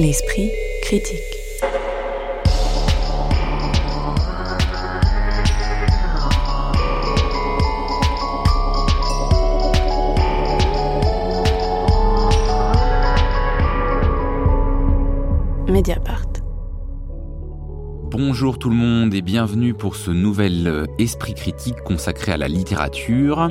L'esprit 0.00 0.52
critique. 0.82 1.18
Mediapart. 15.66 16.28
Bonjour 18.04 18.58
tout 18.58 18.70
le 18.70 18.76
monde 18.76 19.12
et 19.14 19.20
bienvenue 19.20 19.74
pour 19.74 19.96
ce 19.96 20.10
nouvel 20.10 20.66
euh, 20.66 20.86
esprit 20.98 21.34
critique 21.34 21.82
consacré 21.84 22.32
à 22.32 22.36
la 22.36 22.48
littérature. 22.48 23.50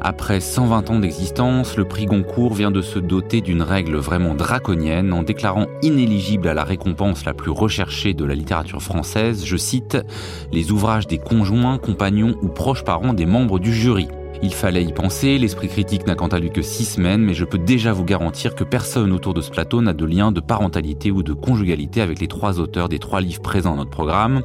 Après 0.00 0.40
120 0.40 0.90
ans 0.90 0.98
d'existence, 0.98 1.76
le 1.76 1.84
prix 1.84 2.06
Goncourt 2.06 2.54
vient 2.54 2.70
de 2.70 2.80
se 2.80 2.98
doter 2.98 3.42
d'une 3.42 3.60
règle 3.60 3.96
vraiment 3.96 4.34
draconienne 4.34 5.12
en 5.12 5.22
déclarant 5.22 5.66
inéligible 5.82 6.48
à 6.48 6.54
la 6.54 6.64
récompense 6.64 7.24
la 7.24 7.34
plus 7.34 7.50
recherchée 7.50 8.14
de 8.14 8.24
la 8.24 8.34
littérature 8.34 8.82
française, 8.82 9.44
je 9.44 9.56
cite, 9.56 9.98
les 10.52 10.70
ouvrages 10.70 11.06
des 11.06 11.18
conjoints, 11.18 11.78
compagnons 11.78 12.36
ou 12.42 12.48
proches 12.48 12.84
parents 12.84 13.12
des 13.12 13.26
membres 13.26 13.58
du 13.58 13.72
jury. 13.72 14.08
Il 14.42 14.54
fallait 14.54 14.84
y 14.84 14.92
penser, 14.92 15.36
l'esprit 15.36 15.68
critique 15.68 16.06
n'a 16.06 16.14
quant 16.14 16.28
à 16.28 16.38
lui 16.38 16.50
que 16.50 16.62
six 16.62 16.86
semaines, 16.86 17.22
mais 17.22 17.34
je 17.34 17.44
peux 17.44 17.58
déjà 17.58 17.92
vous 17.92 18.04
garantir 18.04 18.54
que 18.54 18.64
personne 18.64 19.12
autour 19.12 19.34
de 19.34 19.42
ce 19.42 19.50
plateau 19.50 19.82
n'a 19.82 19.92
de 19.92 20.06
lien 20.06 20.32
de 20.32 20.40
parentalité 20.40 21.10
ou 21.10 21.22
de 21.22 21.34
conjugalité 21.34 22.00
avec 22.00 22.20
les 22.20 22.26
trois 22.26 22.58
auteurs 22.58 22.88
des 22.88 22.98
trois 22.98 23.20
livres 23.20 23.42
présents 23.42 23.72
dans 23.72 23.76
notre 23.76 23.90
programme, 23.90 24.42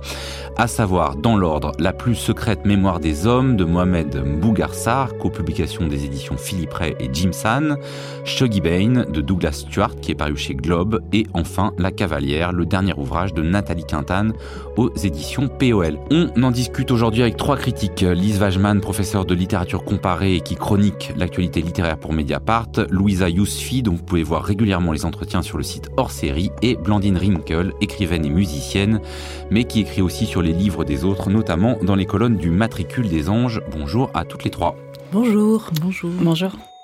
à 0.57 0.67
savoir 0.67 1.15
dans 1.15 1.37
l'ordre 1.37 1.71
La 1.79 1.93
plus 1.93 2.15
secrète 2.15 2.65
mémoire 2.65 2.99
des 2.99 3.25
hommes 3.25 3.55
de 3.55 3.63
Mohamed 3.63 4.21
Mbougarsar, 4.25 5.17
copublication 5.17 5.87
des 5.87 6.03
éditions 6.03 6.35
Philippe 6.35 6.73
Ray 6.73 6.95
et 6.99 7.09
Jim 7.13 7.31
San, 7.31 7.77
Shuggy 8.25 8.59
Bain 8.59 9.05
de 9.09 9.21
Douglas 9.21 9.63
Stewart 9.65 9.95
qui 10.01 10.11
est 10.11 10.15
paru 10.15 10.35
chez 10.35 10.55
Globe, 10.55 11.01
et 11.13 11.25
enfin 11.33 11.71
La 11.77 11.91
Cavalière, 11.91 12.51
le 12.51 12.65
dernier 12.65 12.93
ouvrage 12.97 13.33
de 13.33 13.41
Nathalie 13.41 13.85
Quintane 13.85 14.33
aux 14.75 14.93
éditions 14.95 15.47
POL. 15.47 15.97
On 16.11 16.43
en 16.43 16.51
discute 16.51 16.91
aujourd'hui 16.91 17.21
avec 17.21 17.37
trois 17.37 17.55
critiques, 17.55 18.01
Lise 18.01 18.41
Wajman, 18.41 18.81
professeure 18.81 19.23
de 19.23 19.33
littérature 19.33 19.84
comparé 19.85 20.35
et 20.35 20.41
qui 20.41 20.55
chronique 20.55 21.13
l'actualité 21.15 21.61
littéraire 21.61 21.97
pour 21.97 22.11
Mediapart, 22.11 22.67
Louisa 22.89 23.29
Yousfi, 23.29 23.83
dont 23.83 23.93
vous 23.93 24.03
pouvez 24.03 24.23
voir 24.23 24.43
régulièrement 24.43 24.91
les 24.91 25.05
entretiens 25.05 25.41
sur 25.41 25.57
le 25.57 25.63
site 25.63 25.89
hors 25.95 26.11
série, 26.11 26.51
et 26.61 26.75
Blandine 26.75 27.17
Rinkel, 27.17 27.73
écrivaine 27.79 28.25
et 28.25 28.29
musicienne, 28.29 28.99
mais 29.49 29.63
qui 29.63 29.81
écrit 29.81 30.01
aussi 30.01 30.25
sur 30.25 30.41
les 30.41 30.53
livres 30.53 30.83
des 30.83 31.05
autres, 31.05 31.29
notamment 31.29 31.77
dans 31.81 31.95
les 31.95 32.05
colonnes 32.05 32.37
du 32.37 32.49
Matricule 32.49 33.07
des 33.07 33.29
Anges. 33.29 33.61
Bonjour 33.71 34.09
à 34.13 34.25
toutes 34.25 34.43
les 34.43 34.51
trois. 34.51 34.75
Bonjour. 35.13 35.69
Bonjour. 35.81 36.11
Bonjour. 36.19 36.74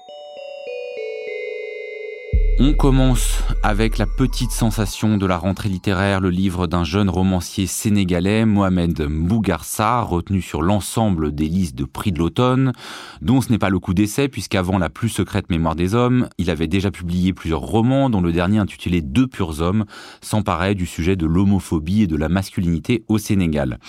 On 2.64 2.74
commence 2.74 3.42
avec 3.64 3.98
la 3.98 4.06
petite 4.06 4.52
sensation 4.52 5.18
de 5.18 5.26
la 5.26 5.36
rentrée 5.36 5.68
littéraire, 5.68 6.22
le 6.22 6.30
livre 6.30 6.68
d'un 6.68 6.84
jeune 6.84 7.10
romancier 7.10 7.66
sénégalais, 7.66 8.46
Mohamed 8.46 9.02
Mbougarsa, 9.10 10.02
retenu 10.02 10.44
sur 10.44 10.62
l'ensemble 10.62 11.34
des 11.34 11.48
listes 11.48 11.76
de 11.76 11.86
prix 11.86 12.12
de 12.12 12.20
l'automne, 12.20 12.72
dont 13.20 13.42
ce 13.42 13.50
n'est 13.52 13.58
pas 13.58 13.72
le 13.72 13.80
coup 13.80 13.96
d'essai, 13.96 14.28
puisqu'avant 14.28 14.78
la 14.78 14.92
plus 14.92 15.10
secrète 15.10 15.50
mémoire 15.50 15.76
des 15.76 15.96
hommes, 15.96 16.30
il 16.38 16.52
avait 16.52 16.68
déjà 16.68 16.92
publié 16.92 17.34
plusieurs 17.34 17.62
romans, 17.62 18.12
dont 18.12 18.22
le 18.22 18.32
dernier 18.32 18.60
intitulé 18.60 19.02
Deux 19.02 19.26
purs 19.26 19.60
hommes, 19.62 19.86
s'emparait 20.22 20.76
du 20.76 20.86
sujet 20.86 21.16
de 21.16 21.26
l'homophobie 21.26 22.04
et 22.04 22.08
de 22.08 22.16
la 22.16 22.30
masculinité 22.30 23.04
au 23.08 23.18
Sénégal. 23.18 23.80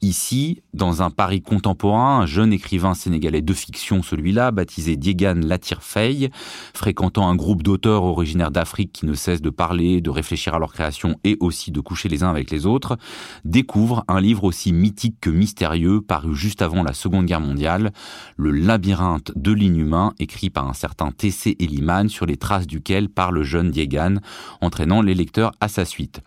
Ici, 0.00 0.62
dans 0.74 1.02
un 1.02 1.10
Paris 1.10 1.42
contemporain, 1.42 2.20
un 2.20 2.26
jeune 2.26 2.52
écrivain 2.52 2.94
sénégalais 2.94 3.42
de 3.42 3.52
fiction, 3.52 4.00
celui-là, 4.04 4.52
baptisé 4.52 4.96
Diegan 4.96 5.40
Latirfey, 5.42 6.30
fréquentant 6.72 7.28
un 7.28 7.34
groupe 7.34 7.64
d'auteurs 7.64 8.11
originaires 8.12 8.50
d'Afrique 8.50 8.92
qui 8.92 9.06
ne 9.06 9.14
cessent 9.14 9.42
de 9.42 9.50
parler, 9.50 10.00
de 10.00 10.10
réfléchir 10.10 10.54
à 10.54 10.58
leur 10.58 10.72
création 10.72 11.18
et 11.24 11.36
aussi 11.40 11.70
de 11.70 11.80
coucher 11.80 12.08
les 12.08 12.22
uns 12.22 12.30
avec 12.30 12.50
les 12.50 12.66
autres, 12.66 12.96
découvre 13.44 14.04
un 14.08 14.20
livre 14.20 14.44
aussi 14.44 14.72
mythique 14.72 15.16
que 15.20 15.30
mystérieux 15.30 16.00
paru 16.00 16.34
juste 16.34 16.62
avant 16.62 16.82
la 16.82 16.92
Seconde 16.92 17.26
Guerre 17.26 17.40
mondiale, 17.40 17.92
Le 18.36 18.50
labyrinthe 18.50 19.32
de 19.36 19.52
l'inhumain, 19.52 20.14
écrit 20.18 20.50
par 20.50 20.68
un 20.68 20.74
certain 20.74 21.10
T.C. 21.10 21.56
Eliman, 21.58 22.08
sur 22.08 22.26
les 22.26 22.36
traces 22.36 22.66
duquel 22.66 23.08
parle 23.08 23.34
le 23.34 23.42
jeune 23.42 23.70
Diegan, 23.70 24.16
entraînant 24.60 25.02
les 25.02 25.14
lecteurs 25.14 25.52
à 25.60 25.68
sa 25.68 25.84
suite. 25.84 26.20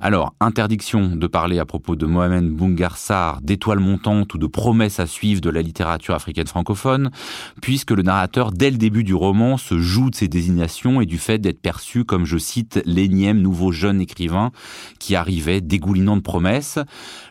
Alors, 0.00 0.34
interdiction 0.40 1.16
de 1.16 1.26
parler 1.26 1.58
à 1.58 1.64
propos 1.64 1.96
de 1.96 2.06
Mohamed 2.06 2.48
Bungarsar, 2.50 3.40
d'étoiles 3.40 3.80
montantes 3.80 4.34
ou 4.34 4.38
de 4.38 4.46
promesses 4.46 5.00
à 5.00 5.06
suivre 5.06 5.40
de 5.40 5.50
la 5.50 5.62
littérature 5.62 6.14
africaine 6.14 6.46
francophone, 6.46 7.10
puisque 7.60 7.90
le 7.90 8.02
narrateur, 8.02 8.52
dès 8.52 8.70
le 8.70 8.76
début 8.76 9.04
du 9.04 9.14
roman, 9.14 9.56
se 9.56 9.78
joue 9.78 10.10
de 10.10 10.14
ses 10.14 10.28
désignations 10.28 11.00
et 11.00 11.06
du 11.06 11.18
fait 11.22 11.38
d'être 11.38 11.62
perçu 11.62 12.04
comme, 12.04 12.26
je 12.26 12.36
cite, 12.36 12.82
l'énième 12.84 13.40
nouveau 13.40 13.72
jeune 13.72 14.00
écrivain 14.00 14.50
qui 14.98 15.16
arrivait 15.16 15.60
dégoulinant 15.60 16.16
de 16.16 16.22
promesses. 16.22 16.78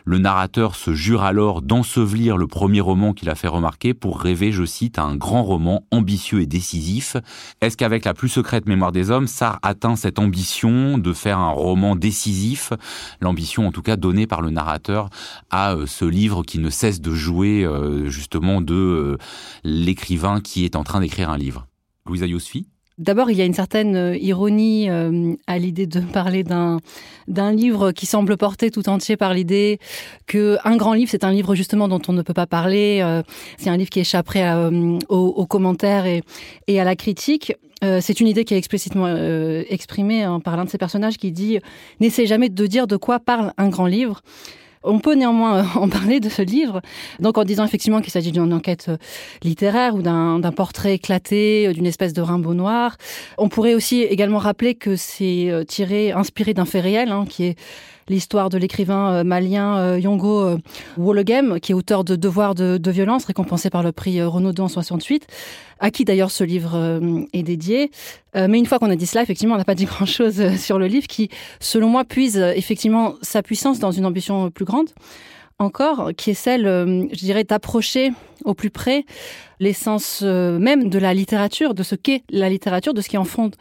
Le 0.04 0.18
narrateur 0.18 0.74
se 0.74 0.92
jure 0.94 1.22
alors 1.22 1.62
d'ensevelir 1.62 2.36
le 2.36 2.46
premier 2.46 2.80
roman 2.80 3.12
qu'il 3.12 3.30
a 3.30 3.34
fait 3.34 3.48
remarquer 3.48 3.94
pour 3.94 4.20
rêver, 4.20 4.50
je 4.50 4.64
cite, 4.64 4.98
à 4.98 5.04
un 5.04 5.16
grand 5.16 5.44
roman 5.44 5.84
ambitieux 5.90 6.40
et 6.40 6.46
décisif. 6.46 7.16
Est-ce 7.60 7.76
qu'avec 7.76 8.04
la 8.04 8.14
plus 8.14 8.28
secrète 8.28 8.66
mémoire 8.66 8.92
des 8.92 9.10
hommes, 9.10 9.26
Sarr 9.26 9.58
atteint 9.62 9.96
cette 9.96 10.18
ambition 10.18 10.98
de 10.98 11.12
faire 11.12 11.38
un 11.38 11.50
roman 11.50 11.94
décisif? 11.94 12.72
L'ambition 13.20 13.66
en 13.66 13.72
tout 13.72 13.82
cas 13.82 13.96
donnée 13.96 14.26
par 14.26 14.42
le 14.42 14.50
narrateur 14.50 15.10
à 15.50 15.74
euh, 15.74 15.86
ce 15.86 16.04
livre 16.04 16.42
qui 16.42 16.58
ne 16.58 16.70
cesse 16.70 17.00
de 17.00 17.12
jouer 17.12 17.64
euh, 17.64 18.08
justement 18.08 18.60
de 18.60 18.74
euh, 18.74 19.18
l'écrivain 19.64 20.40
qui 20.40 20.64
est 20.64 20.76
en 20.76 20.84
train 20.84 21.00
d'écrire 21.00 21.30
un 21.30 21.38
livre. 21.38 21.66
Louisa 22.06 22.26
Yousfi? 22.26 22.71
D'abord, 23.02 23.32
il 23.32 23.36
y 23.36 23.42
a 23.42 23.44
une 23.44 23.52
certaine 23.52 23.96
euh, 23.96 24.16
ironie 24.16 24.88
euh, 24.88 25.34
à 25.48 25.58
l'idée 25.58 25.86
de 25.86 25.98
parler 25.98 26.44
d'un 26.44 26.78
d'un 27.26 27.50
livre 27.52 27.90
qui 27.90 28.06
semble 28.06 28.36
porter 28.36 28.70
tout 28.70 28.88
entier 28.88 29.16
par 29.16 29.34
l'idée 29.34 29.78
que 30.26 30.56
un 30.64 30.76
grand 30.76 30.92
livre, 30.92 31.10
c'est 31.10 31.24
un 31.24 31.32
livre 31.32 31.56
justement 31.56 31.88
dont 31.88 32.00
on 32.06 32.12
ne 32.12 32.22
peut 32.22 32.34
pas 32.34 32.46
parler. 32.46 33.00
Euh, 33.02 33.22
c'est 33.58 33.70
un 33.70 33.76
livre 33.76 33.90
qui 33.90 33.98
échapperait 34.00 34.52
aux, 35.08 35.46
commentaires 35.46 36.06
et, 36.06 36.22
et 36.68 36.80
à 36.80 36.84
la 36.84 36.94
critique. 36.94 37.52
c'est 38.00 38.20
une 38.20 38.28
idée 38.28 38.44
qui 38.44 38.54
est 38.54 38.58
explicitement 38.58 39.08
exprimée 39.68 40.22
hein, 40.22 40.40
par 40.40 40.56
l'un 40.56 40.64
de 40.64 40.70
ces 40.70 40.78
personnages 40.78 41.16
qui 41.16 41.32
dit 41.32 41.58
n'essaie 42.00 42.26
jamais 42.26 42.48
de 42.48 42.66
dire 42.66 42.86
de 42.86 42.96
quoi 42.96 43.18
parle 43.18 43.52
un 43.56 43.68
grand 43.68 43.86
livre. 43.86 44.22
On 44.84 44.98
peut 44.98 45.14
néanmoins 45.14 45.58
euh, 45.58 45.64
en 45.74 45.88
parler 45.88 46.20
de 46.20 46.28
ce 46.28 46.42
livre, 46.42 46.80
donc 47.20 47.38
en 47.38 47.44
disant 47.44 47.64
effectivement 47.64 48.00
qu'il 48.00 48.12
s'agit 48.12 48.32
d'une 48.32 48.52
enquête 48.52 48.86
euh, 48.88 48.96
littéraire 49.42 49.94
ou 49.94 50.02
d'un 50.02 50.40
portrait 50.54 50.94
éclaté, 50.94 51.68
euh, 51.68 51.72
d'une 51.72 51.86
espèce 51.86 52.12
de 52.12 52.22
Rimbaud 52.22 52.54
noir. 52.54 52.96
On 53.38 53.48
pourrait 53.48 53.74
aussi 53.74 54.02
également 54.02 54.38
rappeler 54.38 54.74
que 54.74 54.96
c'est 54.96 55.50
tiré, 55.68 56.12
inspiré 56.12 56.54
d'un 56.54 56.64
fait 56.64 56.80
réel, 56.80 57.10
hein, 57.10 57.24
qui 57.28 57.44
est 57.44 57.58
l'histoire 58.08 58.48
de 58.48 58.58
l'écrivain 58.58 59.12
euh, 59.12 59.24
malien 59.24 59.76
euh, 59.78 59.98
Yongo 59.98 60.42
euh, 60.42 60.58
Wologem, 60.96 61.60
qui 61.60 61.72
est 61.72 61.74
auteur 61.74 62.04
de 62.04 62.16
Devoir 62.16 62.54
de, 62.54 62.78
de, 62.78 62.90
violence, 62.90 63.24
récompensé 63.24 63.70
par 63.70 63.82
le 63.82 63.92
prix 63.92 64.22
Renaudot 64.22 64.64
en 64.64 64.68
68, 64.68 65.26
à 65.80 65.90
qui 65.90 66.04
d'ailleurs 66.04 66.30
ce 66.30 66.44
livre 66.44 67.00
est 67.32 67.42
dédié. 67.42 67.90
Mais 68.34 68.58
une 68.58 68.66
fois 68.66 68.78
qu'on 68.78 68.90
a 68.90 68.96
dit 68.96 69.06
cela, 69.06 69.22
effectivement, 69.22 69.54
on 69.54 69.58
n'a 69.58 69.64
pas 69.64 69.74
dit 69.74 69.84
grand-chose 69.86 70.56
sur 70.56 70.78
le 70.78 70.86
livre 70.86 71.06
qui, 71.06 71.28
selon 71.58 71.88
moi, 71.88 72.04
puise 72.04 72.36
effectivement 72.36 73.14
sa 73.22 73.42
puissance 73.42 73.78
dans 73.78 73.90
une 73.90 74.06
ambition 74.06 74.50
plus 74.50 74.64
grande 74.64 74.90
encore, 75.58 76.10
qui 76.16 76.30
est 76.30 76.34
celle, 76.34 76.64
je 76.64 77.18
dirais, 77.18 77.44
d'approcher 77.44 78.10
au 78.44 78.54
plus 78.54 78.70
près 78.70 79.04
l'essence 79.58 80.22
même 80.22 80.88
de 80.88 80.98
la 80.98 81.14
littérature, 81.14 81.74
de 81.74 81.82
ce 81.82 81.94
qu'est 81.94 82.22
la 82.30 82.48
littérature, 82.48 82.94
de 82.94 83.00
ce 83.00 83.08
qui 83.08 83.18
en 83.18 83.24
fonde 83.24 83.56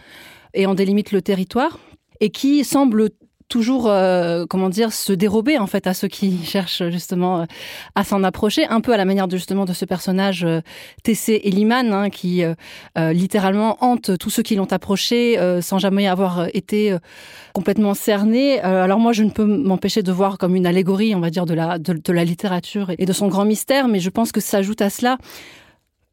et 0.54 0.66
en 0.66 0.76
délimite 0.76 1.12
le 1.12 1.22
territoire, 1.22 1.80
et 2.20 2.30
qui 2.30 2.64
semble 2.64 3.10
toujours, 3.52 3.88
euh, 3.88 4.46
comment 4.50 4.70
dire, 4.70 4.94
se 4.94 5.12
dérober 5.12 5.60
en 5.60 5.68
fait 5.68 5.86
à 5.86 5.94
ceux 5.94 6.08
qui 6.08 6.44
cherchent 6.46 6.84
justement 6.90 7.42
euh, 7.42 7.46
à 7.96 8.04
s'en 8.04 8.24
approcher, 8.24 8.66
un 8.66 8.82
peu 8.82 8.94
à 8.94 8.98
la 8.98 9.06
manière 9.06 9.28
de 9.28 9.36
justement 9.36 9.66
de 9.66 9.74
ce 9.74 9.86
personnage 9.86 10.44
euh, 10.46 10.62
TC 11.04 11.42
Eliman 11.44 11.94
hein, 11.94 12.10
qui 12.10 12.44
euh, 12.44 12.56
littéralement 13.14 13.78
hante 13.82 14.18
tous 14.18 14.30
ceux 14.30 14.42
qui 14.42 14.56
l'ont 14.56 14.72
approché 14.72 15.38
sans 15.62 15.80
jamais 15.80 16.08
avoir 16.08 16.48
été 16.54 16.96
complètement 17.54 17.94
cerné. 17.94 18.60
alors 18.62 19.00
moi, 19.00 19.12
je 19.12 19.24
ne 19.24 19.30
peux 19.30 19.44
m'empêcher 19.44 20.02
de 20.02 20.12
voir 20.12 20.38
comme 20.38 20.56
une 20.56 20.66
allégorie, 20.66 21.14
on 21.14 21.20
va 21.20 21.30
dire, 21.30 21.46
de 21.46 21.54
la 21.54 21.78
de, 21.78 21.94
de 21.94 22.14
la 22.14 22.24
littérature 22.24 22.92
et 22.98 23.06
de 23.06 23.14
son 23.14 23.28
grand 23.28 23.44
mystère, 23.44 23.90
mais 23.90 24.00
je 24.00 24.10
pense 24.10 24.32
que 24.32 24.40
s'ajoute 24.40 24.82
à 24.82 24.90
cela 24.90 25.18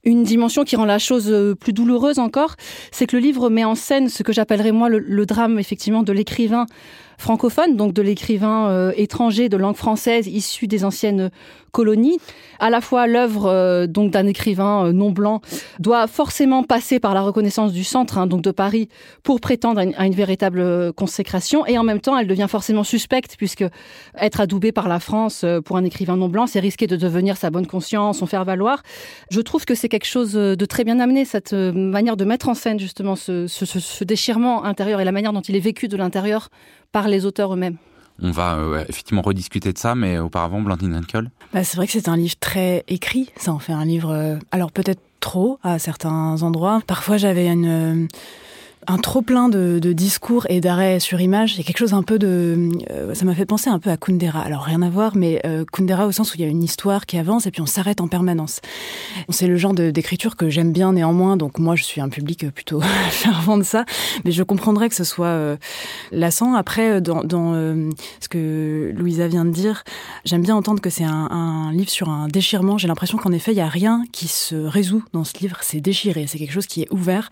une 0.05 0.25
dimension 0.25 0.64
qui 0.64 0.75
rend 0.76 0.87
la 0.87 0.99
chose 0.99 1.56
plus 1.61 1.73
douloureuse 1.73 2.19
encore, 2.19 2.56
c'est 2.90 3.06
que 3.06 3.17
le 3.17 3.23
livre 3.23 3.50
met 3.50 3.64
en 3.64 3.75
scène 3.75 4.08
ce 4.08 4.23
que 4.23 4.32
j'appellerais 4.32 4.73
moi 4.73 4.88
le, 4.88 4.99
le 4.99 5.26
drame 5.26 5.58
effectivement 5.58 6.02
de 6.02 6.12
l'écrivain 6.12 6.67
francophone, 7.19 7.76
donc 7.76 7.93
de 7.93 8.03
l'écrivain 8.03 8.93
étranger 8.97 9.49
de 9.49 9.56
langue 9.56 9.76
française 9.76 10.26
issu 10.26 10.67
des 10.67 10.85
anciennes 10.85 11.31
colonies. 11.70 12.19
À 12.59 12.70
la 12.70 12.81
fois, 12.81 13.06
l'œuvre 13.06 13.47
euh, 13.47 13.87
donc 13.87 14.11
d'un 14.11 14.26
écrivain 14.26 14.87
euh, 14.87 14.93
non 14.93 15.11
blanc 15.11 15.41
doit 15.79 16.06
forcément 16.06 16.62
passer 16.65 16.99
par 16.99 17.15
la 17.15 17.20
reconnaissance 17.20 17.73
du 17.73 17.85
centre, 17.85 18.19
hein, 18.19 18.26
donc 18.26 18.43
de 18.43 18.50
Paris, 18.50 18.88
pour 19.23 19.41
prétendre 19.41 19.81
à 19.97 20.06
une, 20.06 20.15
véritable 20.15 20.61
euh, 20.61 20.93
consécration. 20.93 21.67
Et 21.67 21.79
en 21.79 21.85
même 21.85 22.00
temps, 22.00 22.19
elle 22.19 22.26
devient 22.26 22.47
forcément 22.49 22.85
suspecte 22.85 23.37
puisque 23.37 23.64
être 24.17 24.41
adoubé 24.41 24.73
par 24.73 24.88
la 24.88 24.99
France 24.99 25.44
pour 25.64 25.76
un 25.76 25.85
écrivain 25.85 26.17
non 26.17 26.29
blanc, 26.29 26.47
c'est 26.47 26.61
risquer 26.61 26.87
de 26.87 26.97
devenir 26.97 27.37
sa 27.37 27.50
bonne 27.50 27.67
conscience, 27.67 28.19
son 28.19 28.26
faire 28.26 28.44
valoir. 28.44 28.82
Je 29.31 29.41
trouve 29.41 29.64
que 29.64 29.75
c'est 29.75 29.88
quelque 29.88 30.06
chose 30.06 30.32
de 30.32 30.64
très 30.64 30.85
bien 30.85 30.99
amené, 30.99 31.25
cette 31.25 31.53
manière 31.53 32.17
de 32.17 32.25
mettre 32.25 32.49
en 32.49 32.55
scène 32.55 32.81
justement 32.81 33.17
ce, 33.17 33.47
ce 33.47 34.05
déchirement 34.05 34.64
intérieur 34.64 35.00
et 35.00 35.05
la 35.05 35.12
manière 35.12 35.32
dont 35.32 35.41
il 35.41 35.55
est 35.55 35.61
vécu 35.61 35.88
de 35.88 35.97
l'intérieur 35.97 36.49
par 36.93 37.08
les 37.08 37.26
auteurs 37.26 37.55
eux-mêmes. 37.55 37.76
On 38.20 38.31
va 38.31 38.56
euh, 38.56 38.85
effectivement 38.88 39.23
rediscuter 39.23 39.73
de 39.73 39.79
ça, 39.79 39.94
mais 39.94 40.19
auparavant, 40.19 40.61
Blandine 40.61 40.96
Henkel 40.96 41.31
bah, 41.52 41.62
C'est 41.62 41.76
vrai 41.76 41.87
que 41.87 41.93
c'est 41.93 42.08
un 42.08 42.17
livre 42.17 42.35
très 42.40 42.85
écrit. 42.88 43.31
Ça 43.37 43.52
en 43.52 43.58
fait 43.58 43.73
un 43.73 43.85
livre, 43.85 44.11
euh, 44.11 44.37
alors 44.50 44.73
peut-être 44.73 45.00
trop 45.20 45.58
à 45.62 45.79
certains 45.79 46.43
endroits. 46.43 46.81
Parfois, 46.87 47.17
j'avais 47.17 47.46
une... 47.49 48.05
Euh, 48.05 48.06
un 48.88 48.96
trop 48.96 49.20
plein 49.20 49.49
de, 49.49 49.79
discours 49.93 50.46
et 50.49 50.61
d'arrêts 50.61 50.99
sur 50.99 51.20
image. 51.20 51.55
Il 51.55 51.58
y 51.58 51.61
a 51.61 51.64
quelque 51.64 51.79
chose 51.79 51.93
un 51.93 52.02
peu 52.02 52.19
de, 52.19 52.70
euh, 52.90 53.14
ça 53.14 53.25
m'a 53.25 53.35
fait 53.35 53.44
penser 53.44 53.69
un 53.69 53.79
peu 53.79 53.90
à 53.90 53.96
Kundera. 53.96 54.40
Alors 54.40 54.62
rien 54.62 54.81
à 54.82 54.88
voir, 54.88 55.14
mais 55.14 55.40
euh, 55.44 55.64
Kundera 55.70 56.06
au 56.06 56.12
sens 56.12 56.32
où 56.32 56.37
il 56.37 56.40
y 56.40 56.44
a 56.44 56.46
une 56.46 56.62
histoire 56.62 57.05
qui 57.05 57.19
avance 57.19 57.46
et 57.46 57.50
puis 57.50 57.61
on 57.61 57.67
s'arrête 57.67 58.00
en 58.00 58.08
permanence. 58.08 58.61
C'est 59.29 59.46
le 59.46 59.56
genre 59.56 59.75
d'écriture 59.75 60.37
que 60.37 60.49
j'aime 60.49 60.73
bien 60.73 60.93
néanmoins. 60.93 61.37
Donc 61.37 61.58
moi, 61.58 61.76
je 61.76 61.85
suis 61.85 62.00
un 62.00 62.08
public 62.08 62.50
plutôt 62.50 62.81
fervent 63.11 63.58
de 63.58 63.62
ça, 63.62 63.85
mais 64.25 64.32
je 64.32 64.43
comprendrais 64.43 64.88
que 64.88 64.94
ce 64.94 65.05
soit 65.05 65.26
euh, 65.26 65.56
lassant. 66.11 66.55
Après, 66.55 67.00
dans, 67.00 67.25
dans 67.25 67.55
ce 68.20 68.29
que 68.29 68.93
Louisa 68.96 69.29
vient 69.29 69.44
de 69.44 69.50
dire, 69.50 69.85
j'aime 70.25 70.43
bien 70.43 70.56
entendre 70.56 70.81
que 70.81 70.90
c'est 70.90 71.05
un, 71.05 71.29
un, 71.31 71.73
livre 71.73 71.90
sur 71.90 72.08
un 72.08 72.29
déchirement. 72.29 72.79
J'ai 72.79 72.88
l'impression 72.88 73.19
qu'en 73.19 73.32
effet, 73.32 73.52
il 73.52 73.58
y 73.58 73.62
a 73.62 73.69
rien 73.69 74.05
qui 74.12 74.29
se 74.29 74.55
résout 74.55 75.05
dans 75.12 75.25
ce 75.25 75.38
livre. 75.40 75.58
C'est 75.61 75.81
déchiré. 75.81 76.26
C'est 76.26 76.38
quelque 76.38 76.52
chose 76.52 76.67
qui 76.67 76.82
est 76.82 76.93
ouvert. 76.93 77.29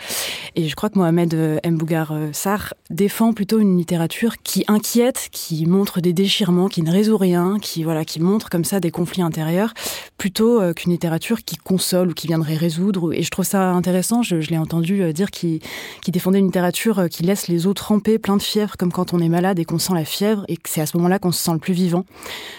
Et 0.54 0.68
je 0.68 0.76
crois 0.76 0.90
que 0.90 0.98
Mohamed 0.98 1.45
M. 1.62 1.76
Bougar 1.76 2.12
euh, 2.12 2.28
Sarr 2.32 2.74
défend 2.90 3.32
plutôt 3.32 3.58
une 3.58 3.76
littérature 3.76 4.36
qui 4.42 4.64
inquiète, 4.68 5.28
qui 5.32 5.66
montre 5.66 6.00
des 6.00 6.12
déchirements, 6.12 6.68
qui 6.68 6.82
ne 6.82 6.90
résout 6.90 7.16
rien, 7.16 7.58
qui 7.60 7.84
voilà, 7.84 8.04
qui 8.04 8.20
montre 8.20 8.50
comme 8.50 8.64
ça 8.64 8.80
des 8.80 8.90
conflits 8.90 9.22
intérieurs, 9.22 9.72
plutôt 10.18 10.60
euh, 10.60 10.72
qu'une 10.72 10.92
littérature 10.92 11.44
qui 11.44 11.56
console 11.56 12.10
ou 12.10 12.14
qui 12.14 12.26
viendrait 12.26 12.56
résoudre. 12.56 13.12
Et 13.12 13.22
je 13.22 13.30
trouve 13.30 13.44
ça 13.44 13.70
intéressant. 13.70 14.22
Je, 14.22 14.36
l'ai 14.36 14.58
entendu 14.58 15.02
euh, 15.02 15.12
dire 15.12 15.30
qu'il 15.30 15.60
défendait 16.08 16.38
une 16.38 16.46
littérature 16.46 17.08
qui 17.10 17.22
laisse 17.22 17.48
les 17.48 17.66
autres 17.66 17.88
ramper, 17.88 18.18
plein 18.18 18.36
de 18.36 18.42
fièvre, 18.42 18.76
comme 18.76 18.92
quand 18.92 19.14
on 19.14 19.20
est 19.20 19.28
malade 19.28 19.58
et 19.58 19.64
qu'on 19.64 19.78
sent 19.78 19.94
la 19.94 20.04
fièvre, 20.04 20.44
et 20.48 20.56
que 20.56 20.68
c'est 20.68 20.80
à 20.80 20.86
ce 20.86 20.96
moment-là 20.96 21.18
qu'on 21.18 21.32
se 21.32 21.42
sent 21.42 21.52
le 21.52 21.58
plus 21.58 21.74
vivant. 21.74 22.04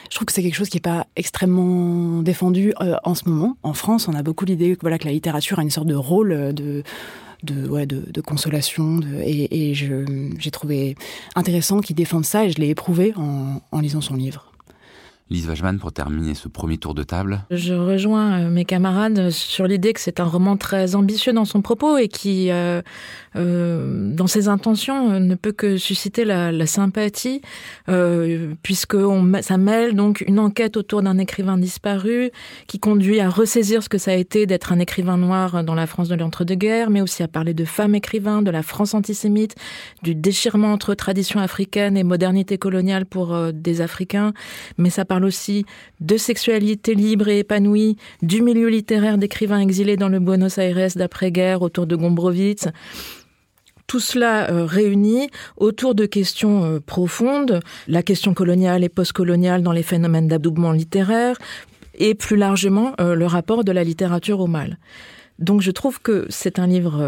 Je 0.10 0.16
trouve 0.16 0.26
que 0.26 0.34
c'est 0.34 0.44
quelque 0.44 0.56
chose 0.56 0.70
qui 0.70 0.78
n'est 0.78 0.82
pas 0.82 1.06
extrêmement 1.16 2.22
défendu 2.22 2.74
en 3.04 3.16
ce 3.16 3.28
moment. 3.28 3.58
En 3.64 3.74
France, 3.74 4.08
on 4.08 4.14
a 4.14 4.24
beaucoup 4.24 4.46
l'idée 4.46 4.78
voilà 4.82 4.98
que 4.98 5.06
la 5.06 5.12
littérature 5.12 5.60
a 5.60 5.64
une 5.64 5.70
sorte 5.70 5.88
de 5.88 5.96
rôle 5.96 6.54
de 6.54 6.84
de, 7.44 7.68
ouais, 7.68 7.86
de, 7.86 8.22
consolation. 8.22 8.98
De, 8.98 9.08
et, 9.22 9.74
j'ai 9.74 10.52
trouvé 10.52 10.96
intéressant 11.36 11.80
qu'il 11.80 11.96
défende 11.96 12.26
ça 12.26 12.46
et 12.46 12.52
je 12.52 12.60
l'ai 12.60 12.70
éprouvé 12.70 13.14
en 13.16 13.80
lisant 13.80 14.02
son 14.02 14.16
livre. 14.16 14.52
Lise 15.30 15.48
Wajman, 15.50 15.78
pour 15.78 15.92
terminer 15.92 16.36
ce 16.36 16.48
premier 16.48 16.78
tour 16.78 16.94
de 16.94 17.04
table. 17.04 17.44
Je 17.52 17.74
rejoins 17.74 18.40
euh, 18.40 18.50
mes 18.50 18.64
camarades 18.64 19.30
sur 19.30 19.68
l'idée 19.68 19.92
que 19.92 20.00
c'est 20.00 20.22
un 20.22 20.26
roman 20.26 20.56
très 20.56 20.96
ambitieux 20.96 21.34
dans 21.34 21.44
son 21.44 21.62
propos 21.62 21.98
et 21.98 22.08
qui, 22.08 22.50
euh, 22.50 22.82
euh, 23.36 24.14
dans 24.14 24.28
ses 24.28 24.48
intentions, 24.48 25.20
ne 25.20 25.36
peut 25.36 25.52
que 25.52 25.78
susciter 25.78 26.24
la, 26.24 26.66
sympathie, 26.66 27.42
euh, 27.90 28.54
puisque 28.64 28.96
on, 28.96 29.42
ça 29.42 29.58
mêle 29.58 29.96
donc 29.96 30.24
une 30.28 30.40
enquête 30.40 30.78
autour 30.78 31.02
d'un 31.02 31.18
écrivain 31.18 31.58
disparu 31.58 32.32
qui 32.68 32.80
conduit 32.80 33.20
à 33.20 33.30
ressaisir 33.30 33.84
ce 33.84 33.90
que 33.90 33.98
ça 33.98 34.12
a 34.12 34.16
été 34.16 34.46
d'être 34.46 34.72
un 34.72 34.80
écrivain 34.80 35.18
noir 35.18 35.64
dans 35.64 35.76
la 35.76 35.88
France 35.88 36.08
de 36.08 36.16
l'entre-deux-guerres, 36.16 36.90
mais 36.90 37.02
aussi 37.02 37.22
à 37.22 37.28
parler 37.28 37.54
de 37.54 37.66
femmes 37.66 37.96
écrivains, 37.96 38.42
de 38.42 38.52
la 38.52 38.64
France 38.64 38.94
antisémite, 38.94 39.56
du 40.04 40.16
déchirement 40.16 40.72
entre 40.72 40.94
tradition 40.94 41.40
africaine 41.40 41.98
et 41.98 42.04
modernité 42.04 42.58
coloniale 42.58 43.06
pour 43.06 43.38
des 43.54 43.82
Africains, 43.82 44.34
mais 44.78 44.90
ça 44.90 45.06
parle 45.06 45.17
parle 45.18 45.26
aussi 45.26 45.66
de 46.00 46.16
sexualité 46.16 46.94
libre 46.94 47.28
et 47.28 47.40
épanouie, 47.40 47.98
du 48.22 48.44
milieu 48.44 48.68
littéraire 48.68 49.18
d'écrivains 49.18 49.60
exilés 49.60 49.98
dans 49.98 50.10
le 50.10 50.20
Buenos 50.20 50.60
Aires 50.60 50.90
d'après-guerre 50.96 51.64
autour 51.64 51.88
de 51.88 51.96
Gombrowicz 51.96 52.68
tout 53.88 54.02
cela 54.02 54.52
euh, 54.52 54.66
réuni 54.66 55.30
autour 55.56 55.96
de 55.96 56.06
questions 56.06 56.66
euh, 56.66 56.80
profondes, 56.82 57.62
la 57.88 58.04
question 58.04 58.34
coloniale 58.34 58.84
et 58.84 58.90
postcoloniale 58.90 59.64
dans 59.64 59.72
les 59.72 59.82
phénomènes 59.82 60.28
d'adoubement 60.28 60.74
littéraire, 60.74 61.38
et 61.96 62.14
plus 62.14 62.36
largement 62.36 62.94
euh, 63.00 63.16
le 63.16 63.26
rapport 63.26 63.64
de 63.64 63.72
la 63.72 63.86
littérature 63.86 64.42
au 64.42 64.48
mal. 64.48 64.78
Donc 65.40 65.62
je 65.62 65.72
trouve 65.72 66.02
que 66.02 66.26
c'est 66.30 66.60
un 66.60 66.68
livre 66.68 67.02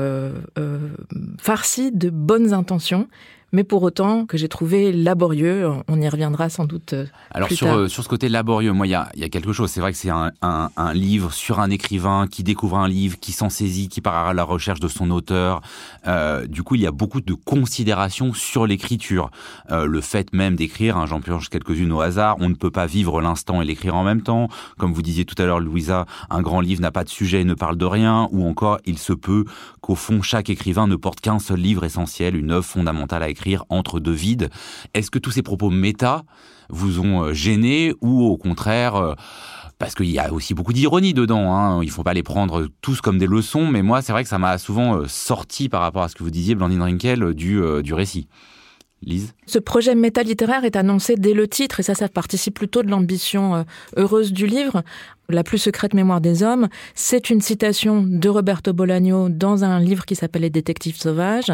farci 1.37 1.91
de 1.91 2.09
bonnes 2.09 2.53
intentions, 2.53 3.07
mais 3.51 3.63
pour 3.63 3.83
autant 3.83 4.25
que 4.25 4.37
j'ai 4.37 4.47
trouvé 4.47 4.91
laborieux. 4.91 5.69
On 5.87 5.99
y 5.99 6.07
reviendra 6.07 6.49
sans 6.49 6.65
doute. 6.65 6.93
Euh, 6.93 7.05
Alors 7.31 7.51
sur, 7.51 7.67
euh, 7.67 7.87
sur 7.87 8.03
ce 8.03 8.09
côté 8.09 8.29
laborieux, 8.29 8.71
moi 8.73 8.87
il 8.87 8.91
y 8.91 8.95
a, 8.95 9.09
y 9.15 9.23
a, 9.23 9.29
quelque 9.29 9.53
chose. 9.53 9.71
C'est 9.71 9.81
vrai 9.81 9.91
que 9.91 9.97
c'est 9.97 10.09
un, 10.09 10.31
un, 10.41 10.69
un, 10.77 10.93
livre 10.93 11.33
sur 11.33 11.59
un 11.59 11.69
écrivain 11.69 12.27
qui 12.29 12.43
découvre 12.43 12.77
un 12.77 12.87
livre, 12.87 13.17
qui 13.19 13.31
s'en 13.31 13.49
saisit, 13.49 13.89
qui 13.89 14.01
part 14.01 14.27
à 14.27 14.33
la 14.33 14.43
recherche 14.43 14.79
de 14.79 14.87
son 14.87 15.09
auteur. 15.11 15.61
Euh, 16.07 16.45
du 16.45 16.63
coup, 16.63 16.75
il 16.75 16.81
y 16.81 16.87
a 16.87 16.91
beaucoup 16.91 17.21
de 17.21 17.33
considérations 17.33 18.33
sur 18.33 18.67
l'écriture. 18.67 19.31
Euh, 19.71 19.85
le 19.85 20.01
fait 20.01 20.31
même 20.33 20.55
d'écrire, 20.55 20.97
hein, 20.97 21.05
j'en 21.05 21.21
pioche 21.21 21.49
quelques-unes 21.49 21.91
au 21.91 22.01
hasard, 22.01 22.37
on 22.39 22.49
ne 22.49 22.55
peut 22.55 22.71
pas 22.71 22.85
vivre 22.85 23.21
l'instant 23.21 23.61
et 23.61 23.65
l'écrire 23.65 23.95
en 23.95 24.03
même 24.03 24.21
temps. 24.21 24.49
Comme 24.77 24.93
vous 24.93 25.01
disiez 25.01 25.25
tout 25.25 25.35
à 25.41 25.45
l'heure, 25.45 25.59
Louisa, 25.59 26.05
un 26.29 26.41
grand 26.41 26.61
livre 26.61 26.81
n'a 26.81 26.91
pas 26.91 27.03
de 27.03 27.09
sujet 27.09 27.41
et 27.41 27.45
ne 27.45 27.55
parle 27.55 27.77
de 27.77 27.85
rien. 27.85 28.27
Ou 28.31 28.47
encore, 28.47 28.79
il 28.85 28.97
se 28.97 29.13
peut 29.13 29.45
qu'au 29.81 29.95
fond, 29.95 30.21
chaque 30.21 30.49
écrivain 30.49 30.87
ne 30.87 30.95
porte 30.95 31.19
qu'un 31.19 31.39
seul 31.39 31.59
livre 31.59 31.83
essentiel, 31.83 32.35
une 32.35 32.51
œuvre 32.51 32.65
fondamentale 32.65 33.23
à 33.23 33.29
écrire 33.29 33.38
entre 33.69 33.99
deux 33.99 34.13
vides. 34.13 34.49
Est-ce 34.93 35.11
que 35.11 35.19
tous 35.19 35.31
ces 35.31 35.41
propos 35.41 35.69
méta 35.69 36.23
vous 36.69 36.99
ont 36.99 37.23
euh, 37.23 37.33
gêné 37.33 37.93
ou 38.01 38.23
au 38.23 38.37
contraire 38.37 38.95
euh, 38.95 39.13
parce 39.77 39.95
qu'il 39.95 40.09
y 40.09 40.19
a 40.19 40.33
aussi 40.33 40.53
beaucoup 40.53 40.73
d'ironie 40.73 41.13
dedans. 41.13 41.55
Hein. 41.55 41.81
Il 41.83 41.89
faut 41.89 42.03
pas 42.03 42.13
les 42.13 42.23
prendre 42.23 42.67
tous 42.81 42.99
comme 42.99 43.17
des 43.17 43.27
leçons, 43.27 43.65
mais 43.65 43.81
moi, 43.81 44.01
c'est 44.01 44.11
vrai 44.11 44.23
que 44.23 44.29
ça 44.29 44.37
m'a 44.37 44.57
souvent 44.57 44.97
euh, 44.97 45.05
sorti 45.07 45.69
par 45.69 45.81
rapport 45.81 46.03
à 46.03 46.09
ce 46.09 46.15
que 46.15 46.23
vous 46.23 46.31
disiez, 46.31 46.53
Blandine 46.53 46.81
Rinkel, 46.81 47.33
du, 47.33 47.61
du 47.81 47.93
récit. 47.93 48.27
Lise? 49.01 49.33
Ce 49.45 49.57
projet 49.57 49.95
méta-littéraire 49.95 50.65
est 50.65 50.75
annoncé 50.75 51.15
dès 51.15 51.33
le 51.33 51.47
titre, 51.47 51.79
et 51.79 51.83
ça, 51.83 51.95
ça 51.95 52.09
participe 52.09 52.55
plutôt 52.55 52.83
de 52.83 52.89
l'ambition 52.89 53.63
heureuse 53.95 54.33
du 54.33 54.45
livre. 54.45 54.83
La 55.29 55.43
plus 55.43 55.59
secrète 55.59 55.93
mémoire 55.93 56.21
des 56.21 56.41
hommes, 56.41 56.69
c'est 56.95 57.29
une 57.29 57.39
citation 57.39 58.01
de 58.01 58.29
Roberto 58.29 58.73
Bolaño 58.73 59.29
dans 59.29 59.63
un 59.63 59.79
livre 59.79 60.05
qui 60.05 60.15
s'appelle 60.15 60.41
Les 60.41 60.49
détectives 60.49 60.97
sauvages, 60.97 61.51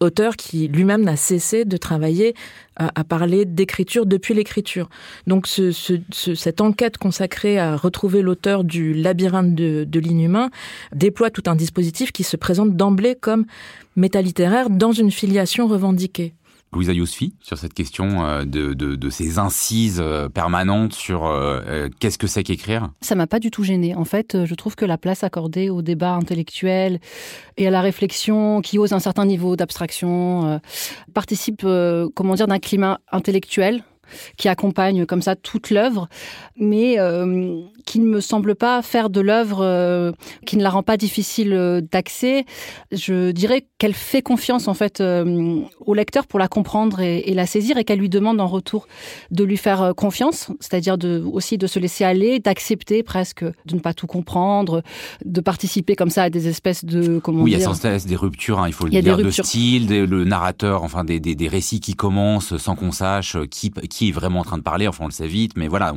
auteur 0.00 0.34
qui 0.36 0.66
lui-même 0.66 1.02
n'a 1.02 1.16
cessé 1.16 1.66
de 1.66 1.76
travailler 1.76 2.34
à, 2.76 3.04
parler 3.04 3.44
d'écriture 3.44 4.06
depuis 4.06 4.32
l'écriture. 4.32 4.88
Donc 5.26 5.46
ce, 5.46 5.72
ce, 5.72 5.94
cette 6.34 6.60
enquête 6.62 6.96
consacrée 6.96 7.58
à 7.58 7.76
retrouver 7.76 8.22
l'auteur 8.22 8.64
du 8.64 8.94
labyrinthe 8.94 9.54
de, 9.54 9.84
de 9.84 10.00
l'inhumain 10.00 10.48
déploie 10.94 11.30
tout 11.30 11.42
un 11.46 11.56
dispositif 11.56 12.12
qui 12.12 12.22
se 12.22 12.36
présente 12.36 12.76
d'emblée 12.76 13.14
comme 13.14 13.44
métalittéraire 13.96 14.70
dans 14.70 14.92
une 14.92 15.10
filiation 15.10 15.66
revendiquée. 15.66 16.32
Louisa 16.72 16.92
Yousfi 16.92 17.34
sur 17.40 17.56
cette 17.56 17.72
question 17.72 18.24
euh, 18.24 18.44
de, 18.44 18.74
de, 18.74 19.10
ces 19.10 19.38
incises 19.38 20.00
euh, 20.00 20.28
permanentes 20.28 20.92
sur 20.92 21.26
euh, 21.26 21.88
qu'est-ce 21.98 22.18
que 22.18 22.26
c'est 22.26 22.42
qu'écrire? 22.42 22.90
Ça 23.00 23.14
m'a 23.14 23.26
pas 23.26 23.40
du 23.40 23.50
tout 23.50 23.64
gêné. 23.64 23.94
En 23.94 24.04
fait, 24.04 24.44
je 24.44 24.54
trouve 24.54 24.76
que 24.76 24.84
la 24.84 24.98
place 24.98 25.24
accordée 25.24 25.70
au 25.70 25.80
débat 25.80 26.12
intellectuel 26.12 27.00
et 27.56 27.66
à 27.66 27.70
la 27.70 27.80
réflexion 27.80 28.60
qui 28.60 28.78
ose 28.78 28.92
un 28.92 29.00
certain 29.00 29.24
niveau 29.24 29.56
d'abstraction 29.56 30.60
participe, 31.14 31.66
comment 32.14 32.34
dire, 32.34 32.46
d'un 32.46 32.58
climat 32.58 33.00
intellectuel 33.10 33.82
qui 34.36 34.48
accompagne 34.48 35.06
comme 35.06 35.22
ça 35.22 35.36
toute 35.36 35.70
l'œuvre, 35.70 36.08
mais 36.56 36.98
euh, 36.98 37.60
qui 37.86 38.00
ne 38.00 38.06
me 38.06 38.20
semble 38.20 38.54
pas 38.54 38.82
faire 38.82 39.08
de 39.08 39.20
l'œuvre 39.20 39.60
euh, 39.62 40.12
qui 40.44 40.58
ne 40.58 40.62
la 40.62 40.68
rend 40.68 40.82
pas 40.82 40.98
difficile 40.98 41.54
euh, 41.54 41.80
d'accès. 41.80 42.44
Je 42.92 43.30
dirais 43.30 43.66
qu'elle 43.78 43.94
fait 43.94 44.20
confiance 44.20 44.68
en 44.68 44.74
fait 44.74 45.00
euh, 45.00 45.60
au 45.80 45.94
lecteur 45.94 46.26
pour 46.26 46.38
la 46.38 46.48
comprendre 46.48 47.00
et, 47.00 47.20
et 47.20 47.34
la 47.34 47.46
saisir, 47.46 47.78
et 47.78 47.84
qu'elle 47.84 47.98
lui 47.98 48.10
demande 48.10 48.40
en 48.40 48.46
retour 48.46 48.86
de 49.30 49.42
lui 49.42 49.56
faire 49.56 49.94
confiance, 49.96 50.50
c'est-à-dire 50.60 50.98
de, 50.98 51.22
aussi 51.32 51.56
de 51.56 51.66
se 51.66 51.78
laisser 51.78 52.04
aller, 52.04 52.40
d'accepter 52.40 53.02
presque 53.02 53.42
de 53.42 53.74
ne 53.74 53.80
pas 53.80 53.94
tout 53.94 54.06
comprendre, 54.06 54.82
de 55.24 55.40
participer 55.40 55.96
comme 55.96 56.10
ça 56.10 56.24
à 56.24 56.30
des 56.30 56.46
espèces 56.48 56.84
de 56.84 57.18
comment 57.18 57.42
oui, 57.42 57.52
dire. 57.52 57.60
il 57.60 57.62
y 57.62 57.64
a 57.64 57.68
sans 57.68 57.80
cesse 57.80 58.04
des 58.04 58.16
ruptures, 58.16 58.58
hein, 58.58 58.66
il 58.66 58.74
faut 58.74 58.84
le 58.84 58.90
dire, 58.90 59.16
de 59.16 59.30
style, 59.30 59.86
des, 59.86 60.04
le 60.04 60.24
narrateur, 60.24 60.82
enfin 60.82 61.04
des, 61.04 61.20
des, 61.20 61.34
des 61.34 61.48
récits 61.48 61.80
qui 61.80 61.94
commencent 61.94 62.56
sans 62.58 62.74
qu'on 62.74 62.92
sache 62.92 63.36
qui, 63.50 63.70
qui 63.70 63.97
romancier 63.98 64.08
est 64.08 64.12
vraiment 64.12 64.40
en 64.40 64.44
train 64.44 64.58
de 64.58 64.62
parler. 64.62 64.86
Enfin, 64.88 65.04
on 65.04 65.08
le 65.08 65.12
sait 65.12 65.26
vite, 65.26 65.52
mais 65.56 65.68
voilà, 65.68 65.94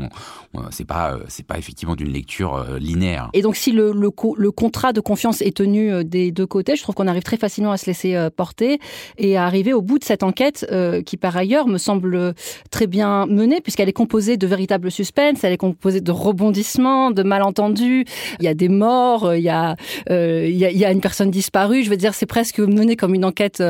c'est 0.72 0.86
pas 0.86 1.17
c'est 1.27 1.46
pas 1.46 1.58
effectivement 1.58 1.96
d'une 1.96 2.12
lecture 2.12 2.65
linéaire. 2.79 3.29
Et 3.34 3.41
donc, 3.41 3.55
si 3.55 3.72
le, 3.72 3.91
le, 3.91 4.51
contrat 4.51 4.93
de 4.93 5.01
confiance 5.01 5.41
est 5.41 5.55
tenu 5.55 6.03
des 6.03 6.31
deux 6.31 6.46
côtés, 6.46 6.75
je 6.75 6.84
trouve 6.84 6.96
qu'on 6.96 7.08
arrive 7.08 7.24
très 7.24 7.38
facilement 7.38 7.72
à 7.72 7.77
se 7.77 7.86
laisser 7.86 8.27
porter 8.36 8.79
et 9.17 9.38
à 9.38 9.46
arriver 9.46 9.74
au 9.74 9.81
bout 9.81 10.00
de 10.00 10.03
cette 10.03 10.24
enquête 10.24 10.65
qui, 11.05 11.17
par 11.17 11.36
ailleurs, 11.38 11.67
me 11.67 11.77
semble 11.77 12.34
très 12.70 12.88
bien 12.88 13.25
menée 13.25 13.62
puisqu'elle 13.62 13.89
est 13.89 13.93
composée 13.93 14.38
de 14.38 14.48
véritables 14.48 14.91
suspens, 14.91 15.34
elle 15.43 15.53
est 15.53 15.58
composée 15.58 16.01
de 16.01 16.12
rebondissements, 16.12 17.12
de 17.12 17.24
malentendus. 17.24 18.05
Il 18.39 18.46
y 18.46 18.48
a 18.48 18.53
des 18.53 18.70
morts, 18.70 19.34
il 19.34 19.43
y 19.43 19.50
a, 19.50 19.75
il 20.10 20.55
y 20.55 20.86
a 20.86 20.91
une 20.91 21.01
personne 21.01 21.31
disparue. 21.31 21.84
Je 21.84 21.89
veux 21.89 21.98
dire, 21.98 22.13
c'est 22.13 22.25
presque 22.25 22.60
mené 22.60 22.96
comme 22.96 23.15
une 23.15 23.25
enquête 23.25 23.63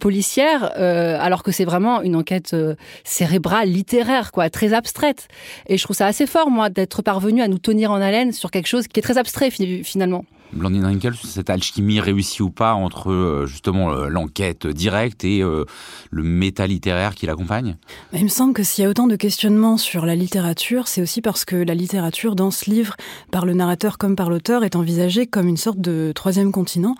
policière, 0.00 0.72
alors 0.76 1.42
que 1.42 1.52
c'est 1.52 1.64
vraiment 1.64 2.02
une 2.02 2.16
enquête 2.16 2.56
cérébrale, 3.04 3.63
littéraire, 3.64 4.32
quoi, 4.32 4.50
très 4.50 4.72
abstraite. 4.72 5.28
Et 5.66 5.78
je 5.78 5.84
trouve 5.84 5.96
ça 5.96 6.06
assez 6.06 6.26
fort, 6.26 6.50
moi, 6.50 6.70
d'être 6.70 7.02
parvenu 7.02 7.42
à 7.42 7.48
nous 7.48 7.58
tenir 7.58 7.90
en 7.90 8.00
haleine 8.00 8.32
sur 8.32 8.50
quelque 8.50 8.66
chose 8.66 8.88
qui 8.88 9.00
est 9.00 9.02
très 9.02 9.18
abstrait 9.18 9.50
finalement. 9.50 10.24
Blandine 10.54 10.84
Rinkel, 10.84 11.14
cette 11.16 11.50
alchimie 11.50 12.00
réussie 12.00 12.42
ou 12.42 12.50
pas 12.50 12.74
entre 12.74 13.10
euh, 13.10 13.46
justement 13.46 13.92
l'enquête 13.92 14.66
directe 14.66 15.24
et 15.24 15.42
euh, 15.42 15.64
le 16.10 16.22
méta 16.22 16.66
littéraire 16.66 17.14
qui 17.14 17.26
l'accompagne? 17.26 17.76
Il 18.12 18.22
me 18.22 18.28
semble 18.28 18.52
que 18.52 18.62
s'il 18.62 18.84
y 18.84 18.86
a 18.86 18.90
autant 18.90 19.06
de 19.06 19.16
questionnements 19.16 19.76
sur 19.76 20.06
la 20.06 20.14
littérature, 20.14 20.86
c'est 20.86 21.02
aussi 21.02 21.20
parce 21.20 21.44
que 21.44 21.56
la 21.56 21.74
littérature 21.74 22.36
dans 22.36 22.50
ce 22.50 22.70
livre, 22.70 22.94
par 23.32 23.46
le 23.46 23.54
narrateur 23.54 23.98
comme 23.98 24.16
par 24.16 24.30
l'auteur, 24.30 24.64
est 24.64 24.76
envisagée 24.76 25.26
comme 25.26 25.48
une 25.48 25.56
sorte 25.56 25.80
de 25.80 26.12
troisième 26.14 26.52
continent. 26.52 26.94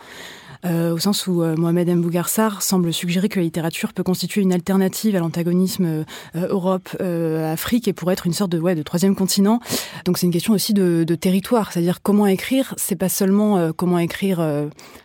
Euh, 0.64 0.94
au 0.94 0.98
sens 0.98 1.26
où 1.26 1.42
euh, 1.42 1.56
Mohamed 1.56 1.88
M. 1.88 2.00
Bougarsar 2.00 2.62
semble 2.62 2.92
suggérer 2.92 3.28
que 3.28 3.38
la 3.38 3.44
littérature 3.44 3.92
peut 3.92 4.02
constituer 4.02 4.40
une 4.40 4.52
alternative 4.52 5.14
à 5.14 5.18
l'antagonisme 5.18 5.84
euh, 5.84 6.04
Europe-Afrique 6.34 7.86
et 7.88 7.92
pourrait 7.92 8.14
être 8.14 8.26
une 8.26 8.32
sorte 8.32 8.50
de, 8.50 8.58
ouais, 8.58 8.74
de 8.74 8.82
troisième 8.82 9.14
continent. 9.14 9.60
Donc 10.06 10.16
c'est 10.16 10.26
une 10.26 10.32
question 10.32 10.54
aussi 10.54 10.72
de, 10.72 11.04
de 11.04 11.14
territoire, 11.14 11.72
c'est-à-dire 11.72 12.00
comment 12.02 12.26
écrire, 12.26 12.74
c'est 12.78 12.96
pas 12.96 13.08
seulement 13.08 13.72
comment 13.72 13.98
écrire 13.98 14.44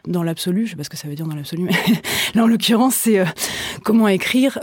dans 0.07 0.23
l'absolu, 0.23 0.65
je 0.65 0.71
sais 0.71 0.75
pas 0.77 0.83
ce 0.83 0.89
que 0.89 0.97
ça 0.97 1.07
veut 1.07 1.15
dire 1.15 1.27
dans 1.27 1.35
l'absolu, 1.35 1.63
mais 1.63 1.73
là 2.35 2.43
en 2.43 2.47
l'occurrence 2.47 2.95
c'est 2.95 3.23
comment 3.83 4.07
écrire 4.07 4.59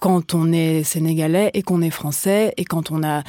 quand 0.00 0.34
on 0.34 0.52
est 0.52 0.82
sénégalais 0.82 1.50
et 1.54 1.62
qu'on 1.62 1.82
est 1.82 1.90
français 1.90 2.52
et 2.56 2.64
quand 2.64 2.90
on 2.90 3.02
a 3.02 3.22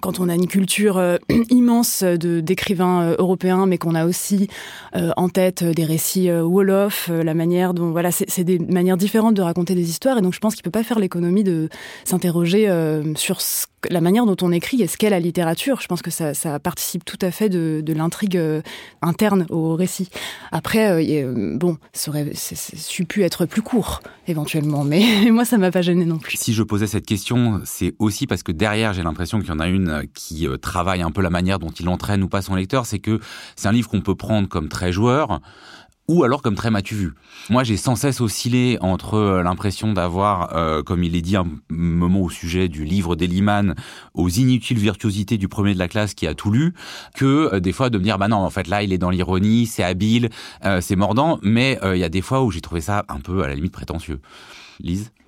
quand 0.00 0.20
on 0.20 0.28
a 0.28 0.34
une 0.34 0.46
culture 0.46 0.98
euh, 0.98 1.16
immense 1.50 2.02
de 2.02 2.40
d'écrivains 2.40 3.02
euh, 3.02 3.16
européens, 3.18 3.66
mais 3.66 3.78
qu'on 3.78 3.94
a 3.94 4.04
aussi 4.04 4.48
euh, 4.96 5.10
en 5.16 5.28
tête 5.28 5.64
des 5.64 5.84
récits 5.84 6.30
wolof, 6.30 7.08
la 7.08 7.34
manière 7.34 7.74
dont 7.74 7.90
voilà, 7.90 8.10
c'est 8.12 8.44
des 8.44 8.58
manières 8.58 8.96
différentes 8.96 9.34
de 9.34 9.42
raconter 9.42 9.74
des 9.74 9.88
histoires, 9.88 10.18
et 10.18 10.22
donc 10.22 10.34
je 10.34 10.40
pense 10.40 10.54
qu'il 10.54 10.62
peut 10.62 10.70
pas 10.70 10.82
faire 10.82 10.98
l'économie 10.98 11.44
de 11.44 11.68
s'interroger 12.04 12.68
sur 13.16 13.38
la 13.90 14.00
manière 14.00 14.26
dont 14.26 14.36
on 14.42 14.52
écrit 14.52 14.82
et 14.82 14.86
ce 14.86 14.96
qu'est 14.96 15.10
la 15.10 15.20
littérature. 15.20 15.80
Je 15.80 15.88
pense 15.88 16.02
que 16.02 16.10
ça, 16.10 16.34
ça 16.34 16.58
participe 16.58 17.04
tout 17.04 17.18
à 17.20 17.30
fait 17.30 17.48
de, 17.48 17.82
de 17.84 17.92
l'intrigue 17.92 18.40
interne 19.00 19.46
au 19.50 19.74
récit. 19.74 20.08
Après, 20.52 21.24
bon, 21.24 21.76
ça 21.92 22.10
aurait 22.10 22.30
su 22.34 23.04
pu 23.04 23.22
être 23.22 23.46
plus 23.46 23.62
court 23.62 24.00
éventuellement, 24.28 24.84
mais 24.84 25.04
moi 25.30 25.44
ça 25.44 25.58
m'a 25.58 25.70
pas 25.70 25.82
gêné 25.82 26.04
non 26.04 26.18
plus. 26.18 26.36
Si 26.36 26.52
je 26.52 26.62
posais 26.62 26.86
cette 26.86 27.06
question, 27.06 27.60
c'est 27.64 27.94
aussi 27.98 28.26
parce 28.26 28.42
que 28.42 28.52
derrière 28.52 28.92
j'ai 28.92 29.02
l'impression 29.02 29.40
qu'il 29.40 29.48
y 29.48 29.52
en 29.52 29.60
a 29.60 29.61
une 29.68 29.88
euh, 29.88 30.02
qui 30.14 30.46
euh, 30.46 30.56
travaille 30.56 31.02
un 31.02 31.10
peu 31.10 31.22
la 31.22 31.30
manière 31.30 31.58
dont 31.58 31.70
il 31.70 31.88
entraîne 31.88 32.22
ou 32.22 32.28
pas 32.28 32.42
son 32.42 32.54
lecteur, 32.54 32.86
c'est 32.86 32.98
que 32.98 33.20
c'est 33.56 33.68
un 33.68 33.72
livre 33.72 33.88
qu'on 33.88 34.00
peut 34.00 34.14
prendre 34.14 34.48
comme 34.48 34.68
très 34.68 34.92
joueur 34.92 35.40
ou 36.08 36.24
alors 36.24 36.42
comme 36.42 36.56
très 36.56 36.70
m'as-tu 36.70 36.96
vu. 36.96 37.14
Moi, 37.48 37.62
j'ai 37.62 37.76
sans 37.76 37.94
cesse 37.94 38.20
oscillé 38.20 38.76
entre 38.80 39.14
euh, 39.14 39.42
l'impression 39.42 39.92
d'avoir, 39.92 40.52
comme 40.84 41.04
il 41.04 41.14
est 41.14 41.22
dit 41.22 41.36
un 41.36 41.46
moment 41.70 42.22
au 42.22 42.30
sujet 42.30 42.68
du 42.68 42.84
livre 42.84 43.14
d'Eliman, 43.14 43.74
aux 44.14 44.28
inutiles 44.28 44.78
virtuosités 44.78 45.38
du 45.38 45.48
premier 45.48 45.74
de 45.74 45.78
la 45.78 45.88
classe 45.88 46.14
qui 46.14 46.26
a 46.26 46.34
tout 46.34 46.50
lu, 46.50 46.74
que 47.14 47.58
des 47.58 47.72
fois 47.72 47.88
de 47.88 47.98
me 47.98 48.02
dire, 48.02 48.18
bah 48.18 48.28
non, 48.28 48.38
en 48.38 48.50
fait 48.50 48.66
là, 48.66 48.82
il 48.82 48.92
est 48.92 48.98
dans 48.98 49.10
l'ironie, 49.10 49.66
c'est 49.66 49.84
habile, 49.84 50.28
c'est 50.80 50.96
mordant, 50.96 51.38
mais 51.42 51.78
il 51.84 51.98
y 51.98 52.04
a 52.04 52.08
des 52.08 52.20
fois 52.20 52.42
où 52.42 52.50
j'ai 52.50 52.60
trouvé 52.60 52.80
ça 52.80 53.04
un 53.08 53.20
peu 53.20 53.44
à 53.44 53.48
la 53.48 53.54
limite 53.54 53.72
prétentieux. 53.72 54.20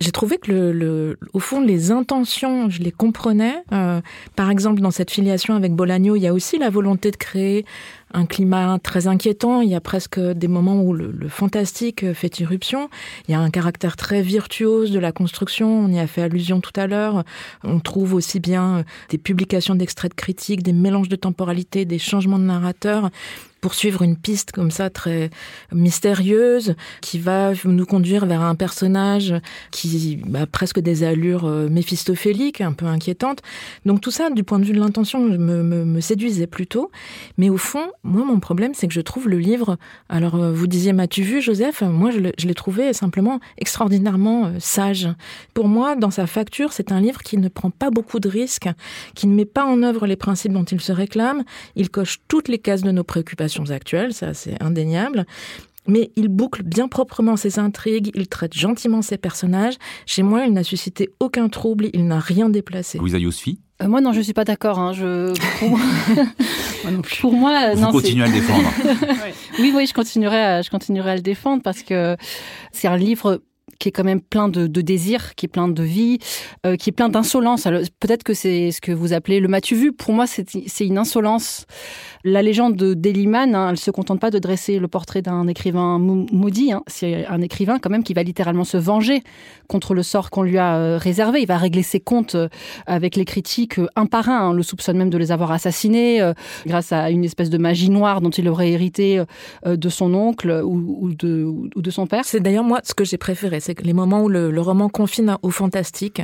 J'ai 0.00 0.12
trouvé 0.12 0.38
que, 0.38 0.50
le, 0.50 1.18
au 1.32 1.38
fond, 1.38 1.60
les 1.60 1.90
intentions, 1.90 2.68
je 2.68 2.82
les 2.82 2.90
comprenais. 2.90 3.54
Euh, 3.72 4.00
par 4.36 4.50
exemple, 4.50 4.80
dans 4.80 4.90
cette 4.90 5.10
filiation 5.10 5.54
avec 5.54 5.72
Bolagno, 5.72 6.16
il 6.16 6.22
y 6.22 6.26
a 6.26 6.34
aussi 6.34 6.58
la 6.58 6.70
volonté 6.70 7.10
de 7.10 7.16
créer 7.16 7.64
un 8.12 8.26
climat 8.26 8.78
très 8.82 9.06
inquiétant. 9.06 9.60
Il 9.60 9.70
y 9.70 9.74
a 9.74 9.80
presque 9.80 10.20
des 10.20 10.48
moments 10.48 10.82
où 10.82 10.92
le, 10.92 11.28
fantastique 11.28 12.12
fait 12.12 12.38
irruption. 12.40 12.88
Il 13.28 13.32
y 13.32 13.34
a 13.34 13.40
un 13.40 13.50
caractère 13.50 13.96
très 13.96 14.22
virtuose 14.22 14.90
de 14.90 14.98
la 14.98 15.12
construction. 15.12 15.68
On 15.68 15.88
y 15.88 15.98
a 15.98 16.06
fait 16.06 16.22
allusion 16.22 16.60
tout 16.60 16.78
à 16.78 16.86
l'heure. 16.86 17.24
On 17.62 17.80
trouve 17.80 18.14
aussi 18.14 18.40
bien 18.40 18.84
des 19.08 19.18
publications 19.18 19.74
d'extraits 19.74 20.10
de 20.10 20.16
critiques, 20.16 20.62
des 20.62 20.72
mélanges 20.72 21.08
de 21.08 21.16
temporalité, 21.16 21.84
des 21.84 21.98
changements 21.98 22.38
de 22.38 22.44
narrateur 22.44 23.10
poursuivre 23.64 24.02
une 24.02 24.18
piste 24.18 24.52
comme 24.52 24.70
ça 24.70 24.90
très 24.90 25.30
mystérieuse 25.72 26.74
qui 27.00 27.18
va 27.18 27.52
nous 27.64 27.86
conduire 27.86 28.26
vers 28.26 28.42
un 28.42 28.54
personnage 28.54 29.34
qui 29.70 30.20
a 30.22 30.28
bah, 30.28 30.46
presque 30.46 30.80
des 30.80 31.02
allures 31.02 31.46
euh, 31.46 31.70
méphistophéliques, 31.70 32.60
un 32.60 32.74
peu 32.74 32.84
inquiétantes. 32.84 33.40
Donc 33.86 34.02
tout 34.02 34.10
ça, 34.10 34.28
du 34.28 34.44
point 34.44 34.58
de 34.58 34.66
vue 34.66 34.74
de 34.74 34.80
l'intention, 34.80 35.18
me, 35.18 35.62
me, 35.62 36.00
séduisait 36.02 36.46
plutôt. 36.46 36.90
Mais 37.38 37.48
au 37.48 37.56
fond, 37.56 37.86
moi, 38.02 38.26
mon 38.26 38.38
problème, 38.38 38.72
c'est 38.74 38.86
que 38.86 38.92
je 38.92 39.00
trouve 39.00 39.30
le 39.30 39.38
livre. 39.38 39.78
Alors, 40.10 40.34
euh, 40.34 40.52
vous 40.52 40.66
disiez, 40.66 40.92
m'as-tu 40.92 41.22
vu, 41.22 41.40
Joseph? 41.40 41.80
Moi, 41.80 42.10
je 42.10 42.46
l'ai 42.46 42.54
trouvé 42.54 42.92
simplement 42.92 43.40
extraordinairement 43.56 44.44
euh, 44.44 44.50
sage. 44.58 45.08
Pour 45.54 45.68
moi, 45.68 45.96
dans 45.96 46.10
sa 46.10 46.26
facture, 46.26 46.74
c'est 46.74 46.92
un 46.92 47.00
livre 47.00 47.22
qui 47.22 47.38
ne 47.38 47.48
prend 47.48 47.70
pas 47.70 47.88
beaucoup 47.88 48.20
de 48.20 48.28
risques, 48.28 48.68
qui 49.14 49.26
ne 49.26 49.34
met 49.34 49.46
pas 49.46 49.64
en 49.64 49.82
œuvre 49.82 50.06
les 50.06 50.16
principes 50.16 50.52
dont 50.52 50.64
il 50.64 50.82
se 50.82 50.92
réclame. 50.92 51.44
Il 51.76 51.88
coche 51.88 52.18
toutes 52.28 52.48
les 52.48 52.58
cases 52.58 52.82
de 52.82 52.90
nos 52.90 53.04
préoccupations 53.04 53.53
actuelles, 53.70 54.12
ça 54.12 54.34
c'est 54.34 54.60
indéniable. 54.62 55.26
Mais 55.86 56.10
il 56.16 56.28
boucle 56.28 56.62
bien 56.62 56.88
proprement 56.88 57.36
ses 57.36 57.58
intrigues, 57.58 58.10
il 58.14 58.26
traite 58.28 58.54
gentiment 58.54 59.02
ses 59.02 59.18
personnages. 59.18 59.74
Chez 60.06 60.22
moi, 60.22 60.46
il 60.46 60.54
n'a 60.54 60.64
suscité 60.64 61.10
aucun 61.20 61.50
trouble, 61.50 61.90
il 61.92 62.06
n'a 62.06 62.20
rien 62.20 62.48
déplacé. 62.48 62.98
Louisa 62.98 63.18
Yousfi 63.18 63.60
euh, 63.82 63.88
moi 63.88 64.00
non, 64.00 64.12
je 64.12 64.20
suis 64.20 64.32
pas 64.32 64.44
d'accord. 64.44 64.78
Hein. 64.78 64.92
Je 64.92 65.32
pour, 65.58 65.78
pour 67.20 67.32
moi, 67.32 67.74
Vous 67.74 67.80
non. 67.80 67.90
continuez 67.90 68.22
à 68.22 68.26
le 68.28 68.32
défendre. 68.32 68.70
oui, 69.58 69.72
oui, 69.74 69.86
je 69.86 69.92
continuerai, 69.92 70.40
à, 70.40 70.62
je 70.62 70.70
continuerai 70.70 71.10
à 71.10 71.16
le 71.16 71.22
défendre 71.22 71.60
parce 71.60 71.82
que 71.82 72.16
c'est 72.70 72.86
un 72.86 72.96
livre 72.96 73.42
qui 73.84 73.88
est 73.88 73.92
quand 73.92 74.02
même 74.04 74.22
plein 74.22 74.48
de, 74.48 74.66
de 74.66 74.80
désir, 74.80 75.34
qui 75.34 75.44
est 75.44 75.48
plein 75.48 75.68
de 75.68 75.82
vie, 75.82 76.18
euh, 76.64 76.76
qui 76.76 76.88
est 76.88 76.92
plein 76.92 77.10
d'insolence. 77.10 77.64
Peut-être 78.00 78.22
que 78.22 78.32
c'est 78.32 78.70
ce 78.70 78.80
que 78.80 78.92
vous 78.92 79.12
appelez 79.12 79.40
le 79.40 79.48
matu 79.48 79.74
vu. 79.74 79.92
Pour 79.92 80.14
moi, 80.14 80.26
c'est 80.26 80.80
une 80.80 80.96
insolence. 80.96 81.66
La 82.24 82.40
légende 82.40 82.76
de 82.76 82.94
Deliman, 82.94 83.54
hein, 83.54 83.68
elle 83.68 83.76
se 83.76 83.90
contente 83.90 84.20
pas 84.20 84.30
de 84.30 84.38
dresser 84.38 84.78
le 84.78 84.88
portrait 84.88 85.20
d'un 85.20 85.46
écrivain 85.48 85.98
maudit. 85.98 86.72
Hein. 86.72 86.82
C'est 86.86 87.26
un 87.26 87.42
écrivain 87.42 87.78
quand 87.78 87.90
même 87.90 88.04
qui 88.04 88.14
va 88.14 88.22
littéralement 88.22 88.64
se 88.64 88.78
venger 88.78 89.22
contre 89.68 89.92
le 89.92 90.02
sort 90.02 90.30
qu'on 90.30 90.44
lui 90.44 90.56
a 90.56 90.76
euh, 90.76 90.96
réservé. 90.96 91.42
Il 91.42 91.46
va 91.46 91.58
régler 91.58 91.82
ses 91.82 92.00
comptes 92.00 92.36
euh, 92.36 92.48
avec 92.86 93.16
les 93.16 93.26
critiques 93.26 93.78
un 93.96 94.06
par 94.06 94.30
un. 94.30 94.46
Hein. 94.46 94.50
On 94.50 94.52
le 94.54 94.62
soupçonne 94.62 94.96
même 94.96 95.10
de 95.10 95.18
les 95.18 95.30
avoir 95.30 95.52
assassinés 95.52 96.22
grâce 96.66 96.90
à 96.90 97.10
une 97.10 97.24
espèce 97.24 97.50
de 97.50 97.58
magie 97.58 97.90
noire 97.90 98.22
dont 98.22 98.30
il 98.30 98.48
aurait 98.48 98.70
hérité 98.70 99.22
de 99.66 99.88
son 99.90 100.14
oncle 100.14 100.62
ou, 100.64 101.12
de, 101.12 101.90
son 101.90 102.06
père. 102.06 102.24
C'est 102.24 102.40
d'ailleurs 102.40 102.64
moi 102.64 102.80
ce 102.82 102.94
que 102.94 103.04
j'ai 103.04 103.18
préféré 103.18 103.60
les 103.82 103.92
moments 103.92 104.22
où 104.22 104.28
le, 104.28 104.60
roman 104.60 104.88
confine 104.88 105.36
au 105.42 105.50
fantastique, 105.50 106.22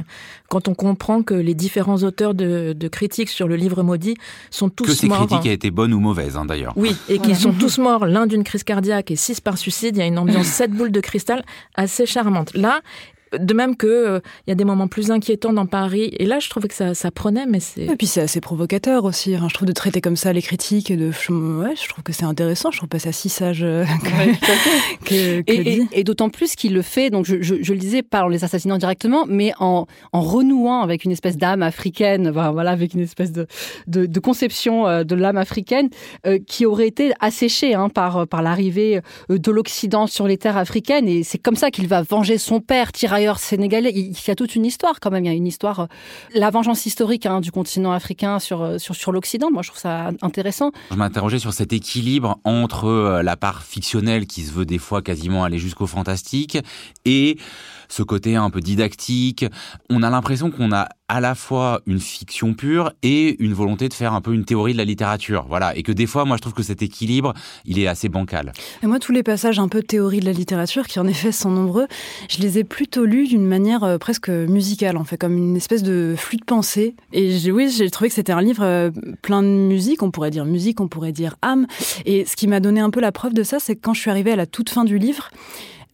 quand 0.49 0.69
on 0.69 0.75
comprend 0.75 1.23
que 1.23 1.35
les 1.35 1.55
différents 1.55 2.03
auteurs 2.03 2.35
de, 2.35 2.89
critiques 2.89 3.29
sur 3.29 3.49
le 3.49 3.57
livre 3.57 3.83
maudit 3.83 4.17
sont 4.51 4.69
tous 4.69 4.85
morts. 4.85 4.95
Que 4.95 5.01
ces 5.01 5.09
critiques 5.09 5.47
aient 5.47 5.55
été 5.55 5.71
bonnes 5.71 5.93
ou 5.93 6.01
mauvaises, 6.01 6.37
hein, 6.37 6.45
d'ailleurs. 6.45 6.73
Oui, 6.77 6.97
et 7.09 7.19
qu'ils 7.19 7.37
sont 7.37 7.53
tous 7.53 7.79
morts, 7.79 8.07
l'un 8.07 8.27
d'une 8.27 8.45
crise 8.45 8.65
cardiaque 8.65 9.11
et 9.11 9.17
six 9.17 9.41
par 9.41 9.59
suicide. 9.59 9.97
Il 9.97 10.01
y 10.01 10.03
a 10.03 10.07
une 10.07 10.19
ambiance 10.19 10.47
sept 10.61 10.71
boules 10.71 10.93
de 10.93 11.01
cristal 11.01 11.45
assez 11.75 12.07
charmante. 12.07 12.55
Là, 12.55 12.81
de 13.39 13.55
même 13.55 13.77
que 13.77 13.87
euh, 13.87 14.21
il 14.47 14.51
y 14.51 14.53
a 14.53 14.57
des 14.57 14.65
moments 14.65 14.89
plus 14.89 15.11
inquiétants 15.11 15.53
dans 15.53 15.67
Paris. 15.67 16.11
Et 16.19 16.27
là, 16.27 16.39
je 16.41 16.49
trouvais 16.49 16.69
que 16.69 16.75
ça, 16.75 16.95
ça 16.95 17.11
prenait, 17.11 17.47
mais 17.47 17.61
c'est. 17.61 17.83
Et 17.83 17.97
puis 17.97 18.07
c'est 18.07 18.23
assez 18.23 18.41
provocateur 18.41 19.05
aussi. 19.05 19.35
Hein. 19.35 19.47
Je 19.49 19.55
trouve 19.55 19.69
de 19.69 19.73
traiter 19.73 20.01
comme 20.01 20.17
ça 20.17 20.33
les 20.33 20.43
critiques. 20.43 20.93
De, 20.93 21.09
ouais, 21.09 21.75
je 21.81 21.89
trouve 21.89 22.03
que 22.03 22.13
c'est 22.13 22.25
intéressant. 22.25 22.71
Je 22.71 22.79
trouve 22.79 22.89
pas 22.89 22.99
ça 22.99 23.13
si 23.13 23.29
sage 23.29 23.63
euh, 23.63 23.85
que, 25.05 25.43
que, 25.43 25.53
Et, 25.53 25.87
et, 25.93 26.05
d'autant 26.05 26.29
plus 26.29 26.57
qu'il 26.57 26.75
le 26.75 26.83
fait. 26.83 27.11
Donc 27.11 27.25
je, 27.25 27.41
je, 27.41 27.57
je, 27.61 27.73
le 27.73 27.79
disais 27.79 28.03
pas 28.03 28.25
en 28.25 28.29
les 28.29 28.45
assassinant 28.45 28.79
directement, 28.79 29.27
mais 29.29 29.53
en, 29.61 29.87
en 30.13 30.21
renouant 30.21 30.83
avec 30.83 31.05
une 31.05 31.13
espèce 31.13 31.37
d'âme 31.37 31.63
africaine. 31.63 32.31
Voilà, 32.31 32.71
avec 32.71 32.95
une 32.95 33.01
espèce 33.01 33.33
de, 33.33 33.47
de, 33.87 34.07
de 34.07 34.21
conception 34.21 34.89
euh, 34.89 35.05
de 35.05 35.15
l'âme 35.15 35.37
africaine 35.37 35.89
qui 36.47 36.67
aurait 36.67 36.89
été 36.89 37.13
asséchée 37.21 37.75
hein, 37.75 37.89
par 37.89 38.27
par 38.27 38.43
l'arrivée 38.43 39.01
de 39.29 39.51
l'Occident 39.51 40.07
sur 40.07 40.27
les 40.27 40.37
terres 40.37 40.57
africaines. 40.57 41.09
Et 41.09 41.23
c'est 41.23 41.39
comme 41.39 41.57
ça 41.57 41.71
qu'il 41.71 41.87
va 41.87 42.03
venger 42.03 42.39
son 42.39 42.61
père, 42.61 42.93
tirailler 42.93 43.20
tirailleurs 43.21 43.39
sénégalais. 43.39 43.93
Il 43.95 44.17
y 44.27 44.31
a 44.31 44.35
toute 44.35 44.55
une 44.55 44.65
histoire 44.65 45.01
quand 45.01 45.11
même. 45.11 45.25
Il 45.25 45.29
y 45.29 45.31
a 45.31 45.35
une 45.35 45.47
histoire, 45.47 45.89
la 46.35 46.51
vengeance 46.51 46.87
historique 46.87 47.27
hein, 47.27 47.41
du 47.41 47.53
continent 47.53 47.93
africain 47.93 48.39
sur, 48.39 48.81
sur, 48.81 48.95
sur 48.95 49.13
l'Occident. 49.13 49.51
Moi, 49.51 49.63
je 49.63 49.69
trouve 49.69 49.81
ça 49.81 50.11
intéressant. 50.23 50.71
Je 50.91 50.97
m'interrogeais 50.97 51.39
sur 51.39 51.53
cet 51.53 51.73
équilibre 51.73 52.39
entre 52.45 53.21
la 53.23 53.37
part 53.37 53.63
fictionnelle 53.63 54.27
qui 54.27 54.43
se 54.43 54.53
veut 54.53 54.65
des 54.65 54.79
fois 54.79 55.03
quasiment 55.03 55.45
aller 55.45 55.59
jusqu'au 55.59 55.87
fantastique 55.87 56.59
et 57.05 57.37
ce 57.91 58.03
côté 58.03 58.37
un 58.37 58.49
peu 58.49 58.61
didactique. 58.61 59.45
On 59.91 60.03
a 60.03 60.09
l'impression 60.09 60.51
qu'on 60.51 60.73
a 60.73 60.89
à 61.09 61.21
la 61.21 61.35
fois 61.35 61.81
une 61.87 61.99
fiction 61.99 62.55
pure 62.55 62.93
et 63.03 63.43
une 63.43 63.53
volonté 63.53 63.89
de 63.89 63.95
faire 63.95 64.15
un 64.15 64.21
peu 64.21 64.33
une 64.33 64.45
théorie 64.45 64.73
de 64.73 64.79
la 64.79 64.85
littérature. 64.85 65.45
Voilà. 65.49 65.77
Et 65.77 65.83
que 65.83 65.91
des 65.91 66.07
fois, 66.07 66.25
moi, 66.25 66.37
je 66.37 66.43
trouve 66.43 66.55
que 66.55 66.63
cet 66.63 66.83
équilibre, 66.83 67.35
il 67.65 67.81
est 67.81 67.89
assez 67.89 68.09
bancal. 68.09 68.53
Et 68.83 68.87
moi, 68.87 69.01
tous 69.01 69.11
les 69.11 69.25
passages 69.25 69.59
un 69.59 69.67
peu 69.67 69.83
théorie 69.83 70.21
de 70.21 70.25
la 70.25 70.33
littérature, 70.33 70.87
qui 70.87 71.01
en 71.01 71.09
effet 71.09 71.33
sont 71.33 71.51
nombreux, 71.51 71.89
je 72.29 72.39
les 72.39 72.59
ai 72.59 72.65
plutôt 72.65 73.05
lus 73.05 73.27
d'une 73.27 73.45
manière 73.47 73.83
euh, 73.83 73.99
presque 73.99 74.29
musicale, 74.29 74.97
en 74.97 75.05
fait, 75.05 75.17
comme 75.17 75.37
une 75.37 75.57
espèce 75.57 75.83
de 75.83 76.15
flux 76.17 76.37
de 76.37 76.45
pensée. 76.45 76.95
Et 77.13 77.51
oui, 77.51 77.69
j'ai 77.77 77.91
trouvé 77.91 78.09
que 78.09 78.15
c'était 78.15 78.33
un 78.33 78.41
livre 78.41 78.63
euh, 78.63 78.91
plein 79.23 79.43
de 79.43 79.49
musique, 79.49 80.05
on 80.05 80.13
pourrait 80.13 80.31
dire 80.31 80.45
musique, 80.45 80.81
on 80.81 80.87
pourrait 80.87 81.13
dire 81.13 81.35
âme. 81.43 81.67
Et 82.07 82.25
ce 82.25 82.37
qui 82.37 82.47
m'a 82.47 82.61
donné 82.61 82.81
un 82.81 82.91
peu 82.91 83.01
la 83.01 83.11
preuve 83.11 83.35
de 83.35 83.43
ça, 83.43 83.59
c'est 83.59 83.75
que 83.75 83.81
quand 83.81 83.95
je 83.95 84.01
suis 84.01 84.11
arrivée 84.11 84.31
à 84.31 84.37
la 84.37 84.47
toute 84.47 84.71
fin 84.71 84.85
du 84.85 84.99
livre, 84.99 85.31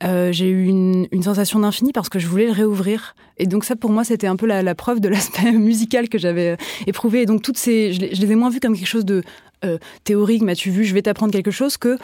euh, 0.04 0.30
j'ai 0.32 0.48
eu 0.48 0.66
une, 0.66 1.06
sensation 1.22 1.58
d'infini 1.58 1.92
parce 1.92 2.08
que 2.08 2.18
je 2.18 2.26
voulais 2.26 2.46
le 2.46 2.52
réouvrir. 2.52 3.14
Et 3.38 3.46
donc 3.46 3.64
ça, 3.64 3.76
pour 3.76 3.90
moi, 3.90 4.04
c'était 4.04 4.26
un 4.26 4.36
peu 4.36 4.46
la, 4.46 4.62
la 4.62 4.74
preuve 4.74 5.00
de 5.00 5.08
l'aspect 5.08 5.52
musical 5.52 6.08
que 6.08 6.18
j'avais 6.18 6.50
euh, 6.50 6.56
éprouvé. 6.86 7.22
Et 7.22 7.26
donc 7.26 7.42
toutes 7.42 7.58
ces, 7.58 7.92
je 7.92 8.00
les, 8.00 8.14
je 8.14 8.20
les 8.20 8.32
ai 8.32 8.34
moins 8.34 8.50
vues 8.50 8.60
comme 8.60 8.76
quelque 8.76 8.86
chose 8.86 9.04
de 9.04 9.22
euh, 9.64 9.78
théorique. 10.04 10.42
M'as-tu 10.42 10.70
vu 10.70 10.84
Je 10.84 10.94
vais 10.94 11.02
t'apprendre 11.02 11.32
quelque 11.32 11.50
chose. 11.50 11.76
Que 11.76 11.98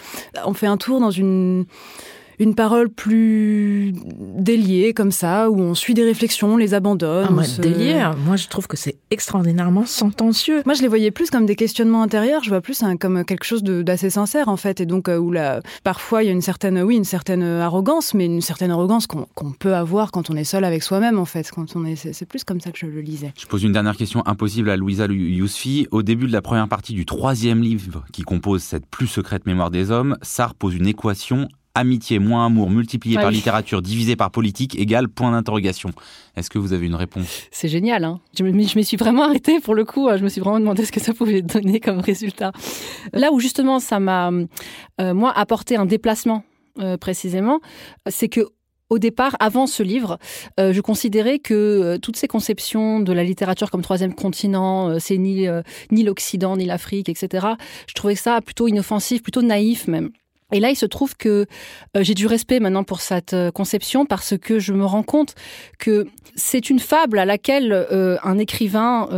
on 0.45 0.55
fait 0.55 0.67
un 0.67 0.77
tour 0.77 1.01
dans 1.01 1.11
une 1.11 1.67
une 2.43 2.55
parole 2.55 2.89
plus 2.89 3.95
déliée 4.19 4.93
comme 4.95 5.13
ça, 5.13 5.51
où 5.51 5.61
on 5.61 5.75
suit 5.75 5.95
des 5.95 6.05
réflexions, 6.05 6.55
on 6.55 6.57
les 6.57 6.75
abandonne. 6.75 7.27
Ah, 7.29 7.33
moi, 7.33 7.45
se... 7.45 7.61
délié, 7.61 8.03
moi 8.27 8.37
je 8.37 8.49
trouve 8.49 8.67
que 8.67 8.77
c'est 8.77 8.97
extraordinairement 9.11 9.87
sentencieux. 9.87 10.63
Moi 10.67 10.75
je 10.75 10.83
les 10.83 10.89
voyais 10.89 11.11
plus 11.11 11.31
comme 11.31 11.47
des 11.47 11.57
questionnements 11.57 12.03
intérieurs, 12.03 12.43
je 12.43 12.49
vois 12.49 12.61
plus 12.61 12.83
hein, 12.83 12.97
comme 12.97 13.25
quelque 13.25 13.45
chose 13.45 13.63
d'assez 13.63 14.11
sincère 14.11 14.49
en 14.49 14.57
fait, 14.57 14.81
et 14.81 14.87
donc 14.87 15.09
euh, 15.09 15.19
où 15.19 15.31
la, 15.31 15.61
parfois 15.85 16.23
il 16.23 16.27
y 16.27 16.29
a 16.29 16.33
une 16.33 16.43
certaine, 16.43 16.81
oui, 16.83 16.97
une 16.97 17.05
certaine 17.05 17.43
arrogance, 17.43 18.15
mais 18.15 18.27
une 18.27 18.41
certaine 18.41 18.71
arrogance 18.71 19.07
qu'on 19.07 19.25
qu 19.25 19.45
peut 19.59 19.75
avoir 19.75 20.11
quand 20.11 20.31
on 20.31 20.37
est 20.37 20.45
seul 20.45 20.65
avec 20.65 20.83
soi-même 20.83 21.19
en 21.19 21.25
fait, 21.25 21.51
quand 21.51 21.77
on 21.77 21.85
est, 21.85 21.97
c'est 21.97 22.27
plus 22.27 22.45
comme 22.45 22.61
ça 22.61 22.73
que 22.73 22.79
je 22.79 22.87
le 22.87 23.01
lisais. 23.01 23.33
Je 23.39 23.47
pose 23.47 23.63
une 23.63 23.73
dernière 23.73 23.97
question 23.97 24.23
impossible 24.27 24.71
à 24.71 24.77
Louisa 24.77 25.07
Yousfi. 25.07 25.87
Au 25.91 26.03
début 26.03 26.27
de 26.27 26.33
la 26.33 26.43
première 26.43 26.69
partie 26.69 26.95
du 26.95 27.07
troisième 27.07 27.63
livre 27.63 28.05
qui 28.13 28.23
compose 28.23 28.63
cette 28.63 28.87
plus 28.87 29.07
secrète 29.07 29.47
mémoire 29.47 29.71
des 29.71 29.91
hommes, 29.91 30.17
Sarr 30.23 30.55
pose 30.55 30.75
une 30.75 30.87
équation 30.87 31.49
amitié 31.75 32.19
moins 32.19 32.47
amour 32.47 32.71
multiplié 32.71 33.17
par 33.17 33.31
littérature 33.31 33.83
divisé 33.83 34.17
par 34.17 34.31
politique 34.31 34.79
égale 34.79 35.09
point 35.09 35.33
d'interrogation. 35.33 35.91
Est-ce 36.37 36.50
que 36.50 36.59
vous 36.59 36.73
avez 36.73 36.87
une 36.87 36.95
réponse? 36.95 37.43
C'est 37.50 37.69
génial. 37.69 38.05
Hein 38.05 38.21
je, 38.37 38.45
me 38.45 38.83
suis 38.83 38.97
vraiment 38.97 39.25
arrêtée 39.25 39.61
pour 39.61 39.75
le 39.75 39.85
coup. 39.85 40.09
Je 40.17 40.23
me 40.23 40.29
suis 40.29 40.41
vraiment 40.41 40.61
demandé 40.61 40.85
ce 40.85 40.93
que 40.93 41.00
ça 41.00 41.14
pouvait 41.14 41.43
donner 41.43 41.81
comme 41.81 42.00
résultat. 42.00 42.52
Là 43.12 43.33
où 43.33 43.41
justement 43.41 43.81
ça 43.81 44.00
m'a, 44.00 44.31
euh, 45.00 45.14
moi, 45.14 45.33
apporté 45.37 45.76
un 45.76 45.87
déplacement 45.87 46.45
euh, 46.79 46.97
précisément, 46.97 47.61
c'est 48.09 48.29
que 48.29 48.49
au 48.93 48.99
départ, 48.99 49.37
avant 49.41 49.67
ce 49.67 49.83
livre, 49.83 50.19
euh, 50.61 50.75
je 50.75 50.83
considérais 50.83 51.38
que 51.38 51.55
euh, 51.55 51.99
toutes 51.99 52.17
ces 52.17 52.29
conceptions 52.29 53.00
de 53.00 53.12
la 53.14 53.25
littérature 53.25 53.71
comme 53.71 53.81
troisième 53.81 54.14
continent, 54.14 54.91
euh, 54.91 54.99
c'est 54.99 55.17
ni, 55.17 55.47
ni 55.91 56.02
l'Occident, 56.02 56.59
ni 56.59 56.67
l'Afrique, 56.67 57.09
etc., 57.09 57.47
je 57.88 57.95
trouvais 57.95 58.17
ça 58.17 58.43
plutôt 58.43 58.69
inoffensif, 58.69 59.23
plutôt 59.23 59.41
naïf 59.41 59.88
même. 59.88 60.11
Et 60.52 60.61
là, 60.61 60.71
il 60.71 60.76
se 60.76 60.87
trouve 60.87 61.16
que 61.16 61.47
euh, 61.97 62.02
j'ai 62.02 62.14
du 62.14 62.26
respect 62.26 62.61
maintenant 62.61 62.85
pour 62.85 63.00
cette 63.00 63.32
euh, 63.32 63.50
conception 63.50 64.06
parce 64.06 64.37
que 64.38 64.59
je 64.59 64.73
me 64.73 64.85
rends 64.85 65.02
compte 65.02 65.35
que 65.78 66.06
c'est 66.37 66.71
une 66.71 66.78
fable 66.78 67.18
à 67.18 67.25
laquelle 67.25 67.73
euh, 67.73 68.18
un 68.23 68.38
écrivain 68.38 69.09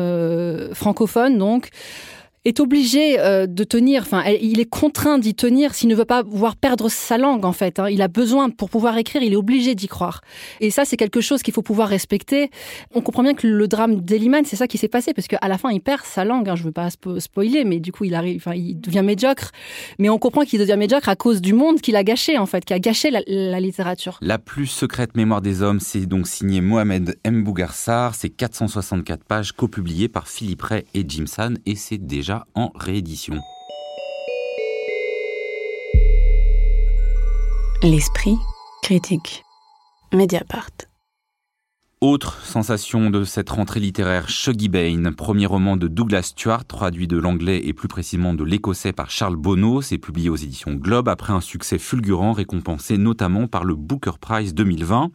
francophone, 0.73 1.39
donc, 1.39 1.69
est 2.45 2.61
obligé 2.61 3.19
euh, 3.21 3.47
de 3.47 3.65
tenir, 3.65 4.03
enfin, 4.03 4.23
il 4.25 4.61
est 4.61 4.69
contraint 4.69 5.19
d'y 5.19 5.35
tenir 5.35 5.75
s'il 5.75 5.89
ne 5.89 5.95
veut 5.95 6.05
pas 6.05 6.23
voir 6.23 6.57
perdre 6.57 6.91
sa 6.91 7.17
langue, 7.17 7.45
en 7.45 7.53
fait. 7.53 7.79
Hein. 7.79 7.89
Il 7.89 8.03
a 8.03 8.09
besoin, 8.09 8.51
pour 8.51 8.69
pouvoir 8.69 8.99
écrire, 8.99 9.23
il 9.23 9.33
est 9.33 9.37
obligé 9.37 9.75
d'y 9.75 9.89
croire. 9.89 10.21
Et 10.61 10.71
ça, 10.71 10.85
c'est 10.85 10.97
quelque 10.97 11.21
chose 11.21 11.43
qu'il 11.43 11.55
faut 11.55 11.63
pouvoir 11.63 11.89
respecter. 11.89 12.51
On 12.95 13.01
comprend 13.01 13.23
bien 13.23 13.35
que 13.35 13.47
le 13.47 13.67
drame 13.67 14.03
d'Eliman, 14.03 14.45
c'est 14.45 14.57
ça 14.57 14.67
qui 14.67 14.77
s'est 14.77 14.89
passé, 14.89 15.15
parce 15.15 15.27
qu'à 15.27 15.49
la 15.49 15.57
fin, 15.57 15.71
il 15.71 15.81
perd 15.81 16.03
sa 16.05 16.25
langue. 16.25 16.49
Hein. 16.49 16.57
Je 16.57 16.65
veux 16.65 16.73
pas 16.73 16.91
spo 16.91 17.19
spoiler, 17.19 17.65
mais 17.65 17.81
du 17.81 17.93
coup, 17.93 18.05
il 18.05 18.15
arrive, 18.15 18.45
il 18.55 18.79
devient 18.79 19.03
médiocre. 19.03 19.51
Mais 19.99 20.11
on 20.11 20.19
comprend 20.19 20.43
qu'il 20.43 20.59
devient 20.59 20.77
médiocre 20.79 21.09
à 21.09 21.17
cause 21.17 21.41
du 21.41 21.55
monde 21.55 21.81
qu'il 21.81 21.97
a 21.97 22.05
gâché, 22.05 22.37
en 22.37 22.47
fait, 22.47 22.65
qui 22.65 22.75
a 22.75 22.79
gâché 22.79 23.11
la, 23.11 23.61
littérature. 23.61 24.19
La 24.21 24.39
plus 24.39 24.67
secrète 24.67 25.17
mémoire 25.17 25.41
des 25.41 25.63
hommes, 25.63 25.81
c'est 25.81 26.05
donc 26.05 26.29
signé 26.29 26.61
Mohamed 26.61 27.17
M. 27.25 27.45
C'est 28.13 28.29
464 28.29 29.25
pages 29.25 29.53
copubliées 29.53 30.09
par 30.09 30.29
Philippe 30.29 30.63
Ray 30.63 30.85
et 30.93 31.05
Jim 31.09 31.27
San, 31.27 31.57
et 31.65 31.77
c'est 31.77 31.99
déjà 31.99 32.34
en 32.55 32.71
réédition. 32.75 33.41
L'esprit 37.83 38.37
critique. 38.83 39.43
Mediapart. 40.13 40.71
Autre 42.05 42.45
sensation 42.45 43.09
de 43.09 43.25
cette 43.25 43.49
rentrée 43.49 43.81
littéraire, 43.81 44.29
Shuggy 44.29 44.69
Bain, 44.69 45.11
premier 45.17 45.47
roman 45.47 45.79
de 45.79 45.89
Douglas 45.89 46.35
Stuart, 46.35 46.67
traduit 46.67 47.09
de 47.09 47.17
l'anglais 47.17 47.63
et 47.65 47.73
plus 47.73 47.89
précisément 47.89 48.35
de 48.35 48.45
l'écossais 48.45 48.93
par 48.93 49.11
Charles 49.11 49.37
Bonneau, 49.37 49.81
c'est 49.81 49.97
publié 49.97 50.29
aux 50.29 50.37
éditions 50.37 50.75
Globe 50.75 51.09
après 51.09 51.33
un 51.33 51.41
succès 51.41 51.79
fulgurant 51.79 52.35
récompensé 52.35 52.99
notamment 52.99 53.47
par 53.47 53.65
le 53.65 53.75
Booker 53.75 54.19
Prize 54.21 54.53
2020. 54.53 55.13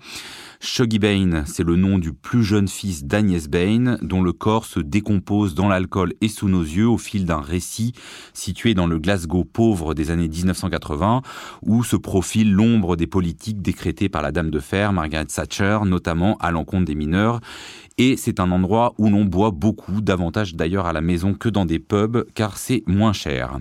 Shuggy 0.62 0.98
Bain, 0.98 1.44
c'est 1.46 1.64
le 1.64 1.76
nom 1.76 2.00
du 2.00 2.12
plus 2.12 2.44
jeune 2.44 2.68
fils 2.68 3.04
d'Agnès 3.04 3.48
Bain, 3.50 4.00
dont 4.02 4.24
le 4.24 4.34
corps 4.34 4.66
se 4.66 4.80
décompose 4.80 5.54
dans 5.54 5.68
l'alcool 5.68 6.16
et 6.22 6.28
sous 6.28 6.50
nos 6.50 6.64
yeux 6.64 6.88
au 6.88 6.98
fil 6.98 7.24
d'un 7.26 7.40
récit 7.40 7.94
situé 8.34 8.74
dans 8.74 8.88
le 8.88 8.98
Glasgow 8.98 9.44
pauvre 9.44 9.94
des 9.94 10.10
années 10.10 10.28
1980, 10.28 11.22
où 11.62 11.84
se 11.84 11.96
profile 11.96 12.52
l'ombre 12.52 12.96
des 12.96 13.08
politiques 13.08 13.62
décrétées 13.62 14.10
par 14.10 14.24
la 14.24 14.32
Dame 14.32 14.50
de 14.50 14.60
Fer, 14.60 14.92
Margaret 14.92 15.26
Thatcher, 15.26 15.82
notamment 15.86 16.36
à 16.40 16.50
l'encontre 16.50 16.79
des 16.86 16.96
mineurs. 16.96 17.40
Et 17.98 18.16
c'est 18.16 18.40
un 18.40 18.52
endroit 18.52 18.94
où 18.98 19.10
l'on 19.10 19.26
boit 19.26 19.52
beaucoup, 19.52 20.00
davantage 20.00 20.56
d'ailleurs 20.56 20.86
à 20.86 20.94
la 20.94 21.02
maison 21.02 21.34
que 21.34 21.50
dans 21.50 21.66
des 21.66 21.80
pubs, 21.80 22.26
car 22.34 22.58
c'est 22.58 22.82
moins 22.88 23.12
cher. 23.12 23.58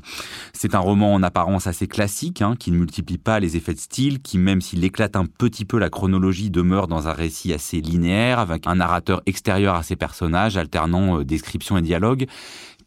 C'est 0.53 0.77
un 0.77 0.79
roman 0.79 1.13
en 1.13 1.25
apparence 1.25 1.67
assez 1.67 1.89
classique, 1.89 2.41
hein, 2.41 2.55
qui 2.57 2.71
ne 2.71 2.77
multiplie 2.77 3.19
pas 3.19 3.41
les 3.41 3.57
effets 3.57 3.75
de 3.75 3.81
style, 3.81 4.23
qui 4.23 4.39
même 4.39 4.61
s'il 4.61 4.85
éclate 4.85 5.17
un 5.17 5.27
petit 5.27 5.65
peu 5.65 5.79
la 5.79 5.91
chronologie, 5.91 6.51
demeure 6.51 6.87
dans 6.87 7.09
un 7.09 7.13
récit 7.13 7.53
assez 7.53 7.81
linéaire, 7.81 8.39
avec 8.39 8.69
un 8.69 8.77
narrateur 8.77 9.23
extérieur 9.27 9.75
à 9.75 9.83
ses 9.83 9.97
personnages, 9.97 10.57
alternant 10.57 11.19
euh, 11.19 11.25
description 11.25 11.77
et 11.77 11.83
dialogue. 11.83 12.27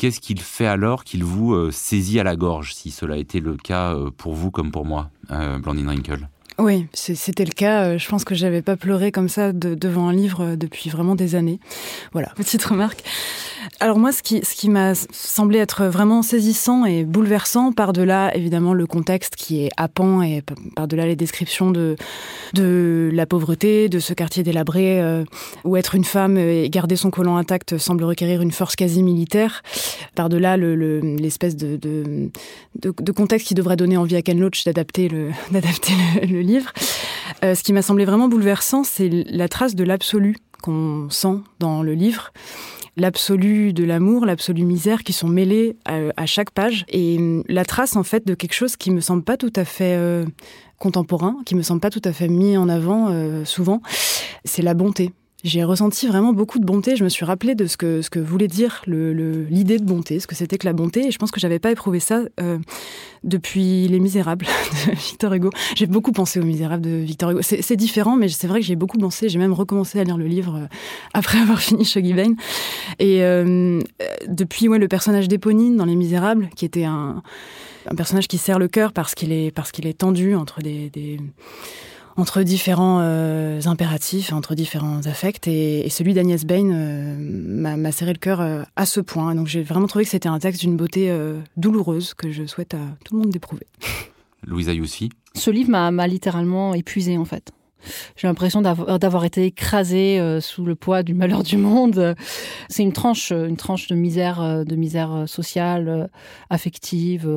Qu'est-ce 0.01 0.19
qu'il 0.19 0.41
fait 0.41 0.65
alors 0.65 1.03
qu'il 1.03 1.23
vous 1.23 1.53
euh, 1.53 1.69
saisit 1.69 2.19
à 2.19 2.23
la 2.23 2.35
gorge, 2.35 2.73
si 2.73 2.89
cela 2.89 3.13
a 3.13 3.17
été 3.17 3.39
le 3.39 3.55
cas 3.55 3.93
euh, 3.93 4.09
pour 4.09 4.33
vous 4.33 4.49
comme 4.49 4.71
pour 4.71 4.83
moi, 4.83 5.11
euh, 5.29 5.59
Blandine 5.59 5.89
Rinkel? 5.89 6.29
Oui, 6.57 6.85
c'était 6.93 7.45
le 7.45 7.51
cas. 7.51 7.97
Je 7.97 8.07
pense 8.07 8.23
que 8.23 8.35
j'avais 8.35 8.61
pas 8.61 8.75
pleuré 8.75 9.11
comme 9.11 9.29
ça 9.29 9.51
de, 9.51 9.73
devant 9.73 10.07
un 10.07 10.13
livre 10.13 10.55
depuis 10.55 10.89
vraiment 10.89 11.15
des 11.15 11.35
années. 11.35 11.59
Voilà, 12.11 12.29
petite 12.35 12.63
remarque. 12.63 13.03
Alors 13.79 13.97
moi, 13.97 14.11
ce 14.11 14.21
qui, 14.21 14.41
ce 14.43 14.55
qui 14.55 14.69
m'a 14.69 14.93
semblé 14.95 15.59
être 15.59 15.85
vraiment 15.85 16.21
saisissant 16.21 16.85
et 16.85 17.03
bouleversant, 17.03 17.71
par-delà 17.71 18.35
évidemment 18.35 18.73
le 18.73 18.85
contexte 18.85 19.35
qui 19.35 19.63
est 19.63 19.69
happant 19.77 20.21
et 20.21 20.43
par-delà 20.75 21.05
les 21.05 21.15
descriptions 21.15 21.71
de, 21.71 21.95
de 22.53 23.09
la 23.13 23.25
pauvreté, 23.25 23.89
de 23.89 23.99
ce 23.99 24.13
quartier 24.13 24.43
délabré, 24.43 25.01
euh, 25.01 25.23
où 25.63 25.77
être 25.77 25.95
une 25.95 26.03
femme 26.03 26.37
et 26.37 26.69
garder 26.69 26.95
son 26.95 27.11
collant 27.11 27.37
intact 27.37 27.77
semble 27.77 28.03
requérir 28.03 28.41
une 28.41 28.51
force 28.51 28.75
quasi 28.75 29.03
militaire, 29.03 29.61
par-delà 30.15 30.57
l'espèce 30.57 31.55
le, 31.61 31.77
de, 31.77 33.11
contexte 33.11 33.47
qui 33.47 33.53
devrait 33.53 33.77
donner 33.77 33.97
envie 33.97 34.15
à 34.15 34.21
Ken 34.21 34.39
Loach 34.39 34.65
d'adapter 34.65 35.07
le, 35.09 36.41
livre. 36.41 36.71
Euh, 37.43 37.55
ce 37.55 37.63
qui 37.63 37.73
m'a 37.73 37.81
semblé 37.81 38.05
vraiment 38.05 38.27
bouleversant, 38.27 38.83
c'est 38.83 39.09
la 39.09 39.47
trace 39.47 39.75
de 39.75 39.83
l'absolu 39.83 40.37
qu'on 40.61 41.07
sent 41.09 41.37
dans 41.59 41.83
le 41.83 41.93
livre 41.93 42.31
l'absolu 42.97 43.71
de 43.71 43.85
l'amour, 43.85 44.25
l'absolu 44.25 44.63
misère 44.63 45.03
qui 45.03 45.13
sont 45.13 45.29
mêlés 45.29 45.77
à, 45.85 45.99
à, 46.17 46.25
chaque 46.25 46.51
page 46.51 46.85
et 46.89 47.17
hum, 47.17 47.43
la 47.47 47.65
trace 47.65 47.95
en 47.95 48.03
fait 48.03 48.27
de 48.27 48.33
quelque 48.33 48.53
chose 48.53 48.75
qui 48.75 48.91
me 48.91 48.99
semble 48.99 49.23
pas 49.23 49.37
tout 49.37 49.53
à 49.55 49.63
fait 49.63 49.95
euh, 49.95 50.25
contemporain, 50.77 51.37
qui 51.45 51.55
me 51.55 51.61
semble 51.61 51.79
pas 51.79 51.89
tout 51.89 52.01
à 52.03 52.11
fait 52.11 52.27
mis 52.27 52.57
en 52.57 52.67
avant 52.67 53.09
euh, 53.09 53.45
souvent, 53.45 53.81
c'est 54.43 54.61
la 54.61 54.73
bonté. 54.73 55.11
J'ai 55.43 55.63
ressenti 55.63 56.07
vraiment 56.07 56.33
beaucoup 56.33 56.59
de 56.59 56.65
bonté. 56.65 56.95
Je 56.95 57.03
me 57.03 57.09
suis 57.09 57.25
rappelé 57.25 57.55
de 57.55 57.65
ce 57.65 57.77
que 57.77 58.01
ce 58.01 58.09
que 58.09 58.19
voulait 58.19 58.47
dire 58.47 58.81
le 58.85 59.11
l'idée 59.45 59.79
de 59.79 59.83
bonté, 59.83 60.19
ce 60.19 60.27
que 60.27 60.35
c'était 60.35 60.57
que 60.57 60.67
la 60.67 60.73
bonté. 60.73 61.07
Et 61.07 61.11
je 61.11 61.17
pense 61.17 61.31
que 61.31 61.39
j'avais 61.39 61.59
pas 61.59 61.71
éprouvé 61.71 61.99
ça 61.99 62.21
euh, 62.39 62.59
depuis 63.23 63.87
Les 63.87 63.99
Misérables 63.99 64.45
de 64.87 64.91
Victor 64.91 65.33
Hugo. 65.33 65.49
J'ai 65.75 65.87
beaucoup 65.87 66.11
pensé 66.11 66.39
aux 66.39 66.43
Misérables 66.43 66.83
de 66.83 66.97
Victor 66.97 67.31
Hugo. 67.31 67.41
C'est 67.41 67.75
différent, 67.75 68.15
mais 68.15 68.29
c'est 68.29 68.47
vrai 68.47 68.59
que 68.59 68.65
j'ai 68.65 68.75
beaucoup 68.75 68.97
pensé. 68.97 69.29
J'ai 69.29 69.39
même 69.39 69.53
recommencé 69.53 69.99
à 69.99 70.03
lire 70.03 70.17
le 70.17 70.27
livre 70.27 70.55
euh, 70.57 70.67
après 71.13 71.37
avoir 71.41 71.59
fini 71.59 71.85
Shuggy 71.85 72.13
Bain. 72.13 72.33
Et 72.99 73.23
euh, 73.23 73.81
depuis, 74.27 74.67
ouais, 74.67 74.79
le 74.79 74.87
personnage 74.87 75.27
d'Éponine 75.27 75.75
dans 75.75 75.85
Les 75.85 75.95
Misérables, 75.95 76.49
qui 76.55 76.65
était 76.65 76.85
un 76.85 77.23
un 77.89 77.95
personnage 77.95 78.27
qui 78.27 78.37
serre 78.37 78.59
le 78.59 78.67
cœur 78.67 78.93
parce 78.93 79.15
qu'il 79.15 79.31
est 79.31 79.51
parce 79.51 79.71
qu'il 79.71 79.87
est 79.87 79.97
tendu 79.97 80.35
entre 80.35 80.61
des, 80.61 80.89
des 80.89 81.19
entre 82.17 82.43
différents 82.43 82.99
euh, 83.01 83.59
impératifs, 83.65 84.33
entre 84.33 84.55
différents 84.55 85.05
affects. 85.05 85.47
Et, 85.47 85.89
celui 85.89 86.13
d'Agnès 86.13 86.45
Bain 86.45 86.71
euh, 86.71 87.15
m'a 87.17 87.91
serré 87.91 88.13
le 88.13 88.19
cœur 88.19 88.41
euh, 88.41 88.63
à 88.75 88.85
ce 88.85 88.99
point. 88.99 89.35
Donc 89.35 89.47
j'ai 89.47 89.63
vraiment 89.63 89.87
trouvé 89.87 90.05
que 90.05 90.11
c'était 90.11 90.29
un 90.29 90.39
texte 90.39 90.61
d'une 90.61 90.77
beauté 90.77 91.13
douloureuse 91.57 92.13
que 92.13 92.31
je 92.31 92.45
souhaite 92.45 92.73
à 92.73 92.79
tout 93.05 93.15
le 93.15 93.21
monde 93.21 93.31
d'éprouver. 93.31 93.67
Louisa 94.43 94.73
Youssi 94.73 95.09
Ce 95.35 95.51
livre 95.51 95.69
m'a 95.69 96.07
littéralement 96.07 96.73
épuisé 96.73 97.17
en 97.17 97.25
fait. 97.25 97.51
J'ai 98.15 98.27
l'impression 98.27 98.61
d'avoir 98.61 99.25
été 99.25 99.45
écrasée 99.45 100.19
euh, 100.19 100.41
sous 100.41 100.65
le 100.65 100.75
poids 100.75 101.03
du 101.03 101.13
malheur 101.13 101.43
du 101.43 101.57
monde. 101.57 102.15
C'est 102.69 102.83
une 102.83 102.93
tranche, 102.93 103.31
une 103.31 103.57
tranche 103.57 103.87
de 103.87 103.95
misère, 103.95 104.41
euh, 104.41 104.63
de 104.63 104.75
misère 104.75 105.23
sociale, 105.27 105.87
euh, 105.87 106.07
affective, 106.49 107.29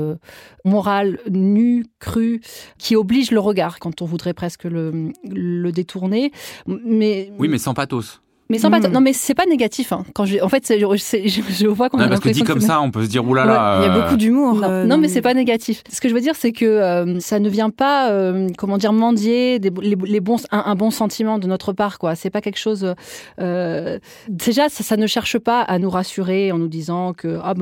morale, 0.65 1.19
nue, 1.31 1.87
crue, 1.99 2.41
qui 2.79 2.97
oblige 2.97 3.31
le 3.31 3.41
regard 3.41 3.79
quand 3.79 4.03
on 4.03 4.07
voudrait 4.07 4.35
presque 4.35 4.65
le, 4.65 5.13
le 5.25 5.73
détourner. 5.73 6.33
Mais 6.67 7.33
oui, 7.39 7.49
mais 7.49 7.59
sans 7.59 7.75
pathos. 7.75 8.21
Mais 8.51 8.59
sans 8.59 8.69
hmm. 8.69 8.93
non, 8.93 9.01
mais 9.01 9.15
c'est 9.15 9.35
pas 9.35 9.47
négatif. 9.47 9.93
Hein. 9.93 10.05
Quand 10.15 10.27
je, 10.27 10.39
en 10.39 10.51
fait, 10.51 10.67
je, 10.69 10.77
je, 10.77 11.41
je, 11.49 11.67
vois 11.67 11.89
qu'on 11.89 11.99
a 11.99 12.09
parce 12.09 12.21
que 12.21 12.29
dit 12.29 12.43
comme 12.43 12.61
ça, 12.61 12.81
on 12.83 12.91
peut 12.91 13.05
se 13.05 13.09
dire 13.09 13.27
oulala. 13.27 13.81
Il 13.81 13.87
y 13.87 13.91
a 13.91 14.01
beaucoup 14.01 14.17
d'humour. 14.17 14.57
Non, 14.57 14.69
euh, 14.69 14.97
mais 14.99 15.09
c'est 15.09 15.23
pas 15.23 15.33
négatif. 15.33 15.83
Ce 15.91 15.99
que 15.99 16.11
je 16.11 16.15
veux 16.15 16.21
dire, 16.21 16.37
c'est 16.37 16.53
que 16.53 16.67
euh, 16.67 17.21
ça 17.21 17.39
ne 17.39 17.49
vient 17.49 17.71
pas, 17.71 18.11
euh, 18.11 18.49
comment 18.59 18.77
dire, 18.77 18.93
mendier 18.93 19.59
des, 19.59 19.71
les, 19.81 20.21
bons, 20.21 20.37
un, 20.51 20.75
bon 20.75 20.91
sentiment 20.91 21.39
de 21.39 21.47
notre 21.47 21.73
part, 21.73 21.99
quoi. 21.99 22.17
C'est 22.17 22.29
pas 22.29 22.43
quelque 22.43 22.59
chose. 22.59 22.95
déjà, 23.39 24.69
ça, 24.69 24.85
ça, 24.85 24.97
ne 24.99 25.07
cherche 25.07 25.39
pas 25.39 25.63
à 25.63 25.79
nous 25.79 25.91
rassurer 25.91 26.53
en 26.53 26.59
nous 26.59 26.69
disant 26.69 27.15
que 27.15 27.39
ah, 27.43 27.55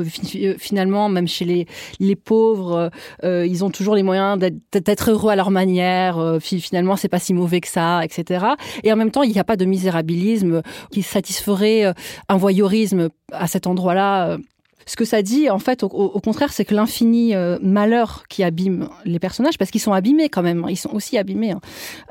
finalement, 0.59 1.09
même 1.09 1.29
chez 1.29 1.45
les, 1.45 1.66
les 2.01 2.16
pauvres, 2.16 2.90
ils 3.23 3.64
ont 3.64 3.71
toujours 3.71 3.95
les 3.95 4.03
moyens 4.03 4.37
d'être 4.73 5.11
heureux 5.12 5.31
à 5.31 5.37
leur 5.37 5.53
manière. 5.53 6.38
finalement, 6.40 6.97
c'est 6.97 7.09
pas 7.09 7.21
si 7.21 7.35
mauvais 7.35 7.61
que 7.61 7.68
ça, 7.68 8.05
etc. 8.05 8.47
Et 8.83 8.92
en 8.92 8.97
même 8.97 9.12
temps, 9.12 9.23
il 9.23 9.31
n'y 9.31 9.38
a 9.38 9.45
pas 9.45 9.57
de 9.57 9.64
misérabilisme 9.64 10.62
qui 10.90 11.02
satisferait 11.02 11.87
euh, 11.87 11.92
un 12.28 12.37
voyeurisme 12.37 13.08
à 13.32 13.46
cet 13.46 13.66
endroit-là 13.66 14.30
euh. 14.30 14.38
Ce 14.87 14.97
que 14.97 15.05
ça 15.05 15.23
dit, 15.23 15.51
en 15.51 15.59
fait, 15.59 15.83
au, 15.83 16.21
contraire, 16.21 16.53
c'est 16.53 16.64
que 16.64 16.75
l'infini 16.75 17.35
euh, 17.35 17.59
malheur 17.62 18.25
qui 18.29 18.42
abîme 18.42 18.88
les 19.05 19.18
personnages, 19.18 19.59
parce 19.59 19.71
qu'ils 19.71 19.81
sont 19.81 19.92
abîmés 19.92 20.29
quand 20.29 20.42
même, 20.42 20.66
ils 20.68 20.77
sont 20.77 20.95
aussi 20.95 21.18
abîmés, 21.18 21.53
hein, 21.53 21.61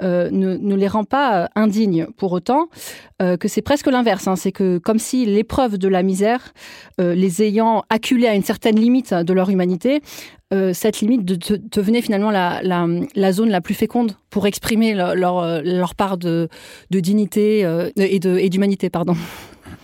ne, 0.02 0.76
les 0.76 0.88
rend 0.88 1.04
pas 1.04 1.50
indignes 1.56 2.08
pour 2.18 2.32
autant, 2.32 2.70
que 3.20 3.48
c'est 3.48 3.62
presque 3.62 3.86
l'inverse. 3.86 4.28
Hein. 4.28 4.36
c'est 4.36 4.52
que 4.52 4.80
comme 4.80 4.98
si 4.98 5.28
l'épreuve 5.28 5.78
de 5.78 5.88
la 5.88 6.02
misère, 6.02 6.54
les 6.98 7.44
ayant 7.44 7.84
acculés 7.90 8.28
à 8.28 8.34
une 8.34 8.44
certaine 8.44 8.80
limite 8.80 9.14
de 9.14 9.34
leur 9.34 9.50
humanité, 9.50 10.02
cette 10.74 11.02
limite 11.02 11.24
devenait 11.24 12.02
finalement 12.02 12.32
la, 12.32 13.32
zone 13.32 13.50
la 13.50 13.62
plus 13.62 13.76
féconde 13.76 14.14
pour 14.32 14.48
exprimer 14.48 14.96
leur, 14.96 15.16
leur, 15.16 15.94
part 15.94 16.18
de, 16.18 16.50
de 16.90 17.00
dignité 17.00 17.62
et 17.96 18.50
d'humanité. 18.50 18.90
pardon. 18.90 19.16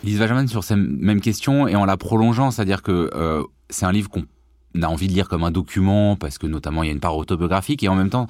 Lise 0.04 0.20
Benjamin 0.20 0.48
sur 0.48 0.64
cette 0.64 0.78
même 0.78 1.22
question 1.22 1.68
et 1.68 1.76
en 1.76 1.86
la 1.86 1.98
prolongeant, 1.98 2.52
c'est-à-dire 2.52 2.82
que 2.84 3.10
euh, 3.16 3.44
c'est 3.70 3.86
un 3.86 3.92
livre 3.92 4.10
qu'on 4.10 4.24
a 4.82 4.88
envie 4.88 5.08
de 5.08 5.14
lire 5.14 5.28
comme 5.28 5.44
un 5.44 5.50
document 5.50 6.16
parce 6.16 6.38
que 6.38 6.46
notamment 6.46 6.84
il 6.84 6.88
y 6.88 6.90
a 6.90 6.94
une 6.94 7.00
part 7.00 7.18
autobiographique 7.18 7.82
et 7.82 7.88
en 7.88 7.96
même 7.96 8.12
temps 8.12 8.28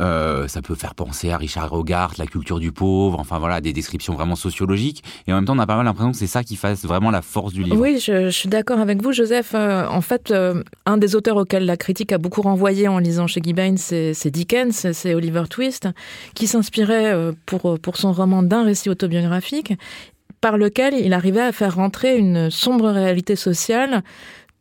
euh, 0.00 0.48
ça 0.48 0.60
peut 0.60 0.74
faire 0.74 0.96
penser 0.96 1.30
à 1.30 1.36
Richard 1.36 1.72
Hogarth, 1.72 2.18
la 2.18 2.26
culture 2.26 2.58
du 2.58 2.72
pauvre, 2.72 3.20
enfin 3.20 3.38
voilà 3.38 3.60
des 3.60 3.72
descriptions 3.72 4.14
vraiment 4.14 4.34
sociologiques 4.34 5.04
et 5.28 5.32
en 5.32 5.36
même 5.36 5.44
temps 5.44 5.54
on 5.54 5.58
a 5.60 5.66
pas 5.66 5.76
mal 5.76 5.84
l'impression 5.84 6.10
que 6.10 6.16
c'est 6.16 6.26
ça 6.26 6.42
qui 6.42 6.56
fasse 6.56 6.84
vraiment 6.84 7.12
la 7.12 7.22
force 7.22 7.52
du 7.52 7.62
livre. 7.62 7.78
Oui, 7.78 8.00
je, 8.00 8.28
suis 8.30 8.48
d'accord 8.48 8.80
avec 8.80 9.00
vous 9.00 9.12
Joseph. 9.12 9.52
Euh, 9.54 9.86
en 9.86 10.00
fait, 10.00 10.34
un 10.84 10.96
des 10.96 11.14
auteurs 11.14 11.36
auxquels 11.36 11.64
la 11.64 11.76
critique 11.76 12.10
a 12.10 12.18
beaucoup 12.18 12.42
renvoyé 12.42 12.88
en 12.88 12.98
lisant 12.98 13.28
chez 13.28 13.40
Gibbons, 13.40 13.76
c'est 13.76 14.30
Dickens, 14.30 14.90
c'est 14.92 15.14
Oliver 15.14 15.44
Twist, 15.48 15.88
qui 16.34 16.48
s'inspirait 16.48 17.32
pour, 17.46 17.78
pour 17.78 17.96
son 17.98 18.12
roman 18.12 18.42
d'un 18.42 18.64
récit 18.64 18.90
autobiographique 18.90 19.74
par 20.44 20.58
lequel 20.58 20.92
il 20.92 21.14
arrivait 21.14 21.40
à 21.40 21.52
faire 21.52 21.76
rentrer 21.76 22.18
une 22.18 22.50
sombre 22.50 22.90
réalité 22.90 23.34
sociale 23.34 24.02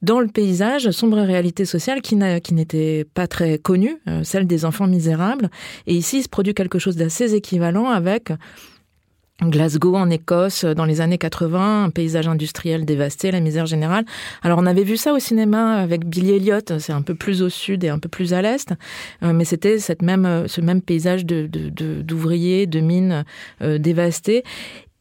dans 0.01 0.21
le 0.21 0.27
paysage, 0.27 0.89
sombre 0.91 1.19
réalité 1.19 1.65
sociale 1.65 2.01
qui 2.01 2.15
n'était 2.15 3.05
pas 3.13 3.27
très 3.27 3.57
connue, 3.57 3.97
euh, 4.07 4.23
celle 4.23 4.47
des 4.47 4.63
enfants 4.63 4.87
misérables. 4.87 5.49
Et 5.85 5.93
ici, 5.93 6.19
il 6.19 6.23
se 6.23 6.29
produit 6.29 6.53
quelque 6.53 6.79
chose 6.79 6.95
d'assez 6.95 7.35
équivalent 7.35 7.89
avec 7.89 8.31
Glasgow 9.41 9.97
en 9.97 10.09
Écosse 10.09 10.63
dans 10.63 10.85
les 10.85 11.01
années 11.01 11.17
80, 11.17 11.83
un 11.83 11.89
paysage 11.89 12.29
industriel 12.29 12.85
dévasté, 12.85 13.31
la 13.31 13.41
misère 13.41 13.65
générale. 13.65 14.05
Alors 14.41 14.59
on 14.59 14.65
avait 14.65 14.85
vu 14.85 14.95
ça 14.95 15.11
au 15.11 15.19
cinéma 15.19 15.79
avec 15.79 16.05
Billy 16.05 16.31
Elliot, 16.31 16.79
c'est 16.79 16.93
un 16.93 17.01
peu 17.01 17.15
plus 17.15 17.41
au 17.41 17.49
sud 17.49 17.83
et 17.83 17.89
un 17.89 17.99
peu 17.99 18.07
plus 18.07 18.33
à 18.33 18.41
l'est, 18.41 18.71
euh, 19.21 19.33
mais 19.33 19.43
c'était 19.43 19.79
cette 19.79 20.01
même 20.01 20.47
ce 20.47 20.61
même 20.61 20.81
paysage 20.81 21.25
de 21.25 21.49
d'ouvriers, 22.03 22.67
de, 22.67 22.79
mines 22.79 23.25
euh, 23.61 23.77
dévastées. 23.79 24.43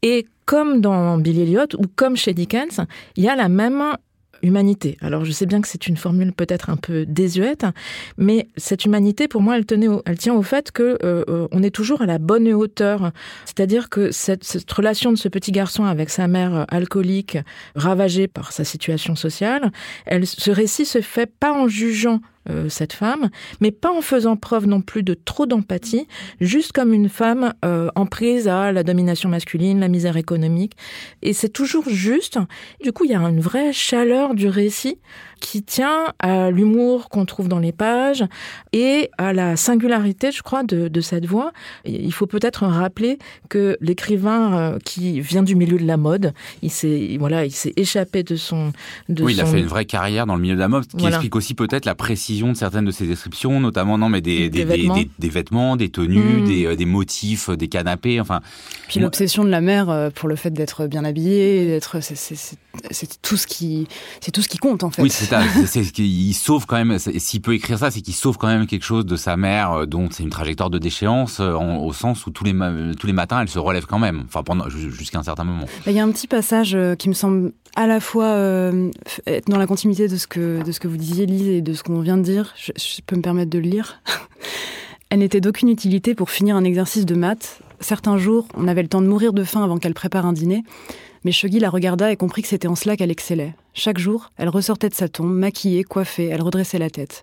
Et 0.03 0.27
comme 0.47 0.81
dans 0.81 1.19
Billy 1.19 1.43
Elliot 1.43 1.77
ou 1.79 1.85
comme 1.95 2.17
chez 2.17 2.35
Dickens, 2.35 2.81
il 3.17 3.25
y 3.25 3.29
a 3.29 3.37
la 3.37 3.49
même 3.49 3.97
humanité. 4.43 4.99
Alors 5.01 5.25
je 5.25 5.31
sais 5.31 5.47
bien 5.47 5.61
que 5.61 5.69
c'est 5.69 5.87
une 5.87 5.97
formule 5.97 6.33
peut-être 6.33 6.71
un 6.71 6.77
peu 6.77 7.07
désuète, 7.07 7.65
mais 8.19 8.49
cette 8.57 8.85
humanité, 8.85 9.29
pour 9.29 9.41
moi, 9.41 9.57
elle, 9.57 9.65
tenait 9.65 9.87
elle 10.05 10.19
tient 10.19 10.35
au 10.35 10.43
fait 10.43 10.73
que 10.73 10.99
euh, 11.05 11.25
euh, 11.29 11.49
on 11.53 11.62
est 11.62 11.71
toujours 11.71 12.03
à 12.03 12.07
la 12.07 12.19
bonne 12.19 12.53
hauteur. 12.53 13.12
C'est-à-dire 13.45 13.88
que 13.88 14.11
cette, 14.11 14.45
cette, 14.45 14.71
relation 14.73 15.12
de 15.12 15.17
ce 15.17 15.29
petit 15.29 15.53
garçon 15.53 15.85
avec 15.85 16.11
sa 16.11 16.27
mère 16.27 16.67
alcoolique, 16.69 17.38
ravagée 17.77 18.27
par 18.27 18.53
sa 18.53 18.65
situation 18.65 19.15
sociale, 19.15 19.71
elle, 20.07 20.27
ce 20.27 20.51
récit 20.51 20.85
se 20.85 21.01
fait 21.01 21.31
pas 21.31 21.53
en 21.53 21.69
jugeant 21.69 22.21
euh, 22.51 22.69
cette 22.69 22.93
femme, 22.93 23.31
mais 23.61 23.71
pas 23.71 23.93
en 23.93 24.01
faisant 24.01 24.37
preuve 24.37 24.67
non 24.67 24.81
plus 24.81 25.03
de 25.03 25.15
trop 25.15 25.47
d'empathie, 25.47 26.09
juste 26.41 26.73
comme 26.73 26.93
une 26.93 27.09
femme 27.09 27.55
euh, 27.65 27.89
en 27.95 28.07
prise 28.07 28.49
à 28.49 28.73
la 28.73 28.83
domination 28.83 29.29
masculine, 29.29 29.81
la 29.81 29.89
misère 29.89 30.17
économique. 30.17 30.73
Et 31.23 31.33
c'est 31.33 31.49
toujours 31.49 31.89
juste. 31.89 32.39
Du 32.83 32.93
coup, 32.93 33.05
il 33.05 33.11
y 33.13 33.15
a 33.15 33.21
une 33.21 33.41
vraie 33.41 33.73
chaleur 33.73 34.35
du 34.35 34.49
récit 34.49 34.99
qui 35.43 35.63
tient 35.63 36.15
à 36.21 36.51
l'humour 36.51 37.09
qu'on 37.09 37.27
trouve 37.27 37.49
dans 37.49 37.59
les 37.59 37.73
pages 37.73 38.25
et 38.73 39.11
à 39.19 39.33
la 39.33 39.57
singularité, 39.57 40.31
je 40.31 40.41
crois, 40.41 40.63
de, 40.63 40.89
de 40.89 41.01
cette 41.01 41.27
voix. 41.27 41.53
Il 41.85 42.13
faut 42.13 42.27
peut-être 42.27 42.65
rappeler 42.65 43.19
que 43.49 43.77
l'écrivain 43.81 44.55
euh, 44.55 44.79
qui 44.85 45.21
vient 45.21 45.43
du 45.43 45.57
milieu 45.57 45.77
de 45.79 45.85
la 45.85 45.97
mode, 45.97 46.33
il 46.63 46.71
s'est 46.71 47.17
voilà, 47.19 47.45
il 47.45 47.51
s'est 47.51 47.73
échappé 47.77 48.23
de 48.23 48.37
son. 48.37 48.73
De 49.09 49.25
oui, 49.25 49.35
il 49.35 49.41
a 49.41 49.45
fait 49.45 49.59
une 49.59 49.67
vraie 49.67 49.85
carrière 49.85 50.27
dans 50.27 50.37
le 50.37 50.41
milieu 50.41 50.55
de 50.55 50.61
la 50.61 50.69
mode, 50.69 50.87
qui 50.87 51.07
explique 51.07 51.35
aussi 51.35 51.55
peut-être 51.55 51.85
la 51.85 51.97
précision 51.97 52.53
de 52.53 52.57
certaines 52.57 52.85
de 52.85 52.93
ses 52.93 53.07
descriptions, 53.07 53.61
notamment 53.61 53.99
non, 53.99 54.09
mais 54.09 54.21
des, 54.21 54.49
des, 54.49 54.65
des, 54.65 54.65
vêtements. 54.65 54.95
des 55.19 55.29
vêtements. 55.29 55.77
des, 55.77 55.89
tenues, 55.89 56.43
mm. 56.43 56.45
des, 56.47 56.67
euh, 56.67 56.77
des, 56.77 56.87
motifs, 56.87 57.51
des 57.51 57.69
canapés, 57.69 58.21
enfin. 58.21 58.41
Puis 58.89 59.01
l'obsession 59.01 59.43
de 59.43 59.51
la 59.51 59.61
mère 59.61 59.91
euh, 59.91 60.11
pour 60.11 60.29
le 60.29 60.37
fait 60.37 60.51
d'être 60.51 60.87
bien 60.87 61.05
habillé, 61.05 61.67
d'être, 61.67 61.99
c'est 62.01 63.23
tout 63.23 63.37
ce 63.37 63.49
qui, 63.49 63.89
c'est 64.21 64.31
tout 64.31 64.43
ce 64.43 64.49
qui 64.49 64.59
compte 64.59 64.85
en 64.85 64.91
fait. 64.91 65.03
Oui, 65.03 65.11
qu'il 65.92 66.35
sauve 66.35 66.66
quand 66.66 66.77
même, 66.77 66.99
s'il 66.99 67.40
peut 67.40 67.55
écrire 67.55 67.79
ça, 67.79 67.90
c'est 67.90 68.01
qu'il 68.01 68.14
sauve 68.14 68.38
quand 68.38 68.49
même 68.49 68.66
quelque 68.66 68.85
chose 68.85 69.07
de 69.07 69.16
sa 69.16 69.37
mère, 69.37 69.73
euh, 69.73 69.87
dont 69.87 70.09
c'est 70.11 70.23
une 70.23 70.31
trajectoire 70.31 70.71
de 70.71 70.79
déchéance, 70.79 71.40
euh, 71.40 71.55
au 71.55 71.92
sens 71.92 72.27
où 72.27 72.31
tous 72.31 72.45
les, 72.45 72.53
tous 72.99 73.07
les 73.07 73.12
matins, 73.12 73.40
elle 73.40 73.49
se 73.49 73.59
relève 73.59 73.87
quand 73.87 73.99
même, 73.99 74.25
enfin 74.27 74.42
pendant 74.42 74.68
jusqu'à 74.68 75.18
un 75.18 75.23
certain 75.23 75.45
moment. 75.45 75.66
Bah, 75.85 75.92
il 75.92 75.95
y 75.95 76.01
a 76.01 76.05
un 76.05 76.11
petit 76.11 76.27
passage 76.27 76.75
euh, 76.75 76.95
qui 76.95 77.09
me 77.09 77.14
semble 77.14 77.53
à 77.77 77.87
la 77.87 78.01
fois 78.01 78.37
être 79.27 79.49
dans 79.49 79.57
la 79.57 79.66
continuité 79.66 80.07
de 80.07 80.16
ce 80.16 80.27
que, 80.27 80.62
de 80.62 80.73
ce 80.73 80.81
que 80.81 80.88
vous 80.88 80.99
disiez, 80.99 81.25
Lise, 81.25 81.49
et 81.49 81.62
de 81.62 81.73
ce 81.73 81.83
qu'on 81.83 82.01
vient 82.01 82.18
de 82.18 82.23
dire. 82.23 82.53
Je, 82.57 83.01
peux 83.07 83.16
me 83.16 83.23
permettre 83.23 83.51
de 83.51 83.59
le 83.59 83.68
lire. 83.68 84.03
Elle 85.11 85.21
n'était 85.21 85.40
d'aucune 85.40 85.71
utilité 85.71 86.14
pour 86.14 86.31
finir 86.31 86.57
un 86.57 86.64
exercice 86.64 87.07
de 87.07 87.14
maths. 87.14 87.61
Certains 87.81 88.18
jours, 88.18 88.47
on 88.55 88.68
avait 88.68 88.83
le 88.83 88.88
temps 88.88 89.01
de 89.01 89.07
mourir 89.07 89.33
de 89.33 89.42
faim 89.42 89.64
avant 89.64 89.79
qu'elle 89.79 89.95
prépare 89.95 90.27
un 90.27 90.33
dîner. 90.33 90.64
Mais 91.25 91.33
Shuggy 91.33 91.61
la 91.61 91.71
regarda 91.71 92.12
et 92.12 92.16
comprit 92.16 92.42
que 92.42 92.49
c'était 92.49 92.68
en 92.68 92.75
cela 92.75 92.97
qu'elle 92.97 93.11
excellait. 93.11 93.55
Chaque 93.75 93.99
jour, 93.99 94.31
elle 94.37 94.51
ressortait 94.51 94.91
de 94.91 94.95
sa 94.95 95.09
tombe, 95.09 95.33
maquillée, 95.33 95.83
coiffée, 95.83 96.27
elle 96.27 96.43
redressait 96.43 96.79
la 96.79 96.91
tête. 96.91 97.23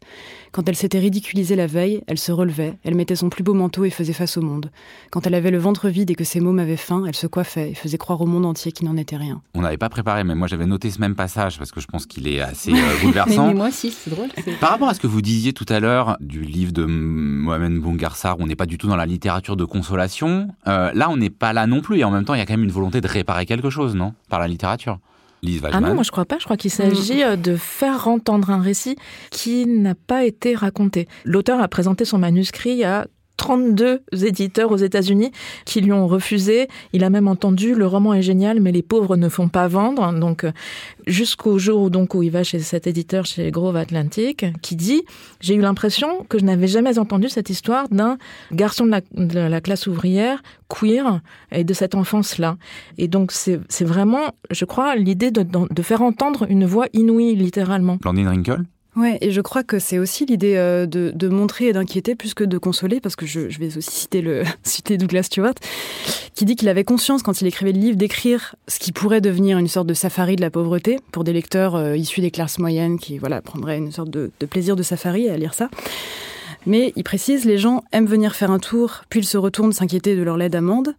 Quand 0.52 0.68
elle 0.68 0.76
s'était 0.76 0.98
ridiculisée 0.98 1.56
la 1.56 1.68
veille, 1.68 2.02
elle 2.08 2.18
se 2.18 2.32
relevait, 2.32 2.74
elle 2.84 2.96
mettait 2.96 3.16
son 3.16 3.30
plus 3.30 3.44
beau 3.44 3.54
manteau 3.54 3.86
et 3.86 3.92
faisait 3.92 4.14
face 4.14 4.36
au 4.36 4.42
monde. 4.42 4.72
Quand 5.12 5.28
elle 5.28 5.36
avait 5.36 5.52
le 5.52 5.60
ventre 5.60 5.90
vide 5.90 6.10
et 6.10 6.16
que 6.16 6.24
ses 6.24 6.40
mômes 6.40 6.58
avaient 6.58 6.76
faim, 6.76 7.04
elle 7.08 7.16
se 7.16 7.28
coiffait 7.28 7.72
et 7.72 7.74
faisait 7.76 8.00
croire 8.00 8.20
au 8.22 8.26
monde 8.26 8.48
entier 8.48 8.72
qu'il 8.72 8.88
n'en 8.88 8.98
était 8.98 9.16
rien. 9.16 9.44
On 9.54 9.62
n'avait 9.62 9.78
pas 9.78 9.90
préparé, 9.90 10.24
mais 10.24 10.34
moi 10.34 10.48
j'avais 10.48 10.66
noté 10.66 10.90
ce 10.90 11.00
même 11.00 11.14
passage 11.14 11.60
parce 11.60 11.72
que 11.72 11.82
je 11.82 11.86
pense 11.86 12.08
qu'il 12.08 12.28
est 12.28 12.42
assez 12.42 12.74
euh, 12.74 12.98
bouleversant. 13.04 13.50
mais, 13.50 13.54
moi 13.54 13.68
aussi, 13.68 13.92
c'est 13.92 14.10
drôle. 14.10 14.30
Par 14.60 14.72
rapport 14.72 14.90
à 14.90 14.96
ce 14.96 15.00
que 15.00 15.08
vous 15.08 15.22
disiez 15.22 15.54
tout 15.54 15.68
à 15.70 15.80
l'heure 15.80 16.18
du 16.20 16.42
livre 16.42 16.72
de 16.72 16.84
Mohamed 16.84 17.78
Boungarsar, 17.80 18.38
on 18.40 18.48
n'est 18.48 18.56
pas 18.56 18.66
du 18.66 18.80
tout 18.80 18.88
dans 18.88 18.96
la 18.96 19.06
littérature 19.06 19.56
de 19.56 19.66
consolation. 19.66 20.48
Euh, 20.68 20.92
là, 20.96 21.12
on 21.12 21.18
n'est 21.18 21.30
pas 21.30 21.54
là 21.54 21.68
non 21.68 21.82
plus 21.82 22.00
et 22.00 22.04
en 22.04 22.12
même 22.12 22.26
temps, 22.26 22.34
il 22.34 22.40
y 22.40 22.42
a 22.42 22.48
quand 22.48 22.54
même 22.54 22.64
une 22.64 22.72
volonté 22.72 23.02
de 23.02 23.08
réparer 23.08 23.46
quelque 23.46 23.70
chose, 23.70 23.94
non? 23.94 24.16
Par 24.30 24.40
la 24.40 24.48
littérature. 24.48 24.98
Ah 25.72 25.80
non, 25.80 25.94
moi 25.94 26.04
je 26.04 26.12
crois 26.12 26.26
pas. 26.26 26.38
Je 26.40 26.44
crois 26.44 26.58
qu'il 26.58 26.72
s'agit 26.72 27.24
euh, 27.24 27.36
de 27.36 27.56
faire 27.56 28.08
entendre 28.08 28.50
un 28.50 28.62
récit 28.62 28.98
qui 29.32 29.66
n'a 29.66 29.96
pas 29.96 30.26
été 30.26 30.56
raconté. 30.56 31.08
L'auteur 31.26 31.62
a 31.62 31.68
présenté 31.68 32.06
son 32.06 32.18
manuscrit 32.18 32.84
à 32.84 33.08
32 33.40 34.02
éditeurs 34.22 34.70
aux 34.70 34.78
États-Unis 34.78 35.32
qui 35.64 35.80
lui 35.80 35.94
ont 35.94 36.08
refusé. 36.08 36.68
Il 36.92 37.06
a 37.06 37.10
même 37.10 37.30
entendu 37.30 37.74
le 37.74 37.88
roman 37.88 38.14
est 38.14 38.22
génial, 38.22 38.60
mais 38.60 38.74
les 38.74 38.82
pauvres 38.82 39.16
ne 39.16 39.30
font 39.30 39.48
pas 39.48 39.70
vendre. 39.70 40.12
Donc 40.20 40.46
jusqu'au 41.08 41.58
jour 41.58 41.84
où, 41.84 41.90
donc, 41.90 42.16
où 42.16 42.22
il 42.22 42.32
va 42.32 42.44
chez 42.44 42.60
cet 42.60 42.86
éditeur, 42.86 43.26
chez 43.26 43.50
Grove 43.50 43.78
Atlantic, 43.78 44.46
qui 44.62 44.76
dit 44.76 45.04
J'ai 45.40 45.56
eu 45.56 45.62
l'impression 45.62 46.26
que 46.28 46.38
je 46.38 46.44
n'avais 46.44 46.68
jamais 46.68 47.00
entendu 47.00 47.30
cette 47.30 47.50
histoire 47.50 47.88
d'un 47.90 48.18
garçon 48.52 48.86
de 48.86 49.40
la, 49.40 49.62
classe 49.62 49.88
ouvrière, 49.88 50.44
queer, 50.68 51.22
et 51.54 51.64
de 51.64 51.74
cette 51.74 51.96
enfance-là. 51.96 52.58
Et 52.98 53.08
donc, 53.08 53.32
c'est 53.32 53.86
vraiment, 53.86 54.34
je 54.52 54.66
crois, 54.66 54.98
l'idée 54.98 55.32
de, 55.32 55.82
faire 55.82 56.02
entendre 56.02 56.46
une 56.50 56.66
voix 56.66 56.88
inouïe, 56.94 57.36
littéralement. 57.36 57.96
Blandine 58.02 58.66
Ouais, 59.00 59.18
et 59.22 59.32
je 59.32 59.40
crois 59.40 59.64
que 59.64 59.80
c'est 59.80 59.98
aussi 59.98 60.26
l'idée 60.26 60.58
euh, 60.58 60.86
de, 60.86 61.28
montrer 61.30 61.68
et 61.68 61.74
d'inquiéter 61.74 62.16
plus 62.16 62.34
que 62.34 62.44
de 62.44 62.58
consoler, 62.58 63.00
parce 63.00 63.16
que 63.16 63.26
je, 63.26 63.48
je 63.48 63.58
vais 63.58 63.78
aussi 63.78 63.92
citer, 63.92 64.22
le, 64.22 64.44
citer 64.64 64.98
Douglas 64.98 65.24
Stewart, 65.24 65.54
qui 66.36 66.44
dit 66.44 66.58
qu'il 66.58 66.68
avait 66.68 66.84
conscience, 66.84 67.24
quand 67.24 67.40
il 67.40 67.48
écrivait 67.48 67.72
le 67.72 67.80
livre, 67.80 67.96
d'écrire 67.96 68.56
ce 68.68 68.78
qui 68.78 68.92
pourrait 68.92 69.22
devenir 69.22 69.58
une 69.58 69.70
sorte 69.70 69.88
de 69.88 69.94
safari 69.94 70.36
de 70.36 70.42
la 70.42 70.50
pauvreté 70.50 71.00
pour 71.14 71.24
des 71.24 71.32
lecteurs 71.32 71.78
euh, 71.78 71.96
issus 71.96 72.20
des 72.20 72.30
classes 72.30 72.60
moyennes 72.60 73.00
qui 73.00 73.20
voilà 73.20 73.42
prendraient 73.42 73.78
une 73.78 73.94
sorte 73.94 74.10
de, 74.10 74.32
de 74.38 74.46
plaisir 74.46 74.76
de 74.76 74.84
safari 74.84 75.30
à 75.30 75.38
lire 75.38 75.54
ça. 75.54 75.70
Mais 76.66 76.92
il 76.98 77.06
précise, 77.06 77.46
les 77.46 77.58
gens 77.58 77.84
aiment 77.94 78.06
venir 78.06 78.36
faire 78.36 78.52
un 78.52 78.60
tour, 78.60 79.04
puis 79.10 79.22
ils 79.22 79.26
se 79.26 79.38
retournent 79.38 79.72
s'inquiéter 79.72 80.18
de 80.18 80.24
leur 80.24 80.36
laide 80.36 80.56
amende. 80.56 80.94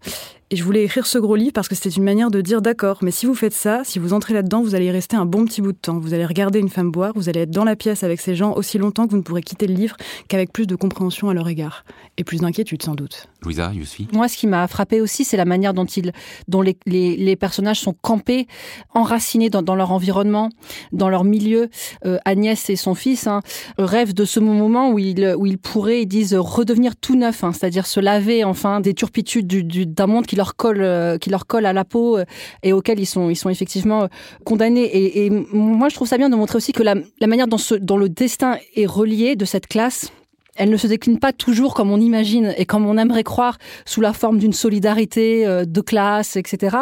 Et 0.52 0.56
je 0.56 0.64
voulais 0.64 0.82
écrire 0.82 1.06
ce 1.06 1.16
gros 1.16 1.36
livre 1.36 1.52
parce 1.52 1.68
que 1.68 1.76
c'était 1.76 1.90
une 1.90 2.02
manière 2.02 2.28
de 2.28 2.40
dire 2.40 2.60
d'accord, 2.60 2.98
mais 3.02 3.12
si 3.12 3.24
vous 3.24 3.36
faites 3.36 3.52
ça, 3.52 3.82
si 3.84 4.00
vous 4.00 4.12
entrez 4.12 4.34
là-dedans, 4.34 4.62
vous 4.62 4.74
allez 4.74 4.86
y 4.86 4.90
rester 4.90 5.16
un 5.16 5.24
bon 5.24 5.44
petit 5.44 5.62
bout 5.62 5.70
de 5.70 5.78
temps. 5.78 6.00
Vous 6.00 6.12
allez 6.12 6.26
regarder 6.26 6.58
une 6.58 6.68
femme 6.68 6.90
boire, 6.90 7.12
vous 7.14 7.28
allez 7.28 7.42
être 7.42 7.52
dans 7.52 7.62
la 7.62 7.76
pièce 7.76 8.02
avec 8.02 8.20
ces 8.20 8.34
gens 8.34 8.54
aussi 8.54 8.76
longtemps 8.76 9.06
que 9.06 9.12
vous 9.12 9.18
ne 9.18 9.22
pourrez 9.22 9.42
quitter 9.42 9.68
le 9.68 9.74
livre 9.74 9.96
qu'avec 10.26 10.52
plus 10.52 10.66
de 10.66 10.74
compréhension 10.74 11.28
à 11.28 11.34
leur 11.34 11.46
égard. 11.46 11.84
Et 12.16 12.24
plus 12.24 12.40
d'inquiétude 12.40 12.82
sans 12.82 12.96
doute. 12.96 13.28
Louisa, 13.42 13.72
Yousfi 13.72 14.08
Moi, 14.12 14.26
ce 14.26 14.36
qui 14.36 14.48
m'a 14.48 14.66
frappé 14.66 15.00
aussi, 15.00 15.24
c'est 15.24 15.36
la 15.36 15.44
manière 15.44 15.72
dont, 15.72 15.84
il, 15.84 16.12
dont 16.48 16.62
les, 16.62 16.76
les, 16.84 17.16
les, 17.16 17.36
personnages 17.36 17.78
sont 17.78 17.94
campés, 17.94 18.48
enracinés 18.92 19.50
dans, 19.50 19.62
dans, 19.62 19.76
leur 19.76 19.92
environnement, 19.92 20.50
dans 20.92 21.08
leur 21.08 21.22
milieu. 21.22 21.70
Euh, 22.04 22.18
Agnès 22.24 22.68
et 22.70 22.76
son 22.76 22.96
fils 22.96 23.28
hein, 23.28 23.40
rêvent 23.78 24.14
de 24.14 24.24
ce 24.24 24.40
moment 24.40 24.90
où 24.90 24.98
ils, 24.98 25.32
où 25.38 25.46
ils 25.46 25.58
pourraient, 25.58 26.02
ils 26.02 26.06
disent, 26.06 26.34
redevenir 26.34 26.96
tout 26.96 27.14
neuf, 27.14 27.44
hein, 27.44 27.52
c'est-à-dire 27.52 27.86
se 27.86 28.00
laver 28.00 28.42
enfin 28.42 28.80
des 28.80 28.94
turpitudes 28.94 29.46
d'un 29.46 29.62
du, 29.62 29.86
du, 29.86 30.06
monde 30.06 30.26
qui 30.26 30.39
euh, 30.64 31.18
qui 31.18 31.30
leur 31.30 31.46
colle 31.46 31.66
à 31.66 31.72
la 31.72 31.84
peau 31.84 32.18
euh, 32.18 32.24
et 32.62 32.72
auquel 32.72 33.00
ils 33.00 33.06
sont, 33.06 33.30
effectivement 33.30 34.08
condamnés. 34.44 34.90
Et, 34.94 35.30
moi, 35.30 35.88
je 35.88 35.94
trouve 35.94 36.08
ça 36.08 36.18
bien 36.18 36.30
de 36.30 36.36
montrer 36.36 36.56
aussi 36.56 36.72
que 36.72 36.82
la, 36.82 36.94
manière 37.26 37.46
dont 37.48 37.96
le 37.96 38.08
destin 38.08 38.56
est 38.76 38.86
relié 38.86 39.36
de 39.36 39.44
cette 39.44 39.66
classe, 39.66 40.12
elle 40.60 40.68
ne 40.68 40.76
se 40.76 40.86
décline 40.86 41.18
pas 41.18 41.32
toujours 41.32 41.72
comme 41.74 41.90
on 41.90 41.98
imagine 41.98 42.52
et 42.58 42.66
comme 42.66 42.86
on 42.86 42.98
aimerait 42.98 43.24
croire 43.24 43.56
sous 43.86 44.02
la 44.02 44.12
forme 44.12 44.38
d'une 44.38 44.52
solidarité 44.52 45.46
euh, 45.46 45.64
de 45.64 45.80
classe, 45.80 46.36
etc. 46.36 46.76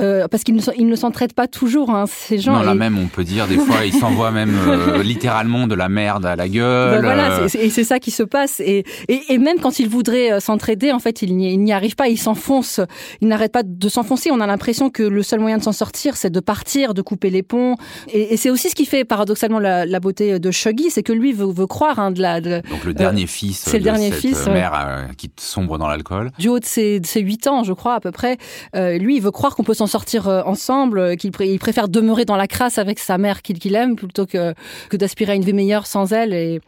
Euh, 0.00 0.26
parce 0.28 0.42
qu'ils 0.42 0.56
ne, 0.56 0.62
ils 0.76 0.88
ne 0.88 0.96
s'entraident 0.96 1.32
pas 1.32 1.46
toujours, 1.46 1.90
hein, 1.90 2.06
ces 2.08 2.38
gens. 2.38 2.54
Non, 2.54 2.62
là 2.62 2.74
même, 2.74 2.98
on 2.98 3.06
peut 3.06 3.22
dire 3.22 3.46
des 3.46 3.56
fois, 3.66 3.86
ils 3.86 3.92
s'envoient 3.92 4.32
même 4.32 4.56
euh, 4.66 5.02
littéralement 5.04 5.68
de 5.68 5.76
la 5.76 5.88
merde 5.88 6.26
à 6.26 6.34
la 6.34 6.48
gueule. 6.48 7.00
Ben 7.00 7.02
voilà, 7.02 7.46
et 7.46 7.70
c'est 7.70 7.84
ça 7.84 8.00
qui 8.00 8.10
se 8.10 8.24
passe. 8.24 8.58
Et, 8.58 8.84
et, 9.08 9.20
et 9.28 9.38
même 9.38 9.60
quand 9.60 9.78
ils 9.78 9.88
voudraient 9.88 10.40
s'entraider, 10.40 10.90
en 10.90 10.98
fait, 10.98 11.22
ils 11.22 11.36
n'y 11.36 11.72
arrivent 11.72 11.96
pas. 11.96 12.08
Ils 12.08 12.18
s'enfoncent. 12.18 12.80
Ils 13.20 13.28
n'arrêtent 13.28 13.52
pas 13.52 13.62
de 13.62 13.88
s'enfoncer. 13.88 14.30
On 14.32 14.40
a 14.40 14.46
l'impression 14.48 14.90
que 14.90 15.04
le 15.04 15.22
seul 15.22 15.38
moyen 15.38 15.58
de 15.58 15.62
s'en 15.62 15.72
sortir, 15.72 16.16
c'est 16.16 16.30
de 16.30 16.40
partir, 16.40 16.94
de 16.94 17.02
couper 17.02 17.30
les 17.30 17.44
ponts. 17.44 17.76
Et, 18.12 18.34
et 18.34 18.36
c'est 18.36 18.50
aussi 18.50 18.70
ce 18.70 18.74
qui 18.74 18.86
fait 18.86 19.04
paradoxalement 19.04 19.60
la, 19.60 19.86
la 19.86 20.00
beauté 20.00 20.40
de 20.40 20.50
Shuggy, 20.50 20.90
c'est 20.90 21.04
que 21.04 21.12
lui 21.12 21.32
veut, 21.32 21.52
veut 21.52 21.68
croire 21.68 22.00
hein, 22.00 22.10
de 22.10 22.20
la. 22.20 22.40
De, 22.40 22.62
Donc 22.68 22.84
le 22.84 22.92
dernier 22.94 23.19
fils 23.26 23.58
c'est 23.58 23.78
le 23.78 23.84
dernier 23.84 24.10
cette 24.10 24.20
fils, 24.20 24.46
mère 24.46 24.72
euh, 24.74 25.12
qui 25.16 25.30
sombre 25.38 25.78
dans 25.78 25.88
l'alcool. 25.88 26.30
Du 26.38 26.48
haut 26.48 26.58
de 26.58 26.64
ses, 26.64 27.00
de 27.00 27.06
ses 27.06 27.20
8 27.20 27.46
ans, 27.46 27.64
je 27.64 27.72
crois, 27.72 27.94
à 27.94 28.00
peu 28.00 28.10
près, 28.10 28.36
euh, 28.76 28.98
lui, 28.98 29.16
il 29.16 29.22
veut 29.22 29.30
croire 29.30 29.56
qu'on 29.56 29.64
peut 29.64 29.74
s'en 29.74 29.86
sortir 29.86 30.28
euh, 30.28 30.42
ensemble, 30.44 31.16
qu'il 31.16 31.32
pr 31.32 31.42
il 31.42 31.58
préfère 31.58 31.88
demeurer 31.88 32.24
dans 32.24 32.36
la 32.36 32.46
crasse 32.46 32.78
avec 32.78 32.98
sa 32.98 33.18
mère 33.18 33.42
qu'il 33.42 33.58
qu 33.58 33.72
aime 33.72 33.96
plutôt 33.96 34.26
que, 34.26 34.54
que 34.88 34.96
d'aspirer 34.96 35.32
à 35.32 35.34
une 35.34 35.44
vie 35.44 35.52
meilleure 35.52 35.86
sans 35.86 36.12
elle. 36.12 36.32
Et 36.32 36.60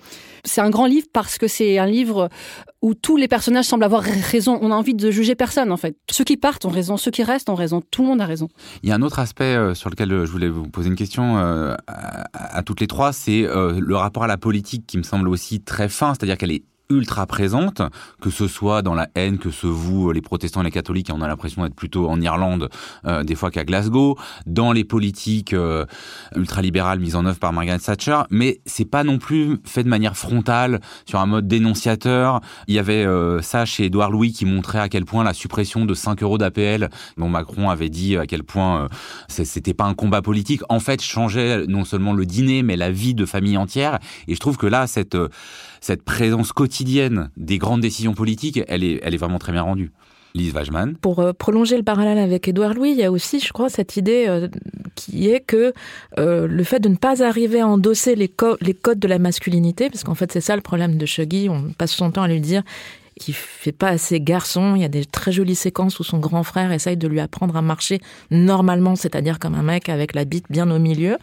c'est 0.44 0.61
un 0.61 0.70
grand 0.70 0.87
livre 0.87 1.07
parce 1.12 1.38
que 1.38 1.46
c'est 1.48 1.78
un 1.78 1.87
livre 1.87 2.28
où 2.81 2.94
tous 2.94 3.16
les 3.16 3.28
personnages 3.28 3.66
semblent 3.66 3.85
avoir 3.85 4.02
raison. 4.02 4.59
On 4.61 4.70
a 4.70 4.74
envie 4.74 4.94
de 4.94 5.11
juger 5.11 5.35
personne, 5.35 5.70
en 5.70 5.76
fait. 5.76 5.96
Ceux 6.11 6.24
qui 6.24 6.37
partent 6.37 6.64
ont 6.64 6.70
raison, 6.70 6.96
ceux 6.96 7.11
qui 7.11 7.22
restent 7.22 7.48
ont 7.48 7.55
raison. 7.55 7.81
Tout 7.90 8.02
le 8.02 8.09
monde 8.09 8.20
a 8.20 8.26
raison. 8.26 8.48
Il 8.83 8.88
y 8.88 8.92
a 8.92 8.96
un 8.96 9.02
autre 9.02 9.20
aspect 9.20 9.44
euh, 9.44 9.74
sur 9.74 9.88
lequel 9.88 10.11
je 10.11 10.31
voulais 10.31 10.48
vous 10.48 10.68
poser 10.68 10.88
une 10.88 10.96
question 10.96 11.38
euh, 11.38 11.74
à, 11.87 12.62
toutes 12.62 12.81
les 12.81 12.88
trois, 12.88 13.12
c'est 13.12 13.44
euh, 13.44 13.78
le 13.81 13.96
rapport 13.96 14.24
à 14.24 14.26
la 14.26 14.37
politique 14.37 14.87
qui 14.87 14.98
me 14.98 15.05
semble 15.05 15.28
aussi 15.28 15.61
très 15.61 15.88
fin, 15.88 16.14
c'est-à-dire 16.14 16.37
qu'elle 16.37 16.52
est 16.52 16.64
ultra 16.90 17.27
présente, 17.27 17.83
que 18.21 18.31
ce 18.31 18.47
soit 18.47 18.83
dans 18.83 18.95
la 18.95 19.09
haine 19.14 19.38
que 19.38 19.51
se 19.51 19.66
vouent 19.66 20.12
les 20.12 20.21
protestants 20.21 20.61
et 20.61 20.64
les 20.64 20.71
catholiques, 20.71 21.11
et 21.11 21.12
on 21.12 21.23
a 21.23 21.29
l'impression 21.29 21.62
d'être 21.62 21.75
plutôt 21.75 22.09
en 22.09 22.21
Irlande 22.21 22.68
euh, 23.07 23.25
des 23.25 23.35
fois 23.35 23.51
qu'à 23.51 23.64
Glasgow, 23.64 24.18
dans 24.47 24.73
les 24.73 24.85
politiques 24.85 25.55
euh, 25.55 25.87
ultralibérales 26.37 27.01
mises 27.01 27.16
en 27.16 27.25
œuvre 27.27 27.38
par 27.38 27.53
Margaret 27.53 27.79
Thatcher, 27.79 28.23
mais 28.31 28.61
c'est 28.66 28.85
pas 28.85 29.05
non 29.05 29.18
plus 29.18 29.59
fait 29.64 29.85
de 29.85 29.88
manière 29.88 30.16
frontale 30.16 30.81
sur 31.07 31.21
un 31.21 31.27
mode 31.27 31.49
dénonciateur. 31.49 32.40
Il 32.68 32.75
y 32.75 32.79
avait 32.79 33.05
euh, 33.05 33.40
ça 33.42 33.64
chez 33.64 33.87
Édouard 33.87 34.11
Louis 34.11 34.33
qui 34.33 34.45
montrait 34.45 34.81
à 34.81 34.88
quel 34.88 35.05
point 35.05 35.25
la 35.25 35.35
suppression 35.35 35.85
de 35.85 35.95
5 35.95 36.23
euros 36.23 36.38
d'APL, 36.38 36.90
dont 37.16 37.29
Macron 37.29 37.71
avait 37.71 37.88
dit 37.88 38.16
à 38.16 38.27
quel 38.27 38.45
point 38.45 38.88
c'était 39.29 39.75
pas 39.75 39.85
un 39.85 39.95
combat 39.95 40.23
politique, 40.23 40.62
en 40.68 40.81
fait 40.81 41.01
changeait 41.01 41.66
non 41.66 41.85
seulement 41.85 42.12
le 42.12 42.27
dîner, 42.27 42.62
mais 42.62 42.77
la 42.77 42.90
vie 42.90 43.14
de 43.14 43.27
famille 43.27 43.57
entière. 43.57 43.99
Et 44.29 44.35
je 44.35 44.40
trouve 44.40 44.57
que 44.57 44.66
là, 44.66 44.87
cette 44.87 45.16
cette 45.83 46.03
présence 46.03 46.53
quotidienne 46.53 47.31
des 47.37 47.59
grandes 47.59 47.81
décisions 47.81 48.14
politiques, 48.14 48.61
elle 48.68 48.85
est, 48.85 49.01
elle 49.03 49.14
est 49.14 49.18
vraiment 49.18 49.40
très 49.40 49.53
bien 49.53 49.62
rendue. 49.62 49.90
Lise 50.35 50.55
Wajman. 50.55 50.95
Pour 50.95 51.18
euh, 51.18 51.35
prolonger 51.35 51.77
le 51.77 51.83
parallèle 51.83 52.18
avec 52.18 52.49
Édouard 52.49 52.73
Louis, 52.73 52.92
il 52.92 52.97
y 52.97 53.05
a 53.05 53.12
aussi, 53.12 53.38
je 53.38 53.53
crois, 53.53 53.68
cette 53.68 53.99
idée 53.99 54.25
euh, 54.29 54.49
qui 54.95 55.29
est 55.29 55.40
que 55.40 55.75
euh, 56.18 56.47
le 56.47 56.64
fait 56.64 56.81
de 56.81 56.88
ne 56.88 56.97
pas 56.97 57.23
arriver 57.23 57.61
à 57.61 57.66
endosser 57.66 58.14
les, 58.14 58.29
co 58.29 58.57
les 58.62 58.73
codes 58.73 58.99
de 58.99 59.09
la 59.09 59.18
masculinité, 59.18 59.90
parce 59.90 60.05
qu'en 60.05 60.14
fait 60.14 60.33
c'est 60.33 60.40
ça 60.40 60.57
le 60.57 60.62
problème 60.62 60.97
de 60.97 61.05
Shuggy, 61.05 61.51
on 61.51 61.73
passe 61.77 61.92
son 61.92 62.11
temps 62.12 62.23
à 62.23 62.29
lui 62.29 62.40
dire 62.40 62.62
qui 63.21 63.33
fait 63.35 63.73
pas 63.73 63.88
assez 63.88 64.21
garçon. 64.21 64.75
Il 64.75 64.83
y 64.83 64.85
a 64.85 64.88
des 64.88 65.05
très 65.05 65.33
jolies 65.33 65.55
séquences 65.55 66.01
où 66.01 66.05
son 66.05 66.18
grand 66.18 66.42
frère 66.42 66.73
essaye 66.73 66.97
de 66.97 67.07
lui 67.07 67.21
apprendre 67.21 67.57
à 67.57 67.62
marcher 67.62 68.01
normalement, 68.31 68.97
c'est-à-dire 68.97 69.38
comme 69.38 69.55
un 69.55 69.62
mec 69.62 69.88
avec 69.88 70.14
la 70.14 70.25
bite 70.25 70.47
bien 70.51 70.71
au 70.71 70.79
milieu 70.79 71.18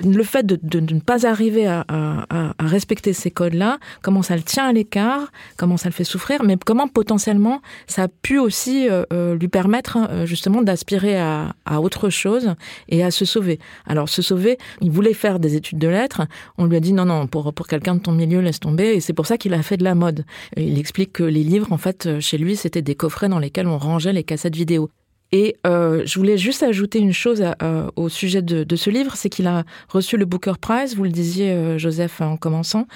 le 0.00 0.22
fait 0.22 0.44
de, 0.44 0.58
de, 0.62 0.80
de, 0.80 0.94
ne 0.94 1.00
pas 1.00 1.26
arriver 1.26 1.66
à, 1.66 1.84
à, 1.88 2.26
à 2.58 2.66
respecter 2.66 3.12
ces 3.12 3.30
codes-là, 3.30 3.78
comment 4.02 4.22
ça 4.22 4.36
le 4.36 4.42
tient 4.42 4.66
à 4.66 4.72
l'écart, 4.72 5.32
comment 5.56 5.76
ça 5.76 5.88
le 5.88 5.94
fait 5.94 6.04
souffrir, 6.04 6.42
mais 6.42 6.56
comment 6.64 6.88
potentiellement 6.88 7.60
ça 7.86 8.04
a 8.04 8.08
pu 8.08 8.38
aussi 8.38 8.88
euh, 8.88 9.04
euh 9.12 9.36
lui 9.36 9.48
permettre 9.48 9.98
euh, 10.10 10.26
justement 10.26 10.62
d'aspirer 10.62 11.18
à, 11.18 11.54
à, 11.64 11.80
autre 11.80 12.10
chose 12.10 12.54
et 12.88 13.02
à 13.04 13.10
se 13.10 13.24
sauver. 13.24 13.58
Alors 13.86 14.08
se 14.08 14.22
sauver, 14.22 14.58
il 14.80 14.90
voulait 14.90 15.14
faire 15.14 15.38
des 15.38 15.56
études 15.56 15.78
de 15.78 15.88
lettres, 15.88 16.22
on 16.58 16.66
lui 16.66 16.76
a 16.76 16.80
dit 16.80 16.92
non 16.92 17.04
non 17.04 17.26
pour 17.26 17.52
pour 17.52 17.66
quelqu'un 17.66 17.94
de 17.94 18.00
ton 18.00 18.12
milieu 18.12 18.40
laisse 18.40 18.60
tomber 18.60 18.94
et 18.94 19.00
c'est 19.00 19.12
pour 19.12 19.26
ça 19.26 19.38
qu'il 19.38 19.54
a 19.54 19.62
fait 19.62 19.76
de 19.76 19.84
la 19.84 19.94
mode. 19.94 20.24
Il 20.56 20.78
explique 20.78 21.12
que 21.12 21.22
les 21.22 21.42
livres 21.42 21.72
en 21.72 21.78
fait 21.78 22.20
chez 22.20 22.38
lui 22.38 22.56
c'était 22.56 22.82
des 22.82 22.94
coffrets 22.94 23.28
dans 23.28 23.38
lesquels 23.38 23.66
on 23.66 23.78
rangeait 23.78 24.12
les 24.12 24.24
cassettes 24.24 24.56
vidéo. 24.56 24.90
Et 25.32 25.56
euh, 25.66 26.02
je 26.06 26.18
voulais 26.18 26.38
juste 26.38 26.62
ajouter 26.62 26.98
une 26.98 27.12
chose 27.12 27.42
à, 27.42 27.56
au 27.96 28.08
sujet 28.08 28.42
de, 28.42 28.64
de 28.64 28.76
ce 28.76 28.90
livre, 28.90 29.16
c'est 29.16 29.28
qu'il 29.28 29.46
a 29.46 29.64
reçu 29.88 30.16
le 30.16 30.24
Booker 30.24 30.54
Prize, 30.60 30.96
vous 30.96 31.04
le 31.04 31.10
disiez 31.10 31.50
euh, 31.50 31.78
Joseph 31.78 32.20
en 32.20 32.36
commençant, 32.36 32.86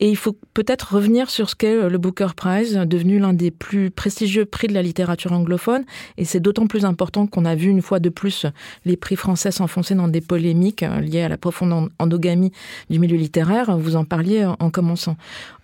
et 0.00 0.08
il 0.08 0.16
faut 0.16 0.36
peut-être 0.54 0.94
revenir 0.94 1.30
sur 1.30 1.50
ce 1.50 1.56
qu'est 1.56 1.88
le 1.88 1.98
Booker 1.98 2.28
Prize, 2.36 2.74
devenu 2.86 3.18
l'un 3.18 3.32
des 3.32 3.50
plus 3.50 3.90
prestigieux 3.90 4.44
prix 4.44 4.68
de 4.68 4.74
la 4.74 4.82
littérature 4.82 5.32
anglophone. 5.32 5.84
Et 6.16 6.24
c'est 6.24 6.40
d'autant 6.40 6.66
plus 6.66 6.84
important 6.84 7.26
qu'on 7.26 7.44
a 7.44 7.54
vu 7.54 7.68
une 7.68 7.82
fois 7.82 7.98
de 7.98 8.08
plus 8.08 8.46
les 8.84 8.96
prix 8.96 9.16
français 9.16 9.50
s'enfoncer 9.50 9.94
dans 9.94 10.08
des 10.08 10.20
polémiques 10.20 10.84
liées 11.00 11.22
à 11.22 11.28
la 11.28 11.36
profonde 11.36 11.90
endogamie 11.98 12.52
du 12.90 12.98
milieu 12.98 13.16
littéraire. 13.16 13.76
Vous 13.76 13.96
en 13.96 14.04
parliez 14.04 14.44
en 14.44 14.70
commençant. 14.70 15.16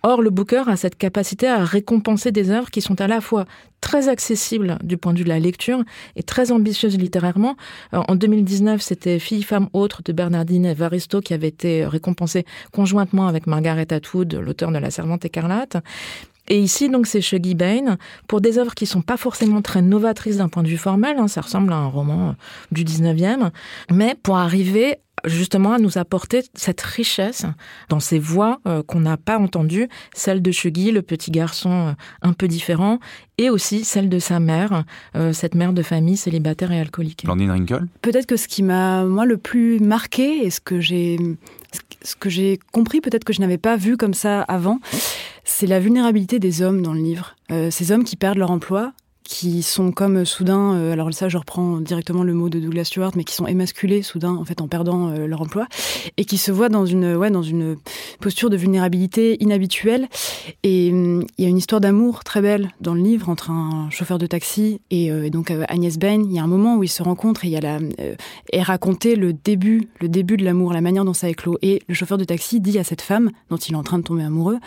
Or, 0.02 0.20
le 0.20 0.30
Booker 0.30 0.64
a 0.66 0.76
cette 0.76 0.96
capacité 0.96 1.48
à 1.48 1.64
récompenser 1.64 2.30
des 2.30 2.50
œuvres 2.50 2.70
qui 2.70 2.82
sont 2.82 3.00
à 3.00 3.06
la 3.06 3.22
fois 3.22 3.46
très 3.84 4.08
accessibles 4.08 4.78
du 4.82 4.96
point 4.96 5.12
de 5.12 5.18
vue 5.18 5.24
de 5.24 5.28
la 5.28 5.38
lecture 5.38 5.82
et 6.16 6.22
très 6.22 6.52
ambitieuses 6.52 6.96
littérairement. 6.96 7.54
En 7.92 8.16
2019, 8.16 8.80
c'était 8.80 9.18
Fille, 9.18 9.42
femme, 9.42 9.68
autre 9.74 10.00
de 10.02 10.12
Bernardine 10.12 10.64
Evaristo 10.64 11.20
qui 11.20 11.34
avait 11.34 11.48
été 11.48 11.84
récompensée 11.84 12.46
conjointement 12.72 13.28
avec 13.28 13.46
Margaret 13.46 13.92
Atwood, 13.92 14.23
l'auteur 14.32 14.70
de 14.70 14.78
La 14.78 14.90
Servante 14.90 15.24
écarlate. 15.24 15.76
Et 16.48 16.60
ici, 16.60 16.90
donc, 16.90 17.06
c'est 17.06 17.22
Shuggy 17.22 17.54
Bain, 17.54 17.96
pour 18.28 18.40
des 18.40 18.58
œuvres 18.58 18.74
qui 18.74 18.84
sont 18.84 19.00
pas 19.00 19.16
forcément 19.16 19.62
très 19.62 19.80
novatrices 19.80 20.36
d'un 20.36 20.48
point 20.48 20.62
de 20.62 20.68
vue 20.68 20.76
formel, 20.76 21.16
hein, 21.18 21.28
ça 21.28 21.40
ressemble 21.40 21.72
à 21.72 21.76
un 21.76 21.86
roman 21.86 22.34
du 22.70 22.84
19e, 22.84 23.50
mais 23.90 24.14
pour 24.22 24.36
arriver 24.36 24.98
justement 25.24 25.72
à 25.72 25.78
nous 25.78 25.98
apporter 25.98 26.42
cette 26.54 26.80
richesse 26.80 27.46
dans 27.88 28.00
ces 28.00 28.18
voix 28.18 28.60
euh, 28.66 28.82
qu'on 28.82 29.00
n'a 29.00 29.16
pas 29.16 29.38
entendues, 29.38 29.88
celle 30.14 30.42
de 30.42 30.50
Chugui, 30.50 30.90
le 30.90 31.02
petit 31.02 31.30
garçon 31.30 31.70
euh, 31.70 31.92
un 32.22 32.32
peu 32.32 32.48
différent, 32.48 32.98
et 33.38 33.50
aussi 33.50 33.84
celle 33.84 34.08
de 34.08 34.18
sa 34.18 34.40
mère, 34.40 34.84
euh, 35.16 35.32
cette 35.32 35.54
mère 35.54 35.72
de 35.72 35.82
famille 35.82 36.16
célibataire 36.16 36.72
et 36.72 36.80
alcoolique. 36.80 37.24
Blandine 37.24 37.50
Rinkel? 37.50 37.86
Peut-être 38.02 38.26
que 38.26 38.36
ce 38.36 38.48
qui 38.48 38.62
m'a, 38.62 39.04
moi, 39.04 39.24
le 39.24 39.38
plus 39.38 39.80
marqué 39.80 40.44
et 40.44 40.50
ce 40.50 40.60
que 40.60 40.80
j'ai, 40.80 41.18
ce 42.02 42.16
que 42.16 42.30
j'ai 42.30 42.58
compris, 42.72 43.00
peut-être 43.00 43.24
que 43.24 43.32
je 43.32 43.40
n'avais 43.40 43.58
pas 43.58 43.76
vu 43.76 43.96
comme 43.96 44.14
ça 44.14 44.42
avant, 44.42 44.80
c'est 45.44 45.66
la 45.66 45.80
vulnérabilité 45.80 46.38
des 46.38 46.62
hommes 46.62 46.82
dans 46.82 46.92
le 46.92 47.00
livre. 47.00 47.36
ces 47.70 47.92
hommes 47.92 48.04
qui 48.04 48.16
perdent 48.16 48.38
leur 48.38 48.50
emploi, 48.50 48.92
qui 49.24 49.62
sont 49.62 49.90
comme 49.90 50.26
soudain, 50.26 50.74
euh, 50.74 50.92
alors 50.92 51.12
ça 51.14 51.30
je 51.30 51.38
reprends 51.38 51.80
directement 51.80 52.22
le 52.22 52.34
mot 52.34 52.50
de 52.50 52.60
Douglas 52.60 52.84
Stewart, 52.84 53.12
mais 53.16 53.24
qui 53.24 53.34
sont 53.34 53.46
émasculés 53.46 54.02
soudain 54.02 54.34
en 54.34 54.44
fait 54.44 54.60
en 54.60 54.68
perdant 54.68 55.08
euh, 55.08 55.26
leur 55.26 55.40
emploi 55.40 55.66
et 56.18 56.26
qui 56.26 56.36
se 56.36 56.52
voient 56.52 56.68
dans 56.68 56.84
une 56.84 57.16
ouais 57.16 57.30
dans 57.30 57.42
une 57.42 57.76
posture 58.20 58.50
de 58.50 58.56
vulnérabilité 58.56 59.42
inhabituelle. 59.42 60.08
Et 60.62 60.90
hum, 60.92 61.24
il 61.38 61.44
y 61.44 61.46
a 61.46 61.50
une 61.50 61.56
histoire 61.56 61.80
d'amour 61.80 62.22
très 62.22 62.42
belle 62.42 62.70
dans 62.82 62.94
le 62.94 63.00
livre 63.00 63.30
entre 63.30 63.50
un 63.50 63.88
chauffeur 63.90 64.18
de 64.18 64.26
taxi 64.26 64.80
et, 64.90 65.10
euh, 65.10 65.30
donc 65.30 65.50
Agnès 65.68 65.98
Ben. 65.98 66.22
Il 66.24 66.32
y 66.32 66.38
a 66.38 66.42
un 66.42 66.48
moment 66.48 66.76
où 66.76 66.82
ils 66.84 66.88
se 66.88 67.02
rencontrent 67.02 67.46
et 67.46 67.48
il 67.48 67.52
y 67.52 67.56
a 67.56 67.60
la 67.60 67.78
et 68.52 68.62
raconter 68.62 69.16
le 69.16 69.32
début 69.32 69.88
le 70.00 70.08
début 70.08 70.36
de 70.36 70.44
l'amour, 70.44 70.72
la 70.74 70.82
manière 70.82 71.04
dont 71.04 71.14
ça 71.14 71.30
éclot. 71.30 71.58
Et 71.62 71.82
le 71.88 71.94
chauffeur 71.94 72.18
de 72.18 72.24
taxi 72.24 72.60
dit 72.60 72.78
à 72.78 72.84
cette 72.84 73.00
femme 73.00 73.30
dont 73.48 73.56
il 73.56 73.72
est 73.72 73.76
en 73.76 73.82
train 73.82 73.98
de 73.98 74.04
tomber 74.04 74.22
amoureux, 74.22 74.58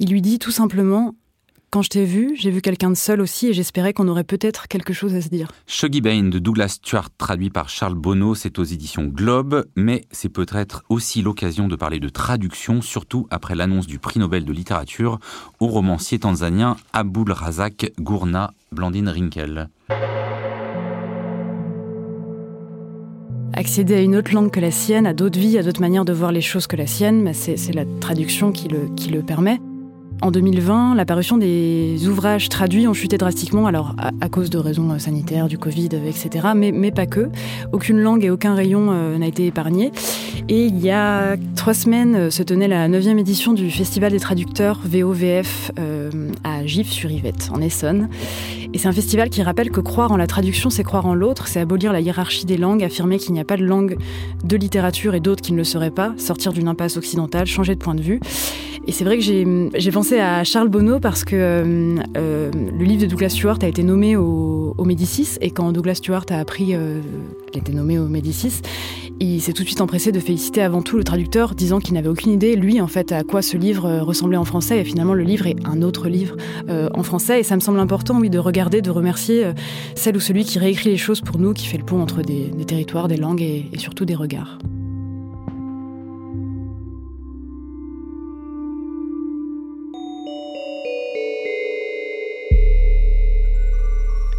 il 0.00 0.10
lui 0.10 0.20
dit 0.20 0.40
tout 0.40 0.50
simplement 0.50 1.14
quand 1.74 1.82
je 1.82 1.88
t'ai 1.88 2.04
vu, 2.04 2.36
j'ai 2.38 2.52
vu 2.52 2.60
quelqu'un 2.60 2.90
de 2.90 2.94
seul 2.94 3.20
aussi 3.20 3.48
et 3.48 3.52
j'espérais 3.52 3.92
qu'on 3.92 4.06
aurait 4.06 4.22
peut-être 4.22 4.68
quelque 4.68 4.92
chose 4.92 5.12
à 5.16 5.20
se 5.20 5.28
dire. 5.28 5.48
Shuggy 5.66 6.00
Bain 6.00 6.22
de 6.22 6.38
Douglas 6.38 6.68
Stuart, 6.68 7.08
traduit 7.18 7.50
par 7.50 7.68
Charles 7.68 7.96
Bonneau, 7.96 8.36
c'est 8.36 8.60
aux 8.60 8.62
éditions 8.62 9.06
Globe, 9.06 9.66
mais 9.74 10.04
c'est 10.12 10.28
peut-être 10.28 10.84
aussi 10.88 11.20
l'occasion 11.20 11.66
de 11.66 11.74
parler 11.74 11.98
de 11.98 12.08
traduction, 12.08 12.80
surtout 12.80 13.26
après 13.32 13.56
l'annonce 13.56 13.88
du 13.88 13.98
prix 13.98 14.20
Nobel 14.20 14.44
de 14.44 14.52
littérature 14.52 15.18
au 15.58 15.66
romancier 15.66 16.20
tanzanien 16.20 16.76
Abul 16.92 17.32
Razak 17.32 17.90
Gourna 17.98 18.52
Blandine 18.70 19.08
Rinkel. 19.08 19.68
accéder 23.52 23.94
à 23.94 24.00
une 24.00 24.14
autre 24.14 24.32
langue 24.32 24.50
que 24.52 24.60
la 24.60 24.70
sienne, 24.70 25.06
à 25.06 25.12
d'autres 25.12 25.38
vies, 25.40 25.58
à 25.58 25.64
d'autres 25.64 25.80
manières 25.80 26.04
de 26.04 26.12
voir 26.12 26.30
les 26.30 26.40
choses 26.40 26.68
que 26.68 26.76
la 26.76 26.86
sienne, 26.86 27.32
c'est 27.34 27.72
la 27.72 27.84
traduction 28.00 28.52
qui 28.52 28.68
le, 28.68 28.94
qui 28.94 29.10
le 29.10 29.22
permet. 29.22 29.58
En 30.22 30.30
2020, 30.30 30.94
l'apparition 30.94 31.36
des 31.36 32.08
ouvrages 32.08 32.48
traduits 32.48 32.88
ont 32.88 32.94
chuté 32.94 33.18
drastiquement, 33.18 33.66
alors 33.66 33.94
à, 34.20 34.28
cause 34.28 34.48
de 34.50 34.58
raisons 34.58 34.98
sanitaires, 34.98 35.48
du 35.48 35.58
Covid, 35.58 35.90
etc., 36.06 36.48
mais, 36.54 36.90
pas 36.90 37.06
que. 37.06 37.28
Aucune 37.72 38.00
langue 38.00 38.24
et 38.24 38.30
aucun 38.30 38.54
rayon 38.54 38.90
euh, 38.90 39.18
n'a 39.18 39.26
été 39.26 39.46
épargné. 39.46 39.92
Et 40.48 40.66
il 40.66 40.78
y 40.78 40.90
a 40.90 41.36
trois 41.56 41.74
semaines 41.74 42.14
euh, 42.14 42.30
se 42.30 42.42
tenait 42.42 42.68
la 42.68 42.88
neuvième 42.88 43.18
édition 43.18 43.52
du 43.52 43.70
Festival 43.70 44.12
des 44.12 44.20
traducteurs 44.20 44.80
VOVF 44.84 45.72
euh, 45.78 46.10
à 46.44 46.64
Gif-sur-Yvette, 46.66 47.50
en 47.52 47.60
Essonne. 47.60 48.08
Et 48.74 48.78
c'est 48.78 48.88
un 48.88 48.92
festival 48.92 49.30
qui 49.30 49.40
rappelle 49.40 49.70
que 49.70 49.80
croire 49.80 50.10
en 50.10 50.16
la 50.16 50.26
traduction, 50.26 50.68
c'est 50.68 50.82
croire 50.82 51.06
en 51.06 51.14
l'autre, 51.14 51.46
c'est 51.46 51.60
abolir 51.60 51.92
la 51.92 52.00
hiérarchie 52.00 52.44
des 52.44 52.56
langues, 52.56 52.82
affirmer 52.82 53.18
qu'il 53.18 53.32
n'y 53.32 53.38
a 53.38 53.44
pas 53.44 53.56
de 53.56 53.64
langue 53.64 53.96
de 54.42 54.56
littérature 54.56 55.14
et 55.14 55.20
d'autres 55.20 55.42
qui 55.42 55.52
ne 55.52 55.58
le 55.58 55.64
seraient 55.64 55.92
pas, 55.92 56.12
sortir 56.18 56.52
d'une 56.52 56.66
impasse 56.66 56.96
occidentale, 56.96 57.46
changer 57.46 57.76
de 57.76 57.80
point 57.80 57.94
de 57.94 58.02
vue. 58.02 58.18
Et 58.86 58.92
c'est 58.92 59.04
vrai 59.04 59.16
que 59.16 59.22
j'ai 59.22 59.90
pensé 59.90 60.18
à 60.18 60.44
Charles 60.44 60.68
Bonneau 60.68 61.00
parce 61.00 61.24
que 61.24 61.36
euh, 61.36 61.96
euh, 62.16 62.50
le 62.52 62.84
livre 62.84 63.02
de 63.02 63.06
Douglas 63.06 63.30
Stewart 63.30 63.58
a 63.62 63.66
été 63.66 63.82
nommé 63.82 64.16
au, 64.16 64.74
Médicis 64.84 65.38
et 65.40 65.50
quand 65.50 65.72
Douglas 65.72 65.94
Stewart 65.94 66.26
a 66.28 66.38
appris 66.38 66.74
euh, 66.74 67.00
qu'il 67.50 67.62
était 67.62 67.72
nommé 67.72 67.98
au 67.98 68.06
Médicis, 68.06 68.60
il 69.18 69.40
s'est 69.40 69.54
tout 69.54 69.62
de 69.62 69.68
suite 69.68 69.80
empressé 69.80 70.12
de 70.12 70.20
féliciter 70.20 70.60
avant 70.60 70.82
tout 70.82 70.98
le 70.98 71.04
traducteur, 71.04 71.54
disant 71.54 71.78
qu'il 71.78 71.94
n'avait 71.94 72.10
aucune 72.10 72.32
idée, 72.32 72.54
lui, 72.54 72.82
en 72.82 72.86
fait, 72.86 73.12
à 73.12 73.22
quoi 73.22 73.40
ce 73.40 73.56
livre 73.56 74.00
ressemblait 74.00 74.36
en 74.36 74.44
français. 74.44 74.80
Et 74.80 74.84
finalement, 74.84 75.14
le 75.14 75.22
livre 75.22 75.46
est 75.46 75.56
un 75.64 75.80
autre 75.80 76.08
livre 76.08 76.36
en 76.68 77.02
français. 77.02 77.40
Et 77.40 77.42
ça 77.44 77.54
me 77.54 77.60
semble 77.60 77.78
important, 77.78 78.18
oui, 78.20 78.28
de 78.28 78.38
regarder, 78.38 78.63
de 78.70 78.90
remercier 78.90 79.52
celle 79.94 80.16
ou 80.16 80.20
celui 80.20 80.44
qui 80.44 80.58
réécrit 80.58 80.90
les 80.90 80.96
choses 80.96 81.20
pour 81.20 81.38
nous, 81.38 81.52
qui 81.52 81.66
fait 81.66 81.78
le 81.78 81.84
pont 81.84 82.00
entre 82.00 82.22
des, 82.22 82.50
territoires, 82.66 83.08
des 83.08 83.16
langues 83.16 83.42
et 83.42 83.70
surtout 83.78 84.04
des 84.04 84.14
regards. 84.14 84.58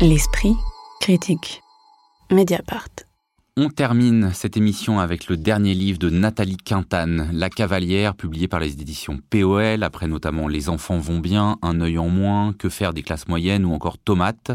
L'esprit 0.01 0.55
critique. 0.99 1.63
Mediapart. 2.29 3.04
On 3.57 3.69
termine 3.69 4.31
cette 4.33 4.57
émission 4.57 4.99
avec 4.99 5.29
le 5.29 5.37
dernier 5.37 5.73
livre 5.73 5.97
de 5.97 6.09
Nathalie 6.09 6.57
Quintane, 6.57 7.29
La 7.31 7.49
Cavalière, 7.49 8.13
publié 8.13 8.49
par 8.49 8.59
les 8.59 8.73
éditions 8.73 9.21
POL, 9.29 9.81
après 9.81 10.09
notamment 10.09 10.49
Les 10.49 10.67
enfants 10.67 10.99
vont 10.99 11.19
bien, 11.19 11.55
Un 11.61 11.79
œil 11.79 11.97
en 11.97 12.09
moins, 12.09 12.51
Que 12.51 12.67
faire 12.67 12.91
des 12.91 13.01
classes 13.01 13.29
moyennes 13.29 13.63
ou 13.63 13.71
encore 13.71 13.97
Tomates 13.97 14.51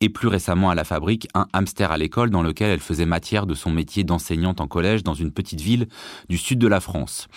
et 0.00 0.08
plus 0.08 0.28
récemment 0.28 0.70
à 0.70 0.74
la 0.74 0.84
fabrique 0.84 1.28
un 1.34 1.46
hamster 1.52 1.90
à 1.92 1.98
l'école 1.98 2.30
dans 2.30 2.42
lequel 2.42 2.70
elle 2.70 2.80
faisait 2.80 3.06
matière 3.06 3.46
de 3.46 3.54
son 3.54 3.70
métier 3.70 4.04
d'enseignante 4.04 4.60
en 4.60 4.66
collège 4.66 5.02
dans 5.02 5.14
une 5.14 5.30
petite 5.30 5.60
ville 5.60 5.88
du 6.28 6.36
sud 6.36 6.58
de 6.58 6.68
la 6.68 6.80
France. 6.80 7.28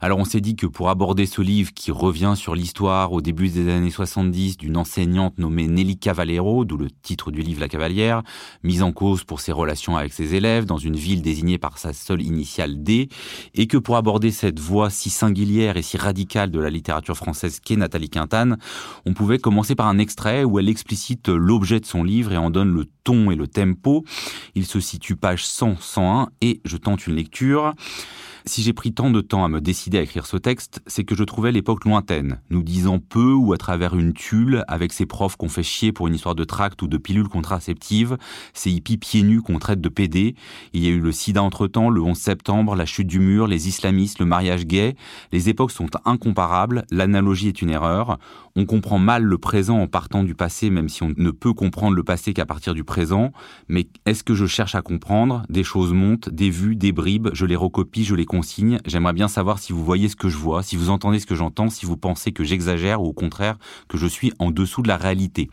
Alors 0.00 0.18
on 0.18 0.24
s'est 0.24 0.40
dit 0.40 0.56
que 0.56 0.66
pour 0.66 0.90
aborder 0.90 1.26
ce 1.26 1.40
livre 1.40 1.72
qui 1.74 1.90
revient 1.90 2.34
sur 2.36 2.54
l'histoire 2.54 3.12
au 3.12 3.20
début 3.20 3.48
des 3.48 3.68
années 3.72 3.90
70 3.90 4.56
d'une 4.56 4.76
enseignante 4.76 5.38
nommée 5.38 5.68
Nelly 5.68 5.96
Cavallero, 5.96 6.64
d'où 6.64 6.76
le 6.76 6.88
titre 6.90 7.30
du 7.30 7.42
livre 7.42 7.60
La 7.60 7.68
Cavalière, 7.68 8.22
mise 8.62 8.82
en 8.82 8.92
cause 8.92 9.24
pour 9.24 9.40
ses 9.40 9.52
relations 9.52 9.96
avec 9.96 10.12
ses 10.12 10.34
élèves 10.34 10.64
dans 10.64 10.78
une 10.78 10.96
ville 10.96 11.22
désignée 11.22 11.58
par 11.58 11.78
sa 11.78 11.92
seule 11.92 12.22
initiale 12.22 12.82
D, 12.82 13.08
et 13.54 13.66
que 13.66 13.78
pour 13.78 13.96
aborder 13.96 14.30
cette 14.30 14.60
voix 14.60 14.90
si 14.90 15.10
singulière 15.10 15.76
et 15.76 15.82
si 15.82 15.96
radicale 15.96 16.50
de 16.50 16.60
la 16.60 16.70
littérature 16.70 17.16
française 17.16 17.60
qu'est 17.60 17.76
Nathalie 17.76 18.10
Quintane, 18.10 18.58
on 19.06 19.14
pouvait 19.14 19.38
commencer 19.38 19.74
par 19.74 19.86
un 19.86 19.98
extrait 19.98 20.44
où 20.44 20.58
elle 20.58 20.68
explicite 20.68 21.28
l'objet 21.28 21.80
de 21.80 21.86
son 21.86 22.01
livre 22.02 22.32
et 22.32 22.36
en 22.36 22.50
donne 22.50 22.72
le 22.72 22.86
ton 23.04 23.30
et 23.30 23.36
le 23.36 23.46
tempo. 23.46 24.04
Il 24.54 24.66
se 24.66 24.80
situe 24.80 25.16
page 25.16 25.44
100-101 25.44 26.28
et 26.40 26.60
je 26.64 26.76
tente 26.76 27.06
une 27.06 27.14
lecture. 27.14 27.74
Si 28.44 28.62
j'ai 28.62 28.72
pris 28.72 28.92
tant 28.92 29.10
de 29.10 29.20
temps 29.20 29.44
à 29.44 29.48
me 29.48 29.60
décider 29.60 29.98
à 29.98 30.02
écrire 30.02 30.26
ce 30.26 30.36
texte, 30.36 30.82
c'est 30.88 31.04
que 31.04 31.14
je 31.14 31.22
trouvais 31.22 31.52
l'époque 31.52 31.84
lointaine, 31.84 32.40
nous 32.50 32.64
disant 32.64 32.98
peu 32.98 33.32
ou 33.32 33.52
à 33.52 33.56
travers 33.56 33.94
une 33.94 34.12
tulle, 34.12 34.64
avec 34.66 34.92
ces 34.92 35.06
profs 35.06 35.36
qu'on 35.36 35.48
fait 35.48 35.62
chier 35.62 35.92
pour 35.92 36.08
une 36.08 36.14
histoire 36.14 36.34
de 36.34 36.42
tract 36.42 36.82
ou 36.82 36.88
de 36.88 36.96
pilule 36.96 37.28
contraceptive, 37.28 38.18
ces 38.52 38.72
hippies 38.72 38.96
pieds 38.96 39.22
nus 39.22 39.42
qu'on 39.42 39.60
traite 39.60 39.80
de 39.80 39.88
PD. 39.88 40.34
Il 40.72 40.82
y 40.82 40.88
a 40.88 40.90
eu 40.90 40.98
le 40.98 41.12
sida 41.12 41.40
entre-temps, 41.40 41.88
le 41.88 42.02
11 42.02 42.18
septembre, 42.18 42.74
la 42.74 42.84
chute 42.84 43.06
du 43.06 43.20
mur, 43.20 43.46
les 43.46 43.68
islamistes, 43.68 44.18
le 44.18 44.26
mariage 44.26 44.66
gay. 44.66 44.96
Les 45.30 45.48
époques 45.48 45.70
sont 45.70 45.88
incomparables, 46.04 46.84
l'analogie 46.90 47.46
est 47.46 47.62
une 47.62 47.70
erreur. 47.70 48.18
On 48.56 48.66
comprend 48.66 48.98
mal 48.98 49.22
le 49.22 49.38
présent 49.38 49.78
en 49.78 49.86
partant 49.86 50.24
du 50.24 50.34
passé, 50.34 50.68
même 50.68 50.88
si 50.88 51.02
on 51.02 51.14
ne 51.16 51.30
peut 51.30 51.54
comprendre 51.54 51.94
le 51.94 52.02
passé 52.02 52.34
qu'à 52.34 52.44
partir 52.44 52.74
du 52.74 52.84
présent. 52.84 53.32
Mais 53.68 53.86
est-ce 54.04 54.24
que 54.24 54.34
je 54.34 54.46
cherche 54.46 54.74
à 54.74 54.82
comprendre? 54.82 55.44
Des 55.48 55.64
choses 55.64 55.92
montent, 55.92 56.28
des 56.28 56.50
vues, 56.50 56.76
des 56.76 56.92
bribes, 56.92 57.28
je 57.32 57.46
les 57.46 57.56
recopie, 57.56 58.04
je 58.04 58.14
les 58.14 58.26
J'aimerais 58.86 59.12
bien 59.12 59.28
savoir 59.28 59.58
si 59.58 59.72
vous 59.72 59.84
voyez 59.84 60.08
ce 60.08 60.16
que 60.16 60.28
je 60.28 60.38
vois, 60.38 60.62
si 60.62 60.76
vous 60.76 60.88
entendez 60.88 61.18
ce 61.18 61.26
que 61.26 61.34
j'entends, 61.34 61.68
si 61.68 61.84
vous 61.84 61.96
pensez 61.96 62.32
que 62.32 62.44
j'exagère 62.44 63.02
ou 63.02 63.06
au 63.06 63.12
contraire 63.12 63.58
que 63.88 63.98
je 63.98 64.06
suis 64.06 64.32
en 64.38 64.50
dessous 64.50 64.82
de 64.82 64.88
la 64.88 64.96
réalité. 64.96 65.50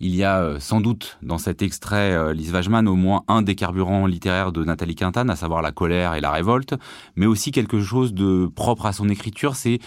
Il 0.00 0.14
y 0.14 0.22
a 0.22 0.40
euh, 0.42 0.60
sans 0.60 0.80
doute 0.80 1.18
dans 1.22 1.38
cet 1.38 1.62
extrait, 1.62 2.12
euh, 2.12 2.34
Lise 2.34 2.52
Wajman, 2.52 2.86
au 2.88 2.96
moins 2.96 3.22
un 3.28 3.40
des 3.42 3.54
carburants 3.54 4.06
littéraires 4.06 4.52
de 4.52 4.64
Nathalie 4.64 4.96
Quintane, 4.96 5.30
à 5.30 5.36
savoir 5.36 5.62
la 5.62 5.72
colère 5.72 6.14
et 6.14 6.20
la 6.20 6.30
révolte, 6.30 6.74
mais 7.16 7.26
aussi 7.26 7.52
quelque 7.52 7.80
chose 7.80 8.12
de 8.12 8.50
propre 8.54 8.86
à 8.86 8.92
son 8.92 9.08
écriture, 9.08 9.56
c'est 9.56 9.78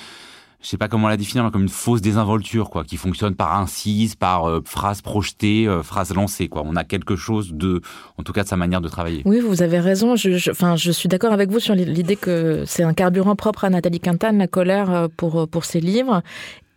je 0.68 0.72
sais 0.72 0.78
pas 0.78 0.90
comment 0.90 1.08
la 1.08 1.16
définir, 1.16 1.50
comme 1.50 1.62
une 1.62 1.70
fausse 1.70 2.02
désinvolture, 2.02 2.70
quoi, 2.70 2.84
qui 2.84 2.98
fonctionne 2.98 3.36
par 3.36 3.58
incise, 3.58 4.16
par 4.16 4.50
euh, 4.50 4.62
phrase 4.66 5.02
projetée, 5.02 5.66
euh, 5.66 5.82
phrase 5.82 6.14
lancée, 6.14 6.50
quoi. 6.50 6.62
On 6.66 6.76
a 6.76 6.84
quelque 6.84 7.16
chose 7.16 7.54
de, 7.54 7.80
en 8.18 8.24
tout 8.24 8.34
cas, 8.34 8.44
de 8.44 8.50
sa 8.50 8.58
manière 8.58 8.82
de 8.82 8.90
travailler. 8.90 9.22
Oui, 9.24 9.40
vous 9.40 9.62
avez 9.62 9.80
raison. 9.80 10.18
Je, 10.18 10.52
enfin, 10.52 10.76
je 10.76 10.92
suis 10.92 11.08
d'accord 11.08 11.32
avec 11.32 11.50
vous 11.52 11.62
sur 11.62 11.74
l'idée 11.74 12.18
que 12.18 12.66
c'est 12.66 12.84
un 12.84 12.94
carburant 12.94 13.38
propre 13.38 13.64
à 13.64 13.70
Nathalie 13.70 14.02
Quintane, 14.02 14.40
la 14.40 14.48
colère 14.48 14.92
euh, 14.92 15.08
pour 15.16 15.48
pour 15.48 15.64
ses 15.64 15.80
livres, 15.80 16.22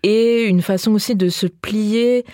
et 0.05 0.44
une 0.44 0.62
façon 0.62 0.92
aussi 0.92 1.16
de 1.16 1.29
se 1.29 1.48
plier 1.48 2.24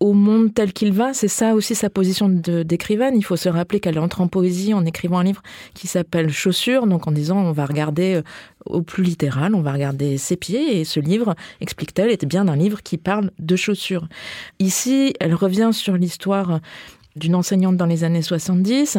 au 0.00 0.12
monde 0.12 0.52
tel 0.52 0.72
qu'il 0.72 0.92
va. 0.92 1.14
C'est 1.14 1.28
ça 1.28 1.54
aussi 1.54 1.74
sa 1.74 1.90
position 1.90 2.28
d'écrivaine. 2.28 3.14
Il 3.16 3.24
faut 3.24 3.36
se 3.36 3.48
rappeler 3.48 3.80
qu'elle 3.80 3.98
entre 3.98 4.20
en 4.20 4.28
poésie 4.28 4.74
en 4.74 4.84
écrivant 4.84 5.18
un 5.18 5.24
livre 5.24 5.42
qui 5.74 5.86
s'appelle 5.86 6.30
Chaussures, 6.30 6.86
donc 6.86 7.06
en 7.06 7.12
disant 7.12 7.38
on 7.38 7.52
va 7.52 7.66
regarder 7.66 8.16
euh, 8.16 8.22
au 8.66 8.82
plus 8.82 9.02
littéral, 9.02 9.54
on 9.54 9.62
va 9.62 9.72
regarder 9.72 10.18
ses 10.18 10.36
pieds. 10.36 10.80
Et 10.80 10.84
ce 10.84 11.00
livre, 11.00 11.34
explique-t-elle, 11.60 12.10
était 12.10 12.26
bien 12.26 12.48
un 12.48 12.56
livre 12.56 12.82
qui 12.82 12.98
parle 12.98 13.30
de 13.38 13.56
chaussures. 13.56 14.08
Ici, 14.58 15.14
elle 15.20 15.34
revient 15.34 15.70
sur 15.72 15.96
l'histoire 15.96 16.60
d'une 17.14 17.34
enseignante 17.34 17.76
dans 17.76 17.86
les 17.86 18.04
années 18.04 18.22
70. 18.22 18.98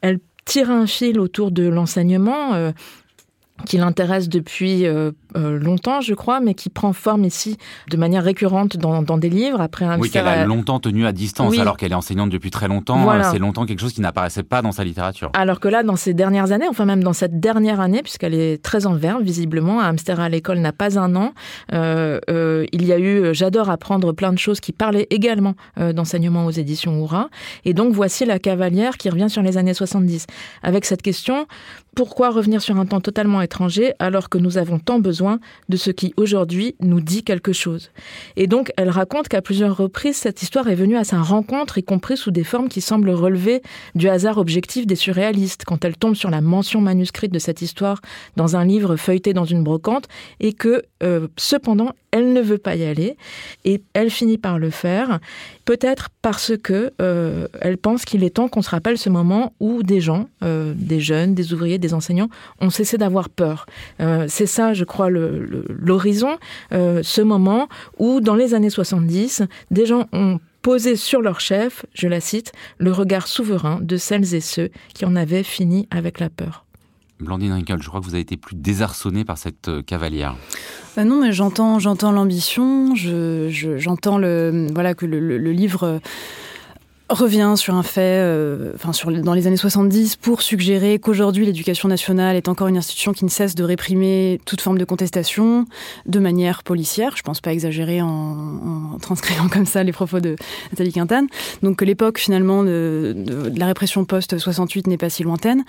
Elle 0.00 0.20
tire 0.44 0.70
un 0.70 0.86
fil 0.86 1.20
autour 1.20 1.50
de 1.50 1.68
l'enseignement. 1.68 2.72
Qui 3.66 3.76
l'intéresse 3.76 4.28
depuis 4.28 4.86
euh, 4.86 5.10
euh, 5.36 5.58
longtemps, 5.58 6.00
je 6.00 6.14
crois, 6.14 6.40
mais 6.40 6.54
qui 6.54 6.70
prend 6.70 6.92
forme 6.92 7.24
ici 7.24 7.56
de 7.90 7.96
manière 7.96 8.22
récurrente 8.22 8.76
dans, 8.76 9.02
dans 9.02 9.18
des 9.18 9.28
livres. 9.28 9.60
Après 9.60 9.84
un 9.84 9.98
oui, 9.98 10.10
qu'elle 10.10 10.26
a 10.28 10.44
longtemps 10.44 10.78
tenu 10.78 11.06
à 11.06 11.12
distance, 11.12 11.50
Oui. 11.50 11.60
alors 11.60 11.76
qu'elle 11.76 11.92
est 11.92 11.96
enseignante 11.96 12.30
depuis 12.30 12.50
très 12.50 12.68
longtemps. 12.68 12.98
Voilà. 12.98 13.28
Euh, 13.28 13.32
C'est 13.32 13.38
longtemps 13.38 13.66
quelque 13.66 13.80
chose 13.80 13.92
qui 13.92 14.00
n'apparaissait 14.00 14.44
pas 14.44 14.62
dans 14.62 14.72
sa 14.72 14.84
littérature. 14.84 15.30
Alors 15.34 15.60
que 15.60 15.68
là, 15.68 15.82
dans 15.82 15.96
ces 15.96 16.14
dernières 16.14 16.52
années, 16.52 16.68
enfin 16.68 16.84
même 16.84 17.02
dans 17.02 17.12
cette 17.12 17.40
dernière 17.40 17.80
année, 17.80 18.02
puisqu'elle 18.02 18.34
est 18.34 18.62
très 18.62 18.86
en 18.86 18.94
verve, 18.94 19.22
visiblement, 19.22 19.80
à 19.80 19.86
Hamster 19.86 20.20
à 20.20 20.28
l'école 20.28 20.58
n'a 20.58 20.72
pas 20.72 20.98
un 20.98 21.14
an, 21.16 21.32
euh, 21.72 22.20
euh, 22.30 22.64
il 22.72 22.84
y 22.84 22.92
a 22.92 22.98
eu 22.98 23.34
J'adore 23.34 23.70
apprendre 23.70 24.12
plein 24.12 24.32
de 24.32 24.38
choses 24.38 24.60
qui 24.60 24.72
parlaient 24.72 25.08
également 25.10 25.54
d'enseignement 25.76 26.46
aux 26.46 26.50
éditions 26.50 27.02
Oura. 27.02 27.28
Et 27.64 27.74
donc 27.74 27.92
voici 27.92 28.24
La 28.24 28.38
Cavalière 28.38 28.96
qui 28.96 29.10
revient 29.10 29.28
sur 29.28 29.42
les 29.42 29.56
années 29.58 29.74
70. 29.74 30.26
Avec 30.62 30.84
cette 30.84 31.02
question, 31.02 31.46
pourquoi 31.94 32.30
revenir 32.30 32.62
sur 32.62 32.76
un 32.78 32.86
temps 32.86 33.00
totalement 33.00 33.42
alors 33.98 34.28
que 34.28 34.38
nous 34.38 34.58
avons 34.58 34.78
tant 34.78 34.98
besoin 34.98 35.40
de 35.68 35.76
ce 35.76 35.90
qui 35.90 36.14
aujourd'hui 36.16 36.76
nous 36.80 37.00
dit 37.00 37.22
quelque 37.22 37.52
chose. 37.52 37.90
Et 38.36 38.46
donc 38.46 38.72
elle 38.76 38.90
raconte 38.90 39.28
qu'à 39.28 39.42
plusieurs 39.42 39.76
reprises, 39.76 40.16
cette 40.16 40.42
histoire 40.42 40.68
est 40.68 40.74
venue 40.74 40.96
à 40.96 41.04
sa 41.04 41.20
rencontre, 41.20 41.78
y 41.78 41.82
compris 41.82 42.16
sous 42.16 42.30
des 42.30 42.44
formes 42.44 42.68
qui 42.68 42.80
semblent 42.80 43.10
relever 43.10 43.62
du 43.94 44.08
hasard 44.08 44.38
objectif 44.38 44.86
des 44.86 44.96
surréalistes, 44.96 45.64
quand 45.64 45.84
elle 45.84 45.96
tombe 45.96 46.14
sur 46.14 46.30
la 46.30 46.40
mention 46.40 46.80
manuscrite 46.80 47.32
de 47.32 47.38
cette 47.38 47.62
histoire 47.62 48.00
dans 48.36 48.56
un 48.56 48.64
livre 48.64 48.96
feuilleté 48.96 49.32
dans 49.32 49.44
une 49.44 49.64
brocante, 49.64 50.08
et 50.40 50.52
que 50.52 50.82
euh, 51.02 51.28
cependant 51.36 51.92
elle 52.10 52.32
ne 52.32 52.40
veut 52.40 52.58
pas 52.58 52.74
y 52.76 52.84
aller, 52.84 53.16
et 53.64 53.82
elle 53.92 54.10
finit 54.10 54.38
par 54.38 54.58
le 54.58 54.70
faire, 54.70 55.20
peut-être 55.68 56.08
parce 56.22 56.56
que 56.56 56.94
euh, 57.02 57.46
elle 57.60 57.76
pense 57.76 58.06
qu'il 58.06 58.24
est 58.24 58.30
temps 58.30 58.48
qu'on 58.48 58.62
se 58.62 58.70
rappelle 58.70 58.96
ce 58.96 59.10
moment 59.10 59.52
où 59.60 59.82
des 59.82 60.00
gens, 60.00 60.30
euh, 60.42 60.72
des 60.74 60.98
jeunes, 60.98 61.34
des 61.34 61.52
ouvriers, 61.52 61.76
des 61.76 61.92
enseignants, 61.92 62.30
ont 62.62 62.70
cessé 62.70 62.96
d'avoir 62.96 63.28
peur. 63.28 63.66
Euh, 64.00 64.24
c'est 64.28 64.46
ça, 64.46 64.72
je 64.72 64.84
crois, 64.84 65.10
l'horizon, 65.10 66.38
euh, 66.72 67.02
ce 67.02 67.20
moment 67.20 67.68
où, 67.98 68.22
dans 68.22 68.34
les 68.34 68.54
années 68.54 68.70
70, 68.70 69.42
des 69.70 69.84
gens 69.84 70.06
ont 70.14 70.40
posé 70.62 70.96
sur 70.96 71.20
leur 71.20 71.38
chef, 71.38 71.84
je 71.92 72.08
la 72.08 72.22
cite, 72.22 72.52
le 72.78 72.90
regard 72.90 73.26
souverain 73.26 73.78
de 73.82 73.98
celles 73.98 74.34
et 74.34 74.40
ceux 74.40 74.70
qui 74.94 75.04
en 75.04 75.16
avaient 75.16 75.42
fini 75.42 75.86
avec 75.90 76.18
la 76.18 76.30
peur. 76.30 76.64
Blandine 77.20 77.52
Rinkel, 77.52 77.82
je 77.82 77.88
crois 77.88 78.00
que 78.00 78.04
vous 78.04 78.14
avez 78.14 78.22
été 78.22 78.36
plus 78.36 78.54
désarçonnée 78.56 79.24
par 79.24 79.38
cette 79.38 79.68
euh, 79.68 79.82
cavalière. 79.82 80.36
Bah 80.96 81.04
non, 81.04 81.20
mais 81.20 81.32
j'entends, 81.32 81.78
j'entends 81.78 82.12
l'ambition. 82.12 82.94
Je, 82.94 83.48
je- 83.50 83.76
j'entends 83.78 84.18
le, 84.18 84.68
voilà 84.72 84.94
que 84.94 85.04
le, 85.06 85.18
livre 85.52 85.82
euh, 85.84 85.98
revient 87.08 87.54
sur 87.56 87.74
un 87.74 87.82
fait, 87.82 88.00
euh, 88.22 88.72
enfin 88.74 88.92
sur 88.92 89.10
dans 89.10 89.32
les 89.34 89.46
années 89.46 89.56
70, 89.56 90.16
pour 90.16 90.42
suggérer 90.42 90.98
qu'aujourd'hui 90.98 91.46
l'éducation 91.46 91.88
nationale 91.88 92.36
est 92.36 92.48
encore 92.48 92.68
une 92.68 92.76
institution 92.76 93.12
qui 93.12 93.24
ne 93.24 93.30
cesse 93.30 93.54
de 93.54 93.64
réprimer 93.64 94.40
toute 94.44 94.60
forme 94.60 94.78
de 94.78 94.84
contestation 94.84 95.64
de 96.06 96.18
manière 96.18 96.62
policière. 96.62 97.16
Je 97.16 97.22
pense 97.22 97.40
pas 97.40 97.52
exagérer 97.52 98.02
en, 98.02 98.98
transcrivant 99.00 99.48
comme 99.48 99.66
ça 99.66 99.82
les 99.82 99.92
propos 99.92 100.20
de 100.20 100.36
Nathalie 100.72 100.92
Quintane. 100.92 101.26
Donc 101.62 101.76
que 101.76 101.84
l'époque 101.84 102.18
finalement 102.18 102.62
de, 102.62 103.16
la 103.56 103.66
répression 103.66 104.04
post 104.04 104.38
68 104.38 104.86
n'est 104.86 104.98
pas 104.98 105.10
si 105.10 105.22
lointaine. 105.22 105.64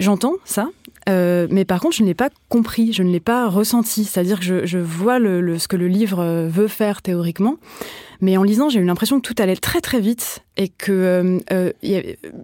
J'entends 0.00 0.34
ça, 0.44 0.68
euh, 1.08 1.46
mais 1.50 1.64
par 1.64 1.80
contre, 1.80 1.96
je 1.96 2.02
ne 2.02 2.08
l'ai 2.08 2.14
pas 2.14 2.30
compris, 2.48 2.92
je 2.92 3.02
ne 3.02 3.10
l'ai 3.10 3.20
pas 3.20 3.48
ressenti. 3.48 4.04
C'est-à-dire 4.04 4.40
que 4.40 4.44
je, 4.44 4.66
je 4.66 4.78
vois 4.78 5.18
le, 5.18 5.40
le- 5.40 5.58
ce 5.58 5.68
que 5.68 5.76
le 5.76 5.86
livre 5.86 6.18
euh, 6.20 6.48
veut 6.48 6.66
faire 6.68 7.00
théoriquement, 7.02 7.56
mais 8.24 8.38
en 8.38 8.42
lisant, 8.42 8.70
j'ai 8.70 8.80
eu 8.80 8.84
l'impression 8.84 9.20
que 9.20 9.28
tout 9.28 9.34
allait 9.38 9.54
très 9.54 9.82
très 9.82 10.00
vite 10.00 10.42
et 10.56 10.68
que 10.68 10.92
euh, 10.92 11.38
euh, 11.52 11.72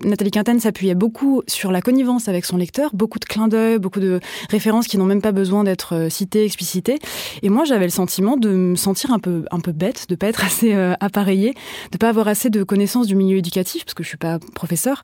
Nathalie 0.05 0.31
Quintane 0.31 0.61
s'appuyait 0.61 0.95
beaucoup 0.95 1.43
sur 1.47 1.71
la 1.71 1.81
connivence 1.81 2.29
avec 2.29 2.45
son 2.45 2.59
lecteur, 2.59 2.91
beaucoup 2.93 3.19
de 3.19 3.25
clins 3.25 3.49
d'œil, 3.49 3.79
beaucoup 3.79 4.01
de 4.01 4.21
références 4.51 4.89
qui 4.89 4.99
n'ont 4.99 5.07
même 5.07 5.23
pas 5.23 5.33
besoin 5.33 5.65
d'être 5.65 5.95
euh, 5.95 6.09
citées, 6.11 6.45
explicitées. 6.45 6.99
Et 7.43 7.49
moi, 7.49 7.65
j'avais 7.65 7.87
le 7.87 7.91
sentiment 7.91 8.37
de 8.37 8.51
me 8.51 8.77
sentir 8.77 9.11
un 9.13 9.21
peu 9.21 9.45
un 9.51 9.61
peu 9.61 9.73
bête, 9.73 10.07
de 10.11 10.17
pas 10.17 10.27
être 10.27 10.45
assez 10.45 10.75
appareillée, 11.01 11.55
de 11.93 11.99
pas 11.99 12.11
avoir 12.11 12.29
assez 12.29 12.51
de 12.51 12.63
connaissances 12.63 13.07
du 13.07 13.15
milieu 13.15 13.39
éducatif 13.39 13.85
parce 13.87 13.95
que 13.95 14.03
je 14.03 14.09
suis 14.09 14.19
pas 14.19 14.39
professeur, 14.55 15.03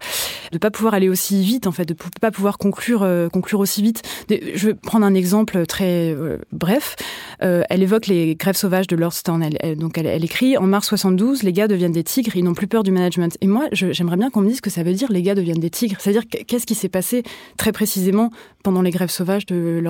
de 0.52 0.58
pas 0.58 0.70
pouvoir 0.70 0.92
aller 0.92 1.08
aussi 1.08 1.42
vite 1.42 1.66
en 1.66 1.72
fait, 1.72 1.86
de 1.86 1.94
pas 2.20 2.30
pouvoir 2.30 2.58
conclure 2.58 3.06
conclure 3.32 3.60
aussi 3.60 3.82
vite. 3.82 4.02
Je 4.28 4.66
vais 4.66 4.74
prendre 4.74 5.06
un 5.06 5.14
exemple 5.14 5.64
très 5.66 6.14
bref. 6.52 6.96
Elle 7.40 7.82
évoque 7.82 8.06
les 8.06 8.34
grèves 8.34 8.56
sauvages 8.56 8.86
de 8.86 8.96
Lordstown. 8.96 9.42
Elle, 9.60 9.76
donc 9.76 9.98
elle, 9.98 10.24
écrit 10.24 10.56
mars 10.66 10.88
72, 10.88 11.42
les 11.42 11.52
gars 11.52 11.68
deviennent 11.68 11.92
des 11.92 12.04
tigres, 12.04 12.36
ils 12.36 12.44
n'ont 12.44 12.54
plus 12.54 12.66
peur 12.66 12.82
du 12.82 12.90
management. 12.90 13.36
Et 13.40 13.46
moi, 13.46 13.66
j'aimerais 13.72 14.16
bien 14.16 14.30
qu'on 14.30 14.40
me 14.40 14.48
dise 14.48 14.56
ce 14.58 14.62
que 14.62 14.70
ça 14.70 14.82
veut 14.82 14.92
dire 14.92 15.10
les 15.10 15.22
gars 15.22 15.34
deviennent 15.34 15.58
des 15.60 15.70
tigres. 15.70 15.96
C'est-à-dire 15.98 16.22
qu- 16.28 16.44
qu'est-ce 16.44 16.66
qui 16.66 16.74
s'est 16.74 16.88
passé 16.88 17.22
très 17.56 17.72
précisément 17.72 18.30
pendant 18.62 18.82
les 18.82 18.90
grèves 18.90 19.10
sauvages 19.10 19.46
de 19.46 19.82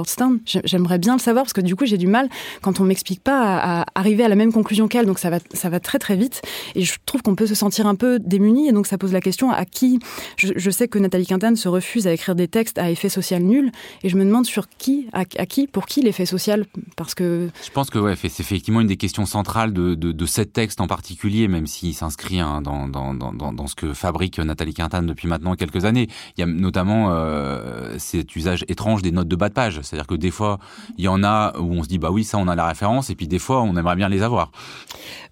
J'ai- 0.45 0.61
J'aimerais 0.65 0.99
bien 0.99 1.15
le 1.15 1.21
savoir 1.21 1.45
parce 1.45 1.53
que 1.53 1.61
du 1.61 1.75
coup 1.77 1.87
j'ai 1.87 1.97
du 1.99 2.07
mal 2.07 2.29
quand 2.63 2.81
on 2.81 2.85
m'explique 2.85 3.23
pas 3.23 3.57
à, 3.59 3.87
arriver 3.95 4.25
à 4.25 4.29
la 4.29 4.35
même 4.37 4.53
conclusion 4.53 4.89
qu'elle. 4.89 5.07
Donc 5.07 5.19
ça 5.19 5.31
va 5.31 5.39
ça 5.55 5.69
va 5.71 5.81
très 5.81 5.99
très 5.99 6.17
vite 6.17 6.43
et 6.75 6.83
je 6.83 6.95
trouve 7.07 7.23
qu'on 7.23 7.35
peut 7.35 7.47
se 7.47 7.55
sentir 7.55 7.87
un 7.87 7.95
peu 7.95 8.19
démuni 8.19 8.69
et 8.69 8.73
donc 8.73 8.87
ça 8.87 8.99
pose 8.99 9.13
la 9.13 9.21
question 9.21 9.51
à 9.51 9.65
qui? 9.65 9.99
Je, 10.37 10.71
sais 10.71 10.89
que 10.89 10.99
Nathalie 10.99 11.27
Quintane 11.27 11.57
se 11.57 11.69
refuse 11.69 12.07
à 12.07 12.13
écrire 12.13 12.35
des 12.35 12.49
textes 12.49 12.79
à 12.79 12.91
effet 12.91 13.09
social 13.09 13.43
nul 13.43 13.73
et 14.03 14.09
je 14.09 14.17
me 14.17 14.25
demande 14.25 14.45
sur 14.47 14.69
qui, 14.69 15.09
à, 15.13 15.21
à 15.39 15.47
qui, 15.47 15.67
pour 15.67 15.87
qui 15.87 16.03
l'effet 16.03 16.27
social? 16.27 16.67
Parce 16.97 17.15
que 17.15 17.49
Je 17.65 17.71
pense 17.71 17.89
que 17.91 17.99
ouais, 17.99 18.15
c'est 18.17 18.41
effectivement 18.41 18.81
une 18.83 18.87
des 18.89 18.97
questions 18.99 19.25
centrales 19.27 19.73
de, 19.73 19.95
de, 19.95 20.13
de 20.13 20.27
cet 20.27 20.53
texte 20.53 20.66
en 20.79 20.87
particulier, 20.87 21.49
même 21.49 21.67
s'il 21.67 21.95
s'inscrit 21.95 22.41
hein, 22.41 22.61
dans, 22.61 22.89
dans, 22.89 23.15
dans, 23.15 23.33
dans 23.33 23.53
dans 23.53 23.67
ce 23.67 23.75
que 23.75 23.93
fabrique 23.95 24.39
Nathalie 24.39 24.75
Quintane 24.75 25.07
depuis 25.07 25.29
maintenant 25.29 25.55
quelques 25.55 25.85
années. 25.85 26.09
Il 26.37 26.41
y 26.41 26.45
a 26.45 26.47
notamment 26.47 27.09
euh, 27.11 27.97
cet 27.99 28.37
usage 28.37 28.65
étrange 28.69 29.03
des 29.03 29.11
notes 29.11 29.29
de 29.29 29.37
bas 29.37 29.49
de 29.49 29.55
page. 29.55 29.81
C'est-à-dire 29.83 30.07
que 30.07 30.15
des 30.15 30.31
fois, 30.31 30.59
il 30.99 31.05
y 31.05 31.09
en 31.09 31.25
a 31.25 31.59
où 31.59 31.73
on 31.73 31.83
se 31.83 31.89
dit, 31.89 31.99
bah 31.99 32.11
oui, 32.11 32.25
ça, 32.25 32.39
on 32.39 32.49
a 32.49 32.55
la 32.55 32.67
référence, 32.67 33.11
et 33.11 33.15
puis 33.15 33.29
des 33.29 33.39
fois, 33.39 33.63
on 33.63 33.77
aimerait 33.77 33.97
bien 33.97 34.09
les 34.09 34.23
avoir. 34.23 34.51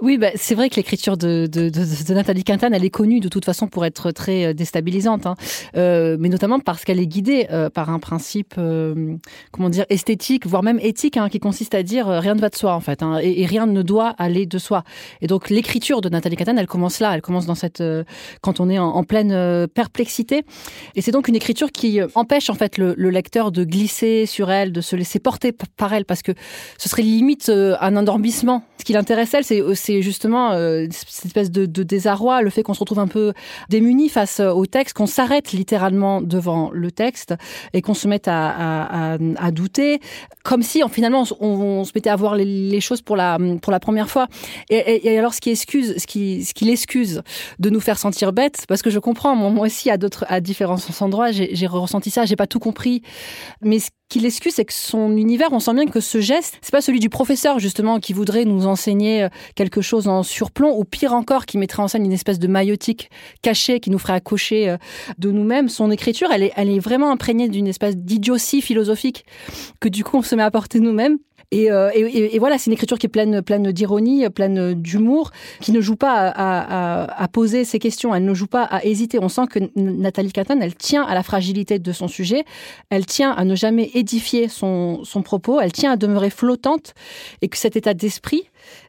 Oui, 0.04 0.18
bah, 0.18 0.28
c'est 0.34 0.54
vrai 0.54 0.68
que 0.68 0.76
l'écriture 0.76 1.16
de, 1.16 1.46
de, 1.46 2.12
Nathalie 2.12 2.44
Quintane, 2.44 2.74
elle 2.74 2.84
est 2.84 2.90
connue 2.90 3.20
de 3.20 3.30
toute 3.30 3.46
façon 3.46 3.68
pour 3.68 3.86
être 3.86 4.10
très 4.10 4.44
euh, 4.44 4.52
déstabilisante, 4.52 5.24
hein. 5.24 5.34
Euh, 5.78 6.18
mais 6.20 6.28
notamment 6.28 6.60
parce 6.60 6.84
qu'elle 6.84 7.00
est 7.00 7.06
guidée 7.06 7.46
euh, 7.50 7.70
par 7.70 7.88
un 7.88 7.98
principe, 7.98 8.54
comment 9.50 9.70
dire, 9.70 9.86
esthétique, 9.88 10.46
voire 10.46 10.62
même 10.62 10.78
éthique, 10.78 11.16
hein, 11.16 11.30
qui 11.30 11.40
consiste 11.40 11.74
à 11.74 11.82
dire 11.82 12.06
rien 12.06 12.34
ne 12.34 12.40
va 12.40 12.50
de 12.50 12.54
soi 12.54 12.74
en 12.74 12.80
fait, 12.80 13.02
hein, 13.02 13.18
et, 13.22 13.46
rien 13.46 13.64
ne 13.64 13.80
doit 13.80 14.10
aller 14.18 14.44
de 14.44 14.58
soi. 14.58 14.84
Et 15.22 15.26
donc 15.26 15.48
l'écriture 15.48 16.02
de 16.02 16.10
Nathalie 16.10 16.36
Quintane, 16.36 16.58
elle 16.58 16.66
commence 16.66 17.00
là, 17.00 17.14
elle 17.14 17.22
commence 17.22 17.46
dans 17.46 17.54
cette, 17.54 17.82
quand 18.42 18.60
on 18.60 18.68
est 18.68 18.78
en, 18.78 19.04
pleine 19.04 19.66
perplexité, 19.68 20.44
et 20.96 21.00
c'est 21.00 21.12
donc 21.12 21.28
une 21.28 21.36
écriture 21.36 21.72
qui 21.72 22.00
empêche 22.14 22.50
en 22.50 22.54
fait 22.54 22.76
le, 22.76 22.92
le 22.98 23.08
lecteur 23.08 23.52
de 23.52 23.64
glisser 23.64 24.26
sur 24.26 24.50
elle, 24.50 24.70
de 24.70 24.82
se 24.82 24.96
laisser 24.96 25.18
porter 25.18 25.52
par 25.78 25.94
elle, 25.94 26.04
parce 26.04 26.20
que 26.20 26.32
ce 26.76 26.90
serait 26.90 27.02
limite 27.02 27.48
un 27.48 27.96
endormissement. 27.96 28.64
Ce 28.78 28.84
qui 28.84 28.92
l'intéresse 28.92 29.32
elle, 29.32 29.44
c'est 29.44 29.62
justement 30.02 30.52
euh, 30.52 30.86
cette 30.90 31.26
espèce 31.26 31.50
de, 31.50 31.66
désarroi, 31.82 32.42
le 32.42 32.50
fait 32.50 32.62
qu'on 32.62 32.74
se 32.74 32.80
retrouve 32.80 32.98
un 32.98 33.08
peu 33.08 33.32
démuni 33.68 34.08
face 34.08 34.40
au 34.40 34.66
texte, 34.66 34.96
qu'on 34.96 35.06
s'arrête 35.06 35.52
littéralement 35.52 36.20
devant 36.20 36.70
le 36.72 36.90
texte 36.90 37.34
et 37.72 37.82
qu'on 37.82 37.94
se 37.94 38.08
mette 38.08 38.28
à, 38.28 39.16
à, 39.38 39.50
douter, 39.50 40.00
comme 40.42 40.62
si 40.62 40.82
finalement 40.90 41.24
on, 41.40 41.84
se 41.84 41.92
mettait 41.94 42.10
à 42.10 42.16
voir 42.16 42.34
les, 42.36 42.80
choses 42.80 43.02
pour 43.02 43.16
la 43.16 43.38
pour 43.62 43.72
la 43.72 43.80
première 43.80 44.10
fois. 44.10 44.26
Et, 44.70 44.76
et, 44.76 45.12
et, 45.12 45.18
alors 45.18 45.34
ce 45.34 45.40
qui 45.40 45.50
excuse, 45.50 45.94
ce 45.96 46.06
qui 46.06 46.44
ce 46.44 46.54
qui 46.54 46.64
l'excuse 46.64 47.22
de 47.58 47.70
nous 47.70 47.80
faire 47.80 47.98
sentir 47.98 48.32
bêtes, 48.32 48.64
parce 48.68 48.82
que 48.82 48.90
je 48.90 48.98
comprends, 48.98 49.36
moi, 49.36 49.50
moi 49.50 49.66
aussi 49.66 49.90
à 49.90 49.96
d'autres 49.96 50.24
à 50.28 50.40
différents 50.40 50.78
endroits, 51.00 51.30
j'ai 51.32 51.66
ressenti 51.66 52.10
ça, 52.10 52.24
j'ai 52.24 52.36
pas 52.36 52.46
tout 52.46 52.58
compris, 52.58 53.02
mais 53.60 53.78
ce 53.78 53.90
qui 54.08 54.20
l'excuse, 54.20 54.54
c'est 54.54 54.64
que 54.64 54.72
son 54.72 55.16
univers, 55.16 55.52
on 55.52 55.60
sent 55.60 55.74
bien 55.74 55.86
que 55.86 56.00
ce 56.00 56.20
geste, 56.20 56.58
c'est 56.62 56.70
pas 56.70 56.80
celui 56.80 57.00
du 57.00 57.08
professeur 57.08 57.58
justement 57.58 58.00
qui 58.00 58.12
voudrait 58.12 58.44
nous 58.44 58.66
enseigner 58.66 59.28
quelque 59.54 59.80
chose 59.80 60.08
en 60.08 60.22
surplomb, 60.22 60.76
ou 60.78 60.84
pire 60.84 61.12
encore, 61.12 61.46
qui 61.46 61.58
mettrait 61.58 61.82
en 61.82 61.88
scène 61.88 62.04
une 62.04 62.12
espèce 62.12 62.38
de 62.38 62.46
maïotique 62.46 63.10
cachée 63.42 63.80
qui 63.80 63.90
nous 63.90 63.98
ferait 63.98 64.12
accoucher 64.12 64.76
de 65.18 65.30
nous-mêmes. 65.30 65.68
Son 65.68 65.90
écriture, 65.90 66.28
elle 66.32 66.42
est, 66.42 66.52
elle 66.56 66.68
est 66.68 66.78
vraiment 66.78 67.10
imprégnée 67.10 67.48
d'une 67.48 67.66
espèce 67.66 67.96
d'idiotie 67.96 68.62
philosophique 68.62 69.24
que 69.80 69.88
du 69.88 70.04
coup 70.04 70.18
on 70.18 70.22
se 70.22 70.34
met 70.34 70.42
à 70.42 70.50
porter 70.50 70.80
nous-mêmes. 70.80 71.18
Et, 71.50 71.70
euh, 71.70 71.90
et, 71.94 72.38
voilà, 72.38 72.58
c'est 72.58 72.66
une 72.66 72.72
écriture 72.72 72.98
qui 72.98 73.06
est 73.06 73.08
pleine, 73.08 73.42
pleine 73.42 73.70
d'ironie, 73.72 74.28
pleine 74.30 74.74
d'humour, 74.74 75.30
qui 75.60 75.72
ne 75.72 75.80
joue 75.80 75.96
pas 75.96 76.32
à, 76.34 77.28
poser 77.28 77.64
ses 77.64 77.78
questions, 77.78 78.14
elle 78.14 78.24
ne 78.24 78.34
joue 78.34 78.46
pas 78.46 78.62
à 78.64 78.84
hésiter. 78.84 79.18
On 79.20 79.28
sent 79.28 79.46
que 79.50 79.58
Nathalie 79.76 80.32
Catane, 80.32 80.62
elle 80.62 80.74
tient 80.74 81.02
à 81.02 81.14
la 81.14 81.22
fragilité 81.22 81.78
de 81.78 81.92
son 81.92 82.08
sujet, 82.08 82.44
elle 82.90 83.06
tient 83.06 83.32
à 83.32 83.44
ne 83.44 83.54
jamais 83.54 83.90
édifier 83.94 84.48
son 84.48 85.22
propos, 85.24 85.60
elle 85.60 85.72
tient 85.72 85.92
à 85.92 85.96
demeurer 85.96 86.30
flottante, 86.30 86.94
et 87.42 87.48
que 87.48 87.56
cet 87.56 87.76
état 87.76 87.94
d'esprit 87.94 88.44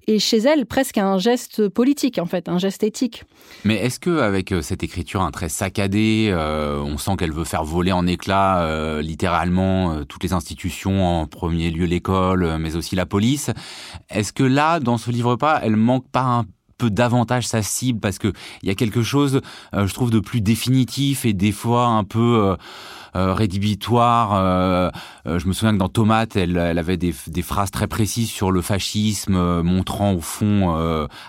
est 0.07 0.19
chez 0.19 0.37
elle 0.37 0.65
presque 0.65 0.97
un 0.97 1.17
geste 1.17 1.67
politique, 1.69 2.19
en 2.19 2.25
fait, 2.25 2.49
un 2.49 2.57
geste 2.57 2.83
éthique. 2.83 3.23
Mais 3.63 3.75
est-ce 3.75 3.99
que 3.99 4.19
avec 4.19 4.53
cette 4.61 4.83
écriture 4.83 5.21
un 5.21 5.31
très 5.31 5.49
saccadée, 5.49 6.29
euh, 6.31 6.79
on 6.79 6.97
sent 6.97 7.11
qu'elle 7.17 7.31
veut 7.31 7.43
faire 7.43 7.63
voler 7.63 7.91
en 7.91 8.05
éclats 8.07 8.63
euh, 8.63 9.01
littéralement 9.01 9.91
euh, 9.91 10.03
toutes 10.03 10.23
les 10.23 10.33
institutions, 10.33 11.21
en 11.21 11.27
premier 11.27 11.71
lieu 11.71 11.85
l'école, 11.85 12.57
mais 12.59 12.75
aussi 12.75 12.95
la 12.95 13.05
police. 13.05 13.51
Est-ce 14.09 14.33
que 14.33 14.43
là, 14.43 14.79
dans 14.79 14.97
ce 14.97 15.11
livre-pas, 15.11 15.59
elle 15.63 15.75
manque 15.75 16.09
pas 16.09 16.23
un 16.23 16.45
peu 16.77 16.89
davantage 16.89 17.47
sa 17.47 17.61
cible? 17.61 17.99
Parce 17.99 18.19
que 18.19 18.31
il 18.61 18.67
y 18.67 18.71
a 18.71 18.75
quelque 18.75 19.01
chose, 19.01 19.41
euh, 19.73 19.87
je 19.87 19.93
trouve, 19.93 20.11
de 20.11 20.19
plus 20.19 20.41
définitif 20.41 21.25
et 21.25 21.33
des 21.33 21.51
fois 21.51 21.87
un 21.87 22.03
peu 22.03 22.55
rédhibitoire. 23.15 24.91
je 25.25 25.47
me 25.47 25.53
souviens 25.53 25.73
que 25.73 25.79
dans 25.79 25.89
Tomate, 25.89 26.35
elle, 26.35 26.57
avait 26.57 26.97
des, 26.97 27.13
des, 27.27 27.41
phrases 27.41 27.71
très 27.71 27.87
précises 27.87 28.29
sur 28.29 28.51
le 28.51 28.61
fascisme, 28.61 29.61
montrant 29.61 30.13
au 30.13 30.21
fond 30.21 30.75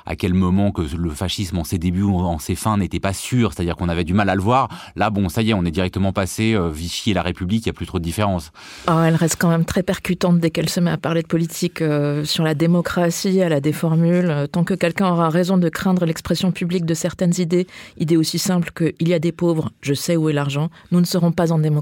à 0.07 0.17
quel 0.17 0.35
moment 0.35 0.73
que 0.73 0.83
le 0.97 1.11
fascisme 1.11 1.59
en 1.59 1.65
ses 1.65 1.79
débuts 1.79 2.03
ou 2.03 2.19
en 2.19 2.39
ses 2.39 2.55
fins 2.55 2.77
n'était 2.77 3.01
pas 3.01 3.13
sûr, 3.13 3.53
c'est-à-dire 3.53 3.77
qu'on 3.77 3.89
avait 3.89 4.05
du 4.05 4.15
mal 4.15 4.29
à 4.29 4.35
le 4.35 4.43
voir. 4.43 4.69
Là, 4.97 5.11
bon, 5.11 5.29
ça 5.29 5.43
y 5.43 5.51
est, 5.51 5.55
on 5.55 5.65
est 5.65 5.71
directement 5.71 6.13
passé 6.13 6.57
Vichy 6.73 7.13
et 7.13 7.15
la 7.15 7.23
République, 7.23 7.65
il 7.67 7.69
n'y 7.69 7.71
a 7.71 7.75
plus 7.75 7.87
trop 7.87 7.99
de 7.99 8.05
différence. 8.05 8.53
Oh, 8.89 9.01
elle 9.05 9.15
reste 9.15 9.37
quand 9.39 9.49
même 9.49 9.65
très 9.65 9.83
percutante 9.83 10.39
dès 10.41 10.51
qu'elle 10.51 10.69
se 10.69 10.81
met 10.81 10.91
à 10.91 10.99
parler 10.99 11.23
de 11.23 11.29
politique 11.29 11.83
sur 12.25 12.45
la 12.45 12.55
démocratie, 12.55 13.39
elle 13.39 13.53
a 13.53 13.61
des 13.61 13.73
formules. 13.73 14.49
Tant 14.53 14.65
que 14.65 14.75
quelqu'un 14.75 15.09
aura 15.09 15.29
raison 15.29 15.57
de 15.59 15.69
craindre 15.69 16.05
l'expression 16.05 16.53
publique 16.53 16.85
de 16.85 16.95
certaines 16.95 17.39
idées, 17.39 17.67
idées 17.99 18.17
aussi 18.17 18.39
simples 18.39 18.71
que 18.75 18.95
il 18.99 19.09
y 19.09 19.15
a 19.15 19.19
des 19.19 19.33
pauvres, 19.33 19.71
je 19.81 19.95
sais 19.95 20.17
où 20.17 20.29
est 20.29 20.33
l'argent, 20.33 20.71
nous 20.91 21.01
ne 21.01 21.07
serons 21.07 21.33
pas 21.33 21.53
en 21.53 21.59
démocratie. 21.59 21.76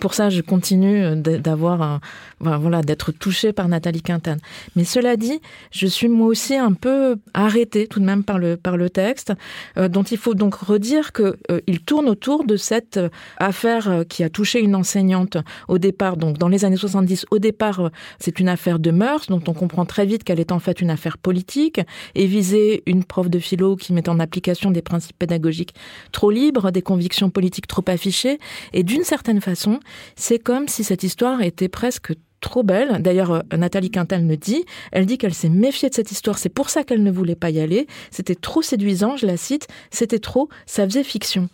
Pour 0.00 0.14
ça, 0.14 0.30
je 0.30 0.40
continue 0.40 1.16
d'avoir 1.16 2.00
voilà, 2.40 2.82
d'être 2.82 3.12
touchée 3.12 3.52
par 3.52 3.68
Nathalie 3.68 4.02
Quintane. 4.02 4.38
Mais 4.76 4.84
cela 4.84 5.16
dit, 5.16 5.40
je 5.70 5.86
suis 5.86 6.08
moi 6.08 6.26
aussi 6.26 6.54
un 6.56 6.72
peu 6.72 7.16
arrêtée 7.34 7.86
tout 7.86 8.00
de 8.00 8.04
même 8.04 8.24
par 8.24 8.38
le, 8.38 8.56
par 8.56 8.76
le 8.76 8.90
texte, 8.90 9.32
euh, 9.76 9.88
dont 9.88 10.02
il 10.02 10.18
faut 10.18 10.34
donc 10.34 10.54
redire 10.54 11.12
qu'il 11.12 11.34
euh, 11.50 11.60
tourne 11.84 12.08
autour 12.08 12.44
de 12.44 12.56
cette 12.56 12.96
euh, 12.96 13.08
affaire 13.38 14.04
qui 14.08 14.22
a 14.22 14.30
touché 14.30 14.60
une 14.60 14.74
enseignante 14.74 15.36
au 15.68 15.78
départ, 15.78 16.16
donc 16.16 16.38
dans 16.38 16.48
les 16.48 16.64
années 16.64 16.76
70. 16.76 17.26
Au 17.30 17.38
départ, 17.38 17.90
c'est 18.18 18.40
une 18.40 18.48
affaire 18.48 18.78
de 18.78 18.90
mœurs 18.90 19.26
dont 19.28 19.42
on 19.46 19.52
comprend 19.52 19.84
très 19.84 20.06
vite 20.06 20.24
qu'elle 20.24 20.40
est 20.40 20.52
en 20.52 20.58
fait 20.58 20.80
une 20.80 20.90
affaire 20.90 21.18
politique 21.18 21.80
et 22.14 22.26
viser 22.26 22.82
une 22.86 23.04
prof 23.04 23.28
de 23.28 23.38
philo 23.38 23.76
qui 23.76 23.92
met 23.92 24.08
en 24.08 24.20
application 24.20 24.70
des 24.70 24.82
principes 24.82 25.18
pédagogiques 25.18 25.74
trop 26.12 26.30
libres, 26.30 26.70
des 26.70 26.82
convictions 26.82 27.30
politiques 27.30 27.66
trop 27.66 27.84
affichées. 27.86 28.38
Et 28.72 28.82
d'une 28.82 29.04
certaine 29.08 29.40
façon, 29.40 29.80
c'est 30.16 30.38
comme 30.38 30.68
si 30.68 30.84
cette 30.84 31.02
histoire 31.02 31.40
était 31.40 31.68
presque 31.68 32.12
trop 32.40 32.62
belle. 32.62 33.00
D'ailleurs, 33.00 33.32
euh, 33.32 33.56
Nathalie 33.56 33.90
Quintal 33.90 34.22
me 34.22 34.36
dit, 34.36 34.64
elle 34.92 35.06
dit 35.06 35.16
qu'elle 35.16 35.34
s'est 35.34 35.48
méfiée 35.48 35.88
de 35.88 35.94
cette 35.94 36.12
histoire, 36.12 36.38
c'est 36.38 36.50
pour 36.50 36.68
ça 36.68 36.84
qu'elle 36.84 37.02
ne 37.02 37.10
voulait 37.10 37.34
pas 37.34 37.50
y 37.50 37.58
aller. 37.58 37.86
C'était 38.10 38.34
trop 38.34 38.60
séduisant, 38.60 39.16
je 39.16 39.26
la 39.26 39.38
cite, 39.38 39.66
c'était 39.90 40.18
trop, 40.18 40.50
ça 40.66 40.84
faisait 40.84 41.04
fiction. 41.04 41.48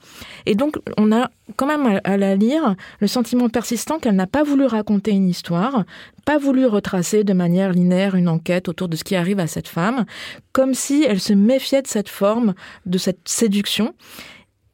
Et 0.46 0.56
donc, 0.56 0.76
on 0.98 1.12
a 1.12 1.30
quand 1.56 1.66
même 1.66 2.00
à 2.02 2.16
la 2.16 2.34
lire 2.34 2.74
le 2.98 3.06
sentiment 3.06 3.48
persistant 3.48 3.98
qu'elle 3.98 4.16
n'a 4.16 4.26
pas 4.26 4.42
voulu 4.42 4.66
raconter 4.66 5.12
une 5.12 5.28
histoire, 5.28 5.84
pas 6.24 6.38
voulu 6.38 6.66
retracer 6.66 7.22
de 7.22 7.32
manière 7.32 7.72
linéaire 7.72 8.16
une 8.16 8.28
enquête 8.28 8.68
autour 8.68 8.88
de 8.88 8.96
ce 8.96 9.04
qui 9.04 9.14
arrive 9.14 9.38
à 9.38 9.46
cette 9.46 9.68
femme, 9.68 10.04
comme 10.52 10.74
si 10.74 11.04
elle 11.08 11.20
se 11.20 11.34
méfiait 11.34 11.82
de 11.82 11.86
cette 11.86 12.08
forme, 12.08 12.54
de 12.84 12.98
cette 12.98 13.28
séduction. 13.28 13.94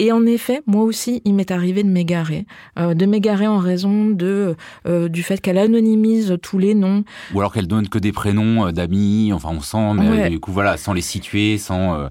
Et 0.01 0.13
en 0.13 0.25
effet, 0.25 0.63
moi 0.67 0.85
aussi, 0.85 1.21
il 1.27 1.35
m'est 1.35 1.51
arrivé 1.51 1.83
de 1.83 1.89
m'égarer, 1.91 2.47
euh, 2.79 2.95
de 2.95 3.05
m'égarer 3.05 3.47
en 3.47 3.59
raison 3.59 4.09
de 4.09 4.57
euh, 4.87 5.11
du 5.11 5.23
fait 5.23 5.43
qu'elle 5.43 5.59
anonymise 5.59 6.39
tous 6.41 6.57
les 6.57 6.75
noms. 6.75 7.05
Ou 7.35 7.41
alors 7.41 7.53
qu'elle 7.53 7.67
donne 7.67 7.87
que 7.87 7.99
des 7.99 8.11
prénoms 8.11 8.67
euh, 8.67 8.73
d'amis. 8.73 9.31
Enfin, 9.35 9.51
on 9.53 9.61
sent, 9.61 9.93
mais 9.93 10.31
du 10.31 10.41
coup, 10.41 10.53
voilà, 10.53 10.79
sans 10.79 10.95
les 10.95 11.03
situer, 11.03 11.59
sans 11.59 12.09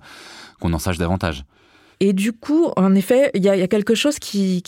qu'on 0.59 0.71
en 0.73 0.77
sache 0.77 0.99
davantage. 0.99 1.45
Et 2.01 2.13
du 2.13 2.31
coup, 2.31 2.71
en 2.77 2.95
effet, 2.95 3.29
il 3.33 3.43
y 3.43 3.49
a, 3.49 3.67
quelque 3.67 3.93
chose 3.93 4.19
qui, 4.19 4.63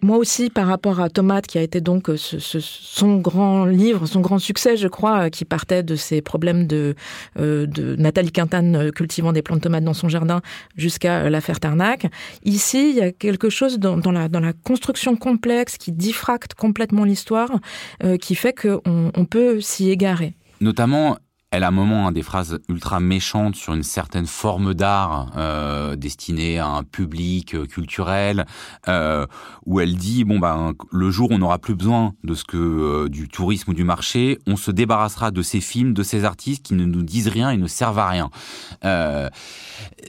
moi 0.00 0.16
aussi, 0.16 0.48
par 0.48 0.68
rapport 0.68 1.00
à 1.00 1.10
Tomate, 1.10 1.48
qui 1.48 1.58
a 1.58 1.62
été 1.62 1.80
donc 1.80 2.08
euh, 2.08 2.16
son 2.16 3.16
grand 3.16 3.64
livre, 3.64 4.06
son 4.06 4.20
grand 4.20 4.38
succès, 4.38 4.76
je 4.76 4.86
crois, 4.86 5.24
euh, 5.24 5.28
qui 5.28 5.44
partait 5.44 5.82
de 5.82 5.96
ses 5.96 6.22
problèmes 6.22 6.68
de, 6.68 6.94
euh, 7.40 7.66
Nathalie 7.98 8.30
Quintane 8.30 8.92
cultivant 8.92 9.32
des 9.32 9.42
plantes 9.42 9.58
de 9.58 9.62
tomates 9.64 9.82
dans 9.82 9.94
son 9.94 10.08
jardin 10.08 10.40
jusqu'à 10.76 11.28
l'affaire 11.30 11.58
Tarnac. 11.58 12.06
Ici, 12.44 12.90
il 12.90 12.96
y 12.96 13.00
a 13.00 13.10
quelque 13.10 13.50
chose 13.50 13.80
dans, 13.80 13.96
la, 14.12 14.28
construction 14.62 15.16
complexe 15.16 15.76
qui 15.78 15.90
diffracte 15.90 16.54
complètement 16.54 17.04
l'histoire, 17.04 17.50
qui 18.20 18.34
fait 18.36 18.52
qu'on 18.52 19.10
on 19.14 19.24
peut 19.24 19.60
s'y 19.60 19.90
égarer. 19.90 20.34
Notamment, 20.60 21.18
elle 21.52 21.62
a 21.62 21.68
un 21.68 21.72
moment 21.72 22.10
des 22.10 22.22
phrases 22.22 22.58
ultra 22.68 22.98
méchantes 22.98 23.54
sur 23.54 23.72
une 23.72 23.84
certaine 23.84 24.26
forme 24.26 24.74
d'art 24.74 25.30
euh, 25.36 25.94
destinée 25.94 26.58
à 26.58 26.66
un 26.66 26.82
public 26.82 27.54
euh, 27.54 27.66
culturel, 27.66 28.46
euh, 28.88 29.26
où 29.64 29.80
elle 29.80 29.96
dit 29.96 30.24
bon 30.24 30.38
ben 30.38 30.72
le 30.90 31.10
jour 31.10 31.30
où 31.30 31.34
on 31.34 31.38
n'aura 31.38 31.58
plus 31.58 31.76
besoin 31.76 32.14
de 32.24 32.34
ce 32.34 32.44
que 32.44 33.08
du 33.08 33.28
tourisme 33.28 33.70
ou 33.70 33.74
du 33.74 33.84
marché, 33.84 34.38
on 34.46 34.56
se 34.56 34.70
débarrassera 34.70 35.30
de 35.30 35.42
ces 35.42 35.60
films, 35.60 35.94
de 35.94 36.02
ces 36.02 36.24
artistes 36.24 36.64
qui 36.64 36.74
ne 36.74 36.84
nous 36.84 37.02
disent 37.02 37.28
rien 37.28 37.50
et 37.50 37.56
ne 37.56 37.68
servent 37.68 37.98
à 37.98 38.08
rien. 38.08 38.30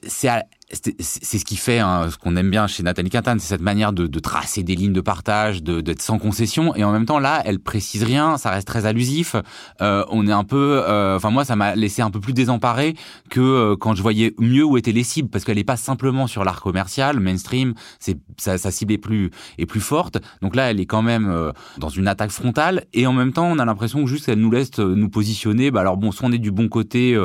C'est 0.08 0.30
c'est 0.70 1.38
ce 1.38 1.46
qui 1.46 1.56
fait 1.56 1.80
hein, 1.80 2.10
ce 2.12 2.18
qu'on 2.18 2.36
aime 2.36 2.52
bien 2.52 2.68
chez 2.68 2.84
Nathalie 2.84 3.10
Quintane, 3.10 3.40
c'est 3.40 3.48
cette 3.48 3.62
manière 3.62 3.94
de, 3.94 4.06
de, 4.06 4.20
tracer 4.20 4.64
des 4.64 4.76
lignes 4.76 4.92
de 4.92 5.00
partage, 5.00 5.64
d'être 5.64 6.02
sans 6.02 6.20
concession, 6.20 6.76
et 6.76 6.84
en 6.84 6.92
même 6.92 7.06
temps 7.06 7.20
là, 7.20 7.42
elle 7.46 7.60
précise 7.60 8.04
rien, 8.04 8.38
ça 8.38 8.50
reste 8.50 8.68
très 8.68 8.86
allusif. 8.86 9.38
Euh, 9.82 10.04
on 10.10 10.28
est 10.28 10.32
un 10.32 10.44
peu, 10.44 10.82
euh, 10.86 11.16
enfin 11.16 11.30
moi, 11.30 11.46
ça 11.46 11.56
m'a 11.56 11.74
laissé 11.76 12.02
un 12.02 12.12
peu 12.12 12.20
plus 12.20 12.34
désemparé 12.34 12.96
que 13.30 13.40
euh, 13.40 13.76
quand 13.78 13.96
je 13.96 14.02
voyais 14.02 14.34
mieux 14.40 14.66
où 14.66 14.78
étaient 14.78 14.92
les 14.92 15.06
cibles, 15.06 15.30
parce 15.30 15.46
qu'elle 15.46 15.58
est 15.58 15.64
pas 15.64 15.78
simplement 15.78 16.28
sur 16.28 16.44
l'art 16.44 16.62
commercial, 16.62 17.22
mainstream, 17.22 17.74
c'est 18.00 18.18
sa, 18.38 18.58
sa, 18.58 18.70
cible 18.70 18.92
est 18.92 18.98
plus 18.98 19.32
est 19.58 19.66
plus 19.66 19.80
forte. 19.80 20.18
Donc 20.42 20.54
là, 20.56 20.70
elle 20.70 20.82
est 20.82 20.86
quand 20.86 21.02
même 21.02 21.30
euh, 21.30 21.54
dans 21.78 21.90
une 21.90 22.10
attaque 22.10 22.32
frontale, 22.32 22.84
et 22.94 23.08
en 23.08 23.14
même 23.14 23.32
temps, 23.32 23.48
on 23.48 23.60
a 23.60 23.64
l'impression 23.66 24.04
que 24.04 24.10
juste 24.10 24.28
elle 24.28 24.40
nous 24.40 24.52
laisse 24.52 24.78
nous 24.80 25.10
positionner. 25.10 25.72
Bah 25.72 25.80
alors 25.80 25.96
bon, 25.96 26.12
soit 26.12 26.28
on 26.28 26.32
est 26.34 26.38
du 26.40 26.52
bon 26.52 26.68
côté 26.68 27.18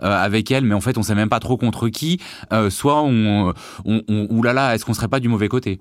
avec 0.00 0.50
elle, 0.50 0.64
mais 0.64 0.74
en 0.74 0.80
fait, 0.80 0.98
on 0.98 1.02
sait 1.02 1.14
même 1.14 1.30
pas 1.30 1.40
trop 1.40 1.56
contre 1.56 1.88
qui, 1.88 2.20
soit 2.68 2.89
on, 2.96 3.52
on, 3.84 4.02
on 4.08 4.26
oulala, 4.30 4.74
est-ce 4.74 4.84
qu'on 4.84 4.94
serait 4.94 5.08
pas 5.08 5.20
du 5.20 5.28
mauvais 5.28 5.48
côté? 5.48 5.80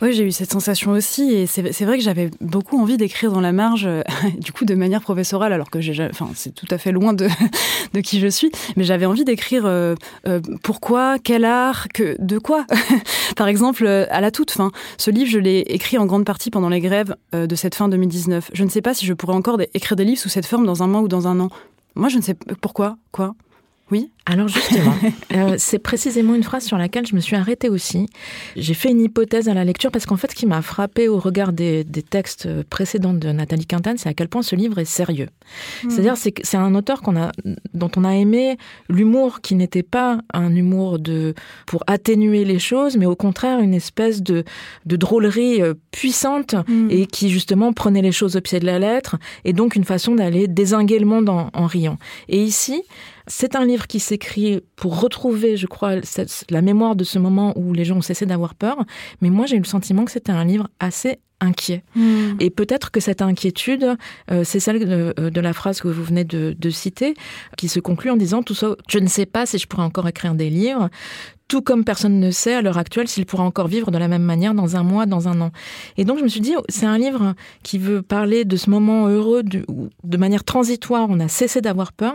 Oui, 0.00 0.12
j'ai 0.12 0.24
eu 0.24 0.32
cette 0.32 0.50
sensation 0.50 0.92
aussi, 0.92 1.32
et 1.32 1.46
c'est 1.46 1.84
vrai 1.84 1.98
que 1.98 2.04
j'avais 2.04 2.30
beaucoup 2.40 2.80
envie 2.80 2.96
d'écrire 2.96 3.32
dans 3.32 3.40
la 3.40 3.52
marge, 3.52 3.88
du 4.38 4.52
coup 4.52 4.64
de 4.64 4.74
manière 4.74 5.00
professorale, 5.00 5.52
alors 5.52 5.70
que 5.70 5.80
j'ai, 5.80 6.08
enfin, 6.10 6.28
c'est 6.34 6.54
tout 6.54 6.66
à 6.70 6.78
fait 6.78 6.92
loin 6.92 7.12
de, 7.12 7.28
de 7.92 8.00
qui 8.00 8.20
je 8.20 8.28
suis, 8.28 8.50
mais 8.76 8.84
j'avais 8.84 9.06
envie 9.06 9.24
d'écrire 9.24 9.66
euh, 9.66 9.94
euh, 10.26 10.40
pourquoi, 10.62 11.18
quel 11.18 11.44
art, 11.44 11.88
que, 11.88 12.16
de 12.18 12.38
quoi. 12.38 12.66
Par 13.36 13.48
exemple, 13.48 13.86
à 13.86 14.20
la 14.20 14.30
toute 14.30 14.50
fin, 14.50 14.70
ce 14.98 15.10
livre, 15.10 15.30
je 15.30 15.38
l'ai 15.38 15.60
écrit 15.60 15.98
en 15.98 16.06
grande 16.06 16.24
partie 16.24 16.50
pendant 16.50 16.68
les 16.68 16.80
grèves 16.80 17.16
euh, 17.34 17.46
de 17.46 17.54
cette 17.54 17.74
fin 17.74 17.88
2019. 17.88 18.50
Je 18.52 18.64
ne 18.64 18.68
sais 18.68 18.82
pas 18.82 18.94
si 18.94 19.06
je 19.06 19.14
pourrais 19.14 19.34
encore 19.34 19.60
écrire 19.74 19.96
des 19.96 20.04
livres 20.04 20.20
sous 20.20 20.28
cette 20.28 20.46
forme 20.46 20.66
dans 20.66 20.82
un 20.82 20.86
mois 20.86 21.00
ou 21.00 21.08
dans 21.08 21.28
un 21.28 21.40
an. 21.40 21.48
Moi, 21.94 22.08
je 22.08 22.16
ne 22.16 22.22
sais 22.22 22.34
pourquoi, 22.60 22.96
quoi? 23.10 23.34
Oui. 23.90 24.10
Alors 24.24 24.48
justement, 24.48 24.94
euh, 25.34 25.56
c'est 25.58 25.80
précisément 25.80 26.34
une 26.34 26.44
phrase 26.44 26.64
sur 26.64 26.78
laquelle 26.78 27.06
je 27.06 27.14
me 27.14 27.20
suis 27.20 27.34
arrêtée 27.34 27.68
aussi. 27.68 28.06
J'ai 28.56 28.74
fait 28.74 28.90
une 28.90 29.00
hypothèse 29.00 29.48
à 29.48 29.54
la 29.54 29.64
lecture 29.64 29.90
parce 29.90 30.06
qu'en 30.06 30.16
fait, 30.16 30.30
ce 30.30 30.36
qui 30.36 30.46
m'a 30.46 30.62
frappé 30.62 31.08
au 31.08 31.18
regard 31.18 31.52
des, 31.52 31.84
textes 32.08 32.48
précédents 32.64 33.14
de 33.14 33.28
Nathalie 33.32 33.66
Quintane, 33.66 33.98
c'est 33.98 34.08
à 34.08 34.14
quel 34.14 34.28
point 34.28 34.42
ce 34.42 34.54
livre 34.54 34.78
est 34.78 34.84
sérieux. 34.84 35.28
Hmm. 35.82 35.90
C'est-à-dire, 35.90 36.16
c'est 36.16 36.32
c'est 36.42 36.56
un 36.56 36.74
auteur 36.74 37.02
qu'on 37.02 37.16
a, 37.16 37.32
dont 37.74 37.90
on 37.96 38.04
a 38.04 38.14
aimé 38.14 38.56
l'humour 38.88 39.40
qui 39.40 39.56
n'était 39.56 39.82
pas 39.82 40.20
un 40.32 40.54
humour 40.54 40.98
de 40.98 41.34
pour 41.66 41.82
atténuer 41.86 42.44
les 42.44 42.58
choses, 42.58 42.96
mais 42.96 43.06
au 43.06 43.16
contraire 43.16 43.58
une 43.60 43.74
espèce 43.74 44.22
de, 44.22 44.44
de 44.86 44.96
drôlerie 44.96 45.60
euh, 45.60 45.74
puissante 45.90 46.54
hmm. 46.68 46.88
et 46.90 47.06
qui 47.06 47.28
justement 47.28 47.72
prenait 47.72 48.02
les 48.02 48.12
choses 48.12 48.36
au 48.36 48.40
pied 48.40 48.60
de 48.60 48.66
la 48.66 48.78
lettre 48.78 49.16
et 49.44 49.52
donc 49.52 49.74
une 49.76 49.84
façon 49.84 50.14
d'aller 50.14 50.46
désinguer 50.48 50.98
le 50.98 51.06
monde 51.06 51.28
en, 51.28 51.50
en 51.52 51.66
riant. 51.66 51.98
Et 52.28 52.42
ici, 52.42 52.82
c'est 53.26 53.56
un 53.56 53.64
livre 53.64 53.86
qui 53.86 54.00
s'écrit 54.00 54.62
pour 54.76 55.00
retrouver, 55.00 55.56
je 55.56 55.66
crois, 55.66 55.96
la 56.50 56.62
mémoire 56.62 56.96
de 56.96 57.04
ce 57.04 57.18
moment 57.18 57.52
où 57.56 57.72
les 57.72 57.84
gens 57.84 57.96
ont 57.96 58.02
cessé 58.02 58.26
d'avoir 58.26 58.54
peur. 58.54 58.84
Mais 59.20 59.30
moi, 59.30 59.46
j'ai 59.46 59.56
eu 59.56 59.60
le 59.60 59.64
sentiment 59.64 60.04
que 60.04 60.10
c'était 60.10 60.32
un 60.32 60.44
livre 60.44 60.68
assez 60.80 61.18
inquiet. 61.42 61.84
Hmm. 61.94 62.36
Et 62.40 62.50
peut-être 62.50 62.90
que 62.90 63.00
cette 63.00 63.20
inquiétude, 63.20 63.96
euh, 64.30 64.44
c'est 64.44 64.60
celle 64.60 64.78
de, 64.80 65.40
la 65.40 65.52
phrase 65.52 65.80
que 65.80 65.88
vous 65.88 66.04
venez 66.04 66.24
de, 66.24 66.56
de, 66.58 66.70
citer, 66.70 67.14
qui 67.56 67.68
se 67.68 67.80
conclut 67.80 68.10
en 68.10 68.16
disant 68.16 68.42
tout 68.42 68.54
ça, 68.54 68.76
je 68.88 68.98
ne 68.98 69.08
sais 69.08 69.26
pas 69.26 69.44
si 69.44 69.58
je 69.58 69.66
pourrais 69.66 69.82
encore 69.82 70.08
écrire 70.08 70.34
des 70.34 70.48
livres, 70.48 70.88
tout 71.52 71.60
comme 71.60 71.84
personne 71.84 72.18
ne 72.18 72.30
sait 72.30 72.54
à 72.54 72.62
l'heure 72.62 72.78
actuelle 72.78 73.08
s'il 73.08 73.26
pourra 73.26 73.44
encore 73.44 73.68
vivre 73.68 73.90
de 73.90 73.98
la 73.98 74.08
même 74.08 74.22
manière 74.22 74.54
dans 74.54 74.76
un 74.76 74.82
mois, 74.82 75.04
dans 75.04 75.28
un 75.28 75.38
an. 75.42 75.50
Et 75.98 76.06
donc 76.06 76.16
je 76.16 76.22
me 76.22 76.28
suis 76.28 76.40
dit, 76.40 76.54
c'est 76.70 76.86
un 76.86 76.96
livre 76.96 77.34
qui 77.62 77.76
veut 77.76 78.00
parler 78.00 78.46
de 78.46 78.56
ce 78.56 78.70
moment 78.70 79.06
heureux 79.08 79.42
où 79.68 79.90
de 80.02 80.16
manière 80.16 80.44
transitoire, 80.44 81.08
on 81.10 81.20
a 81.20 81.28
cessé 81.28 81.60
d'avoir 81.60 81.92
peur, 81.92 82.14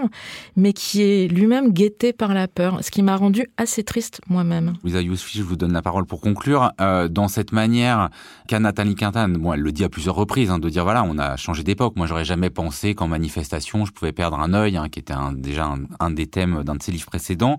mais 0.56 0.74
qui 0.74 1.04
est 1.04 1.28
lui-même 1.28 1.72
guetté 1.72 2.14
par 2.14 2.34
la 2.34 2.48
peur, 2.48 2.80
ce 2.82 2.90
qui 2.90 3.04
m'a 3.04 3.16
rendu 3.16 3.46
assez 3.58 3.84
triste 3.84 4.22
moi-même. 4.28 4.74
Lisa 4.84 5.02
Yousfi, 5.02 5.38
je 5.38 5.44
vous 5.44 5.56
donne 5.56 5.74
la 5.74 5.84
parole 5.84 6.08
pour 6.08 6.20
conclure. 6.20 6.72
Euh, 6.82 7.08
dans 7.08 7.28
cette 7.28 7.52
manière 7.52 8.10
qu'a 8.48 8.60
Nathalie 8.60 8.96
Bon, 9.28 9.54
elle 9.54 9.62
le 9.62 9.72
dit 9.72 9.84
à 9.84 9.90
plusieurs 9.90 10.16
reprises, 10.16 10.52
hein, 10.52 10.60
de 10.60 10.70
dire 10.70 10.84
voilà, 10.84 11.04
on 11.04 11.18
a 11.18 11.38
changé 11.38 11.64
d'époque. 11.64 11.96
Moi, 11.96 12.06
j'aurais 12.06 12.26
jamais 12.26 12.50
pensé 12.50 12.94
qu'en 12.94 13.08
manifestation, 13.08 13.86
je 13.86 13.92
pouvais 13.92 14.12
perdre 14.12 14.40
un 14.40 14.54
œil, 14.54 14.78
hein, 14.78 14.90
qui 14.90 15.00
était 15.00 15.16
déjà 15.36 15.66
un, 15.66 15.80
un 16.00 16.12
des 16.12 16.28
thèmes 16.28 16.64
d'un 16.64 16.76
de 16.76 16.84
ses 16.84 16.92
livres 16.92 17.08
précédents 17.08 17.58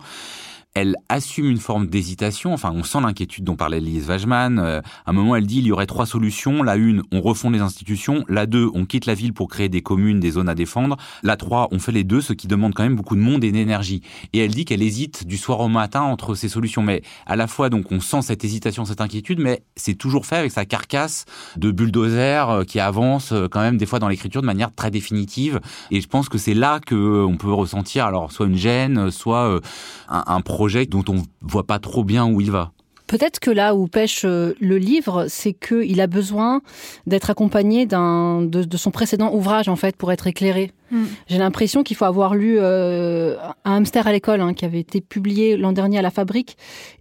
elle 0.78 0.94
assume 1.08 1.50
une 1.50 1.58
forme 1.58 1.88
d'hésitation. 1.88 2.52
Enfin, 2.54 2.70
on 2.72 2.84
sent 2.84 3.00
l'inquiétude 3.00 3.42
dont 3.42 3.56
parlait 3.56 3.80
Lise 3.80 4.08
Wajman. 4.08 4.60
Euh, 4.60 4.80
à 5.06 5.10
un 5.10 5.12
moment, 5.12 5.34
elle 5.34 5.46
dit 5.46 5.58
il 5.58 5.66
y 5.66 5.72
aurait 5.72 5.86
trois 5.86 6.06
solutions. 6.06 6.62
La 6.62 6.76
une, 6.76 7.02
on 7.10 7.20
refond 7.20 7.50
les 7.50 7.58
institutions. 7.58 8.24
La 8.28 8.46
deux, 8.46 8.70
on 8.74 8.84
quitte 8.86 9.06
la 9.06 9.14
ville 9.14 9.32
pour 9.32 9.48
créer 9.48 9.68
des 9.68 9.82
communes, 9.82 10.20
des 10.20 10.30
zones 10.30 10.48
à 10.48 10.54
défendre. 10.54 10.96
La 11.24 11.36
trois, 11.36 11.66
on 11.72 11.80
fait 11.80 11.90
les 11.90 12.04
deux, 12.04 12.20
ce 12.20 12.32
qui 12.32 12.46
demande 12.46 12.74
quand 12.74 12.84
même 12.84 12.94
beaucoup 12.94 13.16
de 13.16 13.20
monde 13.20 13.42
et 13.42 13.50
d'énergie. 13.50 14.02
Et 14.32 14.38
elle 14.38 14.52
dit 14.52 14.64
qu'elle 14.64 14.82
hésite 14.82 15.26
du 15.26 15.36
soir 15.36 15.58
au 15.58 15.68
matin 15.68 16.02
entre 16.02 16.36
ces 16.36 16.48
solutions. 16.48 16.82
Mais 16.82 17.02
à 17.26 17.34
la 17.34 17.48
fois, 17.48 17.70
donc, 17.70 17.90
on 17.90 17.98
sent 17.98 18.22
cette 18.22 18.44
hésitation, 18.44 18.84
cette 18.84 19.00
inquiétude, 19.00 19.40
mais 19.40 19.64
c'est 19.74 19.96
toujours 19.96 20.26
fait 20.26 20.36
avec 20.36 20.52
sa 20.52 20.64
carcasse 20.64 21.24
de 21.56 21.72
bulldozer 21.72 22.50
euh, 22.50 22.62
qui 22.62 22.78
avance 22.78 23.32
euh, 23.32 23.48
quand 23.50 23.60
même 23.60 23.78
des 23.78 23.86
fois 23.86 23.98
dans 23.98 24.08
l'écriture 24.08 24.42
de 24.42 24.46
manière 24.46 24.72
très 24.72 24.92
définitive. 24.92 25.58
Et 25.90 26.00
je 26.00 26.06
pense 26.06 26.28
que 26.28 26.38
c'est 26.38 26.54
là 26.54 26.78
que 26.78 27.24
on 27.24 27.36
peut 27.36 27.52
ressentir 27.52 28.06
alors 28.06 28.30
soit 28.30 28.46
une 28.46 28.56
gêne, 28.56 29.10
soit 29.10 29.60
un, 30.08 30.24
un 30.26 30.40
projet 30.40 30.67
dont 30.90 31.04
on 31.08 31.22
voit 31.42 31.66
pas 31.66 31.78
trop 31.78 32.04
bien 32.04 32.26
où 32.26 32.40
il 32.40 32.50
va. 32.50 32.72
Peut-être 33.06 33.40
que 33.40 33.50
là 33.50 33.74
où 33.74 33.86
pêche 33.86 34.26
euh, 34.26 34.52
le 34.60 34.76
livre, 34.76 35.26
c'est 35.28 35.54
qu'il 35.54 35.98
a 36.00 36.06
besoin 36.06 36.60
d'être 37.06 37.30
accompagné 37.30 37.86
de, 37.86 38.64
de, 38.64 38.76
son 38.76 38.90
précédent 38.90 39.32
ouvrage 39.32 39.68
en 39.68 39.76
fait 39.76 39.96
pour 39.96 40.12
être 40.12 40.26
éclairé. 40.26 40.72
Mm. 40.90 41.04
J'ai 41.26 41.38
l'impression 41.38 41.82
qu'il 41.82 41.96
faut 41.96 42.04
avoir 42.04 42.34
lu 42.34 42.56
euh, 42.58 43.36
un 43.64 43.76
hamster 43.76 44.06
à 44.06 44.12
l'école 44.12 44.40
hein, 44.40 44.54
qui 44.54 44.64
avait 44.64 44.80
été 44.80 45.00
publié 45.00 45.56
l'an 45.56 45.72
dernier 45.72 45.98
à 45.98 46.02
la 46.02 46.10
Fabrique 46.10 46.56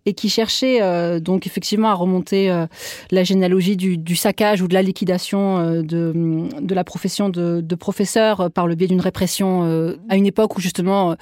et 0.06 0.14
qui 0.14 0.30
cherchait 0.30 0.82
euh, 0.82 1.20
donc 1.20 1.48
effectivement 1.48 1.90
à 1.90 1.94
remonter 1.94 2.50
euh, 2.50 2.66
la 3.12 3.24
généalogie 3.24 3.78
du, 3.78 3.98
du, 3.98 4.16
saccage 4.16 4.62
ou 4.62 4.68
de 4.68 4.74
la 4.74 4.82
liquidation 4.82 5.58
euh, 5.58 5.82
de, 5.82 6.48
de, 6.62 6.76
la 6.76 6.84
profession 6.84 7.30
de, 7.30 7.62
de, 7.62 7.76
professeur 7.76 8.50
par 8.52 8.68
le 8.68 8.76
biais 8.76 8.88
d'une 8.88 9.02
répression 9.02 9.64
euh, 9.66 9.98
à 10.10 10.16
une 10.16 10.26
époque 10.26 10.58
où 10.58 10.62
justement 10.62 11.16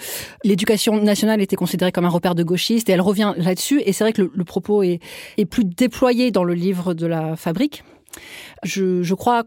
l'éducation 0.43 1.01
nationale 1.01 1.41
était 1.41 1.55
considérée 1.55 1.91
comme 1.91 2.05
un 2.05 2.09
repère 2.09 2.35
de 2.35 2.43
gauchistes 2.43 2.89
et 2.89 2.93
elle 2.93 3.01
revient 3.01 3.33
là-dessus 3.37 3.81
et 3.85 3.93
c'est 3.93 4.03
vrai 4.03 4.13
que 4.13 4.23
le, 4.23 4.31
le 4.33 4.43
propos 4.43 4.83
est, 4.83 4.99
est, 5.37 5.45
plus 5.45 5.65
déployé 5.65 6.31
dans 6.31 6.43
le 6.43 6.53
livre 6.53 6.93
de 6.93 7.05
la 7.05 7.35
Fabrique. 7.35 7.83
Je, 8.63 9.03
je 9.03 9.13
crois 9.13 9.43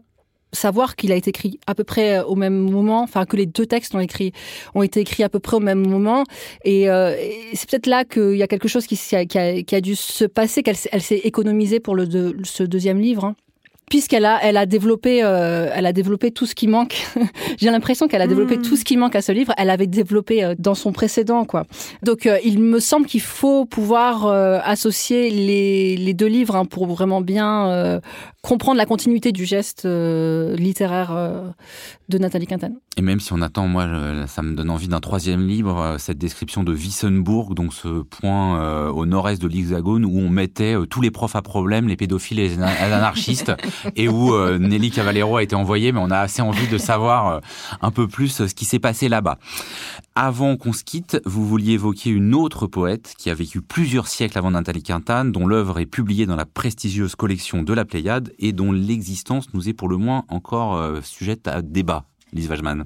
savoir 0.51 0.95
qu'il 0.95 1.11
a 1.11 1.15
été 1.15 1.29
écrit 1.29 1.59
à 1.67 1.75
peu 1.75 1.83
près 1.83 2.19
euh, 2.19 2.23
au 2.23 2.35
même 2.35 2.57
moment, 2.57 3.01
enfin 3.01 3.25
que 3.25 3.35
les 3.35 3.45
deux 3.45 3.65
textes 3.65 3.95
ont 3.95 3.99
écrit 3.99 4.31
ont 4.75 4.83
été 4.83 5.01
écrits 5.01 5.23
à 5.23 5.29
peu 5.29 5.39
près 5.39 5.57
au 5.57 5.61
même 5.61 5.87
moment, 5.87 6.23
et, 6.63 6.89
euh, 6.89 7.15
et 7.19 7.55
c'est 7.55 7.69
peut-être 7.69 7.87
là 7.87 8.05
qu'il 8.05 8.35
y 8.35 8.43
a 8.43 8.47
quelque 8.47 8.67
chose 8.67 8.87
qui, 8.87 8.97
qui, 8.97 9.15
a, 9.15 9.25
qui, 9.25 9.75
a, 9.75 9.81
dû 9.81 9.95
se 9.95 10.25
passer, 10.25 10.63
qu'elle 10.63 10.77
elle 10.91 11.01
s'est 11.01 11.21
économisée 11.23 11.79
pour 11.79 11.95
le 11.95 12.07
de, 12.07 12.35
ce 12.43 12.63
deuxième 12.63 12.99
livre. 12.99 13.25
Hein 13.25 13.35
puisqu'elle 13.89 14.25
a, 14.25 14.39
elle 14.41 14.55
a 14.55 14.65
développé, 14.65 15.23
euh, 15.23 15.69
elle 15.73 15.85
a 15.85 15.93
développé 15.93 16.31
tout 16.31 16.45
ce 16.45 16.55
qui 16.55 16.67
manque. 16.67 17.07
J'ai 17.57 17.69
l'impression 17.69 18.07
qu'elle 18.07 18.21
a 18.21 18.27
développé 18.27 18.57
mmh. 18.57 18.61
tout 18.61 18.75
ce 18.77 18.85
qui 18.85 18.95
manque 18.95 19.15
à 19.15 19.21
ce 19.21 19.31
livre. 19.31 19.51
Elle 19.57 19.69
avait 19.69 19.87
développé 19.87 20.43
euh, 20.43 20.55
dans 20.57 20.75
son 20.75 20.91
précédent, 20.91 21.43
quoi. 21.43 21.65
Donc, 22.03 22.25
euh, 22.25 22.37
il 22.45 22.59
me 22.59 22.79
semble 22.79 23.07
qu'il 23.07 23.21
faut 23.21 23.65
pouvoir 23.65 24.27
euh, 24.27 24.59
associer 24.63 25.29
les, 25.29 25.97
les, 25.97 26.13
deux 26.13 26.27
livres 26.27 26.55
hein, 26.55 26.65
pour 26.65 26.85
vraiment 26.85 27.21
bien 27.21 27.69
euh, 27.69 27.99
comprendre 28.41 28.77
la 28.77 28.85
continuité 28.85 29.31
du 29.31 29.45
geste 29.45 29.85
euh, 29.85 30.55
littéraire 30.55 31.15
de 32.09 32.17
Nathalie 32.17 32.47
Quintana. 32.47 32.75
Et 32.97 33.01
même 33.01 33.19
si 33.19 33.33
on 33.33 33.41
attend, 33.41 33.67
moi, 33.67 33.87
ça 34.27 34.41
me 34.41 34.55
donne 34.55 34.69
envie 34.69 34.87
d'un 34.87 34.99
troisième 34.99 35.47
livre, 35.47 35.95
cette 35.99 36.17
description 36.17 36.63
de 36.63 36.73
Wissenbourg, 36.73 37.55
donc 37.55 37.73
ce 37.73 38.01
point 38.01 38.89
au 38.89 39.05
nord-est 39.05 39.41
de 39.41 39.47
l'Hexagone 39.47 40.05
où 40.05 40.19
on 40.19 40.29
mettait 40.29 40.75
tous 40.89 41.01
les 41.01 41.11
profs 41.11 41.35
à 41.35 41.41
problème, 41.41 41.87
les 41.87 41.95
pédophiles 41.95 42.39
et 42.39 42.49
les 42.49 42.61
anarchistes. 42.61 43.51
et 43.95 44.07
où 44.07 44.33
euh, 44.33 44.57
Nelly 44.57 44.91
Cavallero 44.91 45.37
a 45.37 45.43
été 45.43 45.55
envoyée, 45.55 45.91
mais 45.91 45.99
on 46.01 46.11
a 46.11 46.19
assez 46.19 46.41
envie 46.41 46.67
de 46.67 46.77
savoir 46.77 47.27
euh, 47.27 47.39
un 47.81 47.91
peu 47.91 48.07
plus 48.07 48.41
euh, 48.41 48.47
ce 48.47 48.53
qui 48.53 48.65
s'est 48.65 48.79
passé 48.79 49.09
là-bas. 49.09 49.37
Avant 50.15 50.57
qu'on 50.57 50.73
se 50.73 50.83
quitte, 50.83 51.21
vous 51.25 51.47
vouliez 51.47 51.73
évoquer 51.73 52.09
une 52.09 52.35
autre 52.35 52.67
poète 52.67 53.13
qui 53.17 53.29
a 53.29 53.33
vécu 53.33 53.61
plusieurs 53.61 54.07
siècles 54.07 54.37
avant 54.37 54.51
Nathalie 54.51 54.83
Quintane, 54.83 55.31
dont 55.31 55.47
l'œuvre 55.47 55.79
est 55.79 55.85
publiée 55.85 56.25
dans 56.25 56.35
la 56.35 56.45
prestigieuse 56.45 57.15
collection 57.15 57.63
de 57.63 57.73
la 57.73 57.85
Pléiade 57.85 58.33
et 58.39 58.51
dont 58.51 58.71
l'existence 58.71 59.53
nous 59.53 59.69
est 59.69 59.73
pour 59.73 59.87
le 59.87 59.97
moins 59.97 60.25
encore 60.27 61.03
sujette 61.03 61.47
à 61.47 61.61
débat. 61.61 62.05
Lise 62.33 62.49
Wajman. 62.49 62.83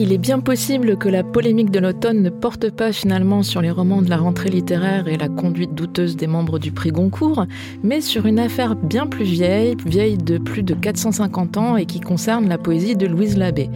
Il 0.00 0.12
est 0.12 0.18
bien 0.18 0.38
possible 0.38 0.96
que 0.96 1.08
la 1.08 1.24
polémique 1.24 1.72
de 1.72 1.80
l'automne 1.80 2.22
ne 2.22 2.30
porte 2.30 2.70
pas 2.70 2.92
finalement 2.92 3.42
sur 3.42 3.60
les 3.60 3.72
romans 3.72 4.00
de 4.00 4.08
la 4.08 4.16
rentrée 4.16 4.48
littéraire 4.48 5.08
et 5.08 5.16
la 5.16 5.28
conduite 5.28 5.74
douteuse 5.74 6.16
des 6.16 6.28
membres 6.28 6.60
du 6.60 6.70
prix 6.70 6.92
Goncourt, 6.92 7.46
mais 7.82 8.00
sur 8.00 8.26
une 8.26 8.38
affaire 8.38 8.76
bien 8.76 9.08
plus 9.08 9.24
vieille, 9.24 9.76
vieille 9.84 10.16
de 10.16 10.38
plus 10.38 10.62
de 10.62 10.74
450 10.74 11.56
ans 11.56 11.76
et 11.76 11.84
qui 11.84 11.98
concerne 11.98 12.48
la 12.48 12.58
poésie 12.58 12.94
de 12.94 13.08
Louise 13.08 13.36
Labbé. 13.36 13.70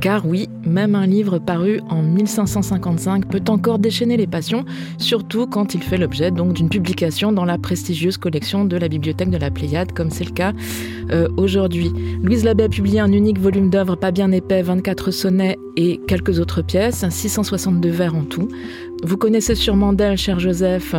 Car 0.00 0.24
oui, 0.24 0.48
même 0.64 0.94
un 0.94 1.06
livre 1.06 1.40
paru 1.40 1.80
en 1.90 2.02
1555 2.02 3.26
peut 3.26 3.42
encore 3.48 3.80
déchaîner 3.80 4.16
les 4.16 4.28
passions, 4.28 4.64
surtout 4.98 5.48
quand 5.48 5.74
il 5.74 5.82
fait 5.82 5.98
l'objet 5.98 6.30
donc 6.30 6.52
d'une 6.52 6.68
publication 6.68 7.32
dans 7.32 7.44
la 7.44 7.58
prestigieuse 7.58 8.16
collection 8.16 8.64
de 8.64 8.76
la 8.76 8.86
bibliothèque 8.86 9.30
de 9.30 9.38
la 9.38 9.50
Pléiade, 9.50 9.90
comme 9.90 10.10
c'est 10.10 10.24
le 10.24 10.30
cas 10.30 10.52
euh, 11.10 11.26
aujourd'hui. 11.36 11.90
Louise 12.22 12.44
Labbé 12.44 12.62
a 12.62 12.68
publié 12.68 13.00
un 13.00 13.10
unique 13.10 13.40
volume 13.40 13.70
d'œuvres 13.70 13.96
pas 13.96 14.12
bien 14.12 14.30
épais, 14.30 14.62
24 14.62 15.10
sonnets 15.10 15.58
et 15.76 16.00
quelques 16.06 16.38
autres 16.38 16.62
pièces, 16.62 17.04
662 17.08 17.88
vers 17.88 18.14
en 18.14 18.24
tout. 18.24 18.48
Vous 19.04 19.18
connaissez 19.18 19.54
sûrement 19.54 19.92
d'elle, 19.92 20.16
cher 20.16 20.40
Joseph, 20.40 20.94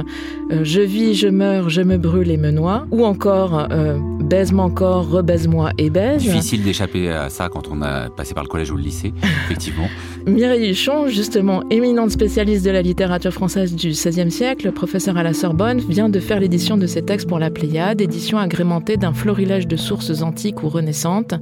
euh, 0.51 0.63
Je 0.63 0.81
vis, 0.81 1.15
je 1.15 1.27
meurs, 1.27 1.69
je 1.69 1.81
me 1.81 1.97
brûle 1.97 2.29
et 2.29 2.37
me 2.37 2.51
noie, 2.51 2.85
ou 2.91 3.03
encore 3.03 3.67
euh, 3.71 3.97
Baise-moi 4.21 4.63
encore, 4.63 5.09
rebaise-moi 5.09 5.71
et 5.79 5.89
baise. 5.89 6.21
Difficile 6.21 6.63
d'échapper 6.63 7.09
à 7.09 7.29
ça 7.29 7.49
quand 7.49 7.67
on 7.71 7.81
a 7.81 8.09
passé 8.09 8.33
par 8.33 8.43
le 8.43 8.49
collège 8.49 8.71
ou 8.71 8.75
le 8.75 8.83
lycée, 8.83 9.11
effectivement. 9.45 9.87
Mireille 10.27 10.71
Huchon, 10.71 11.07
justement 11.07 11.63
éminente 11.69 12.11
spécialiste 12.11 12.63
de 12.63 12.71
la 12.71 12.83
littérature 12.83 13.31
française 13.31 13.73
du 13.75 13.89
XVIe 13.89 14.31
siècle, 14.31 14.71
professeur 14.71 15.17
à 15.17 15.23
la 15.23 15.33
Sorbonne, 15.33 15.79
vient 15.79 16.09
de 16.09 16.19
faire 16.19 16.39
l'édition 16.39 16.77
de 16.77 16.85
ses 16.85 17.03
textes 17.03 17.27
pour 17.27 17.39
la 17.39 17.49
Pléiade, 17.49 18.01
édition 18.01 18.37
agrémentée 18.37 18.97
d'un 18.97 19.13
florilège 19.13 19.67
de 19.67 19.77
sources 19.77 20.21
antiques 20.21 20.63
ou 20.63 20.69
renaissantes 20.69 21.33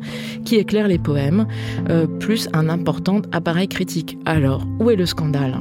qui 0.46 0.56
éclairent 0.56 0.88
les 0.88 1.00
poèmes, 1.00 1.48
euh, 1.90 2.08
plus 2.08 2.48
un 2.54 2.70
important 2.70 3.22
appareil 3.34 3.68
critique. 3.68 4.18
Alors, 4.26 4.66
où 4.80 4.90
est 4.90 4.96
le 4.96 5.06
scandale? 5.06 5.58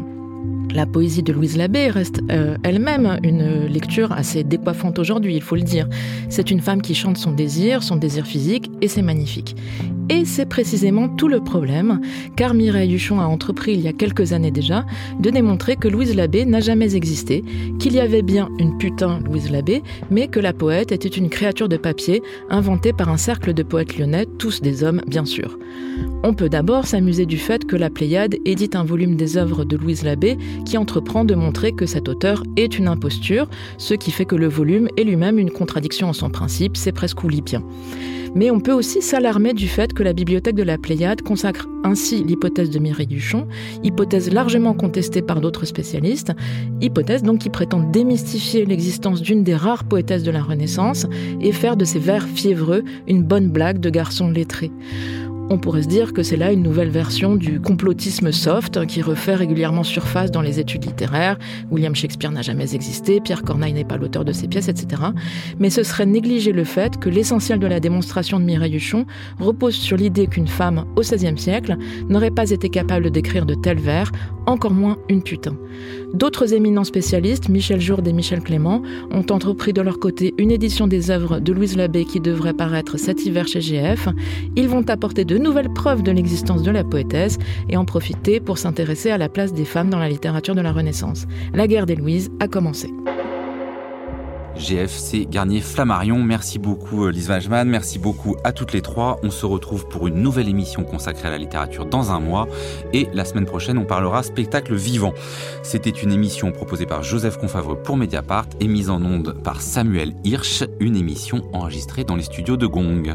La 0.72 0.86
poésie 0.86 1.22
de 1.22 1.32
Louise 1.32 1.56
Labbé 1.56 1.88
reste 1.88 2.20
euh, 2.30 2.56
elle-même 2.62 3.18
une 3.22 3.66
lecture 3.66 4.12
assez 4.12 4.44
décoiffante 4.44 4.98
aujourd'hui, 4.98 5.34
il 5.34 5.42
faut 5.42 5.56
le 5.56 5.62
dire. 5.62 5.88
C'est 6.28 6.50
une 6.50 6.60
femme 6.60 6.82
qui 6.82 6.94
chante 6.94 7.18
son 7.18 7.32
désir, 7.32 7.82
son 7.82 7.96
désir 7.96 8.26
physique, 8.26 8.70
et 8.80 8.88
c'est 8.88 9.02
magnifique. 9.02 9.56
Et 10.08 10.24
c'est 10.24 10.46
précisément 10.46 11.08
tout 11.08 11.28
le 11.28 11.40
problème, 11.40 12.00
car 12.36 12.54
Mireille 12.54 12.94
Huchon 12.94 13.20
a 13.20 13.24
entrepris 13.24 13.72
il 13.72 13.80
y 13.80 13.88
a 13.88 13.92
quelques 13.92 14.32
années 14.32 14.50
déjà 14.50 14.84
de 15.20 15.30
démontrer 15.30 15.76
que 15.76 15.88
Louise 15.88 16.14
Labbé 16.14 16.44
n'a 16.44 16.60
jamais 16.60 16.96
existé, 16.96 17.44
qu'il 17.78 17.94
y 17.94 18.00
avait 18.00 18.22
bien 18.22 18.48
une 18.58 18.76
putain 18.78 19.20
Louise 19.20 19.50
Labbé, 19.50 19.82
mais 20.10 20.28
que 20.28 20.40
la 20.40 20.52
poète 20.52 20.92
était 20.92 21.08
une 21.08 21.30
créature 21.30 21.68
de 21.68 21.76
papier 21.76 22.22
inventée 22.50 22.92
par 22.92 23.08
un 23.08 23.16
cercle 23.16 23.54
de 23.54 23.62
poètes 23.62 23.96
lyonnais, 23.96 24.26
tous 24.38 24.60
des 24.60 24.84
hommes 24.84 25.02
bien 25.06 25.24
sûr. 25.24 25.58
On 26.24 26.34
peut 26.34 26.48
d'abord 26.48 26.86
s'amuser 26.86 27.26
du 27.26 27.38
fait 27.38 27.64
que 27.64 27.76
la 27.76 27.90
Pléiade 27.90 28.36
édite 28.44 28.76
un 28.76 28.84
volume 28.84 29.16
des 29.16 29.36
œuvres 29.36 29.64
de 29.64 29.76
Louise 29.76 30.04
Labbé 30.04 30.36
qui 30.62 30.78
entreprend 30.78 31.24
de 31.24 31.34
montrer 31.34 31.72
que 31.72 31.86
cet 31.86 32.08
auteur 32.08 32.42
est 32.56 32.78
une 32.78 32.88
imposture, 32.88 33.48
ce 33.78 33.94
qui 33.94 34.10
fait 34.10 34.24
que 34.24 34.36
le 34.36 34.48
volume 34.48 34.88
est 34.96 35.04
lui-même 35.04 35.38
une 35.38 35.50
contradiction 35.50 36.08
en 36.08 36.12
son 36.12 36.30
principe, 36.30 36.76
c'est 36.76 36.92
presque 36.92 37.22
oulipien. 37.24 37.62
Mais 38.34 38.50
on 38.50 38.60
peut 38.60 38.72
aussi 38.72 39.02
s'alarmer 39.02 39.52
du 39.52 39.68
fait 39.68 39.92
que 39.92 40.02
la 40.02 40.14
bibliothèque 40.14 40.54
de 40.54 40.62
la 40.62 40.78
Pléiade 40.78 41.20
consacre 41.22 41.68
ainsi 41.84 42.24
l'hypothèse 42.24 42.70
de 42.70 42.78
Mireille 42.78 43.06
Duchon, 43.06 43.46
hypothèse 43.82 44.32
largement 44.32 44.72
contestée 44.72 45.20
par 45.20 45.40
d'autres 45.40 45.66
spécialistes, 45.66 46.32
hypothèse 46.80 47.22
donc 47.22 47.40
qui 47.40 47.50
prétend 47.50 47.80
démystifier 47.80 48.64
l'existence 48.64 49.20
d'une 49.20 49.44
des 49.44 49.54
rares 49.54 49.84
poétesses 49.84 50.22
de 50.22 50.30
la 50.30 50.42
Renaissance 50.42 51.06
et 51.40 51.52
faire 51.52 51.76
de 51.76 51.84
ses 51.84 51.98
vers 51.98 52.26
fiévreux 52.26 52.84
une 53.06 53.22
bonne 53.22 53.48
blague 53.48 53.80
de 53.80 53.90
garçon 53.90 54.30
lettré. 54.30 54.70
On 55.50 55.58
pourrait 55.58 55.82
se 55.82 55.88
dire 55.88 56.12
que 56.12 56.22
c'est 56.22 56.36
là 56.36 56.52
une 56.52 56.62
nouvelle 56.62 56.88
version 56.88 57.36
du 57.36 57.60
complotisme 57.60 58.32
soft 58.32 58.86
qui 58.86 59.02
refait 59.02 59.34
régulièrement 59.34 59.82
surface 59.82 60.30
dans 60.30 60.40
les 60.40 60.60
études 60.60 60.84
littéraires. 60.84 61.38
William 61.70 61.94
Shakespeare 61.94 62.30
n'a 62.30 62.42
jamais 62.42 62.74
existé, 62.74 63.20
Pierre 63.20 63.42
Corneille 63.42 63.74
n'est 63.74 63.84
pas 63.84 63.98
l'auteur 63.98 64.24
de 64.24 64.32
ses 64.32 64.48
pièces, 64.48 64.68
etc. 64.68 65.02
Mais 65.58 65.68
ce 65.68 65.82
serait 65.82 66.06
négliger 66.06 66.52
le 66.52 66.64
fait 66.64 66.98
que 66.98 67.10
l'essentiel 67.10 67.58
de 67.58 67.66
la 67.66 67.80
démonstration 67.80 68.40
de 68.40 68.44
Mireille 68.44 68.76
Huchon 68.76 69.04
repose 69.38 69.74
sur 69.74 69.96
l'idée 69.96 70.26
qu'une 70.26 70.48
femme 70.48 70.84
au 70.96 71.00
XVIe 71.00 71.38
siècle 71.38 71.76
n'aurait 72.08 72.30
pas 72.30 72.50
été 72.50 72.68
capable 72.68 73.10
d'écrire 73.10 73.44
de 73.44 73.54
tels 73.54 73.80
vers, 73.80 74.10
encore 74.46 74.72
moins 74.72 74.96
une 75.08 75.22
putain. 75.22 75.56
D'autres 76.14 76.54
éminents 76.54 76.84
spécialistes, 76.84 77.48
Michel 77.48 77.80
Jourde 77.80 78.06
et 78.08 78.12
Michel 78.12 78.40
Clément, 78.40 78.82
ont 79.10 79.26
entrepris 79.30 79.72
de 79.72 79.80
leur 79.80 79.98
côté 79.98 80.34
une 80.38 80.50
édition 80.50 80.86
des 80.86 81.10
œuvres 81.10 81.40
de 81.40 81.52
Louise 81.52 81.76
Labbé 81.76 82.04
qui 82.04 82.20
devrait 82.20 82.52
paraître 82.52 82.98
cet 82.98 83.24
hiver 83.24 83.46
chez 83.48 83.60
GF. 83.60 84.08
De 85.32 85.38
nouvelles 85.38 85.72
preuves 85.72 86.02
de 86.02 86.12
l'existence 86.12 86.62
de 86.62 86.70
la 86.70 86.84
poétesse 86.84 87.38
et 87.70 87.78
en 87.78 87.86
profiter 87.86 88.38
pour 88.38 88.58
s'intéresser 88.58 89.10
à 89.10 89.16
la 89.16 89.30
place 89.30 89.54
des 89.54 89.64
femmes 89.64 89.88
dans 89.88 89.98
la 89.98 90.10
littérature 90.10 90.54
de 90.54 90.60
la 90.60 90.72
Renaissance. 90.72 91.26
La 91.54 91.66
guerre 91.66 91.86
des 91.86 91.96
Louises 91.96 92.30
a 92.38 92.48
commencé. 92.48 92.90
GFC 94.54 95.26
Garnier 95.30 95.62
Flammarion. 95.62 96.22
Merci 96.22 96.58
beaucoup 96.58 97.08
Lise 97.08 97.30
Wajman, 97.30 97.66
merci 97.66 97.98
beaucoup 97.98 98.36
à 98.44 98.52
toutes 98.52 98.74
les 98.74 98.82
trois. 98.82 99.18
On 99.22 99.30
se 99.30 99.46
retrouve 99.46 99.88
pour 99.88 100.06
une 100.06 100.16
nouvelle 100.16 100.50
émission 100.50 100.84
consacrée 100.84 101.28
à 101.28 101.30
la 101.30 101.38
littérature 101.38 101.86
dans 101.86 102.12
un 102.12 102.20
mois 102.20 102.46
et 102.92 103.08
la 103.14 103.24
semaine 103.24 103.46
prochaine 103.46 103.78
on 103.78 103.86
parlera 103.86 104.22
spectacle 104.22 104.74
vivant. 104.74 105.14
C'était 105.62 105.88
une 105.88 106.12
émission 106.12 106.52
proposée 106.52 106.84
par 106.84 107.02
Joseph 107.02 107.38
Confavreux 107.38 107.76
pour 107.76 107.96
Mediapart 107.96 108.48
et 108.60 108.68
mise 108.68 108.90
en 108.90 109.02
onde 109.02 109.34
par 109.42 109.62
Samuel 109.62 110.12
Hirsch, 110.24 110.64
une 110.78 110.96
émission 110.96 111.42
enregistrée 111.54 112.04
dans 112.04 112.16
les 112.16 112.24
studios 112.24 112.58
de 112.58 112.66
Gong. 112.66 113.14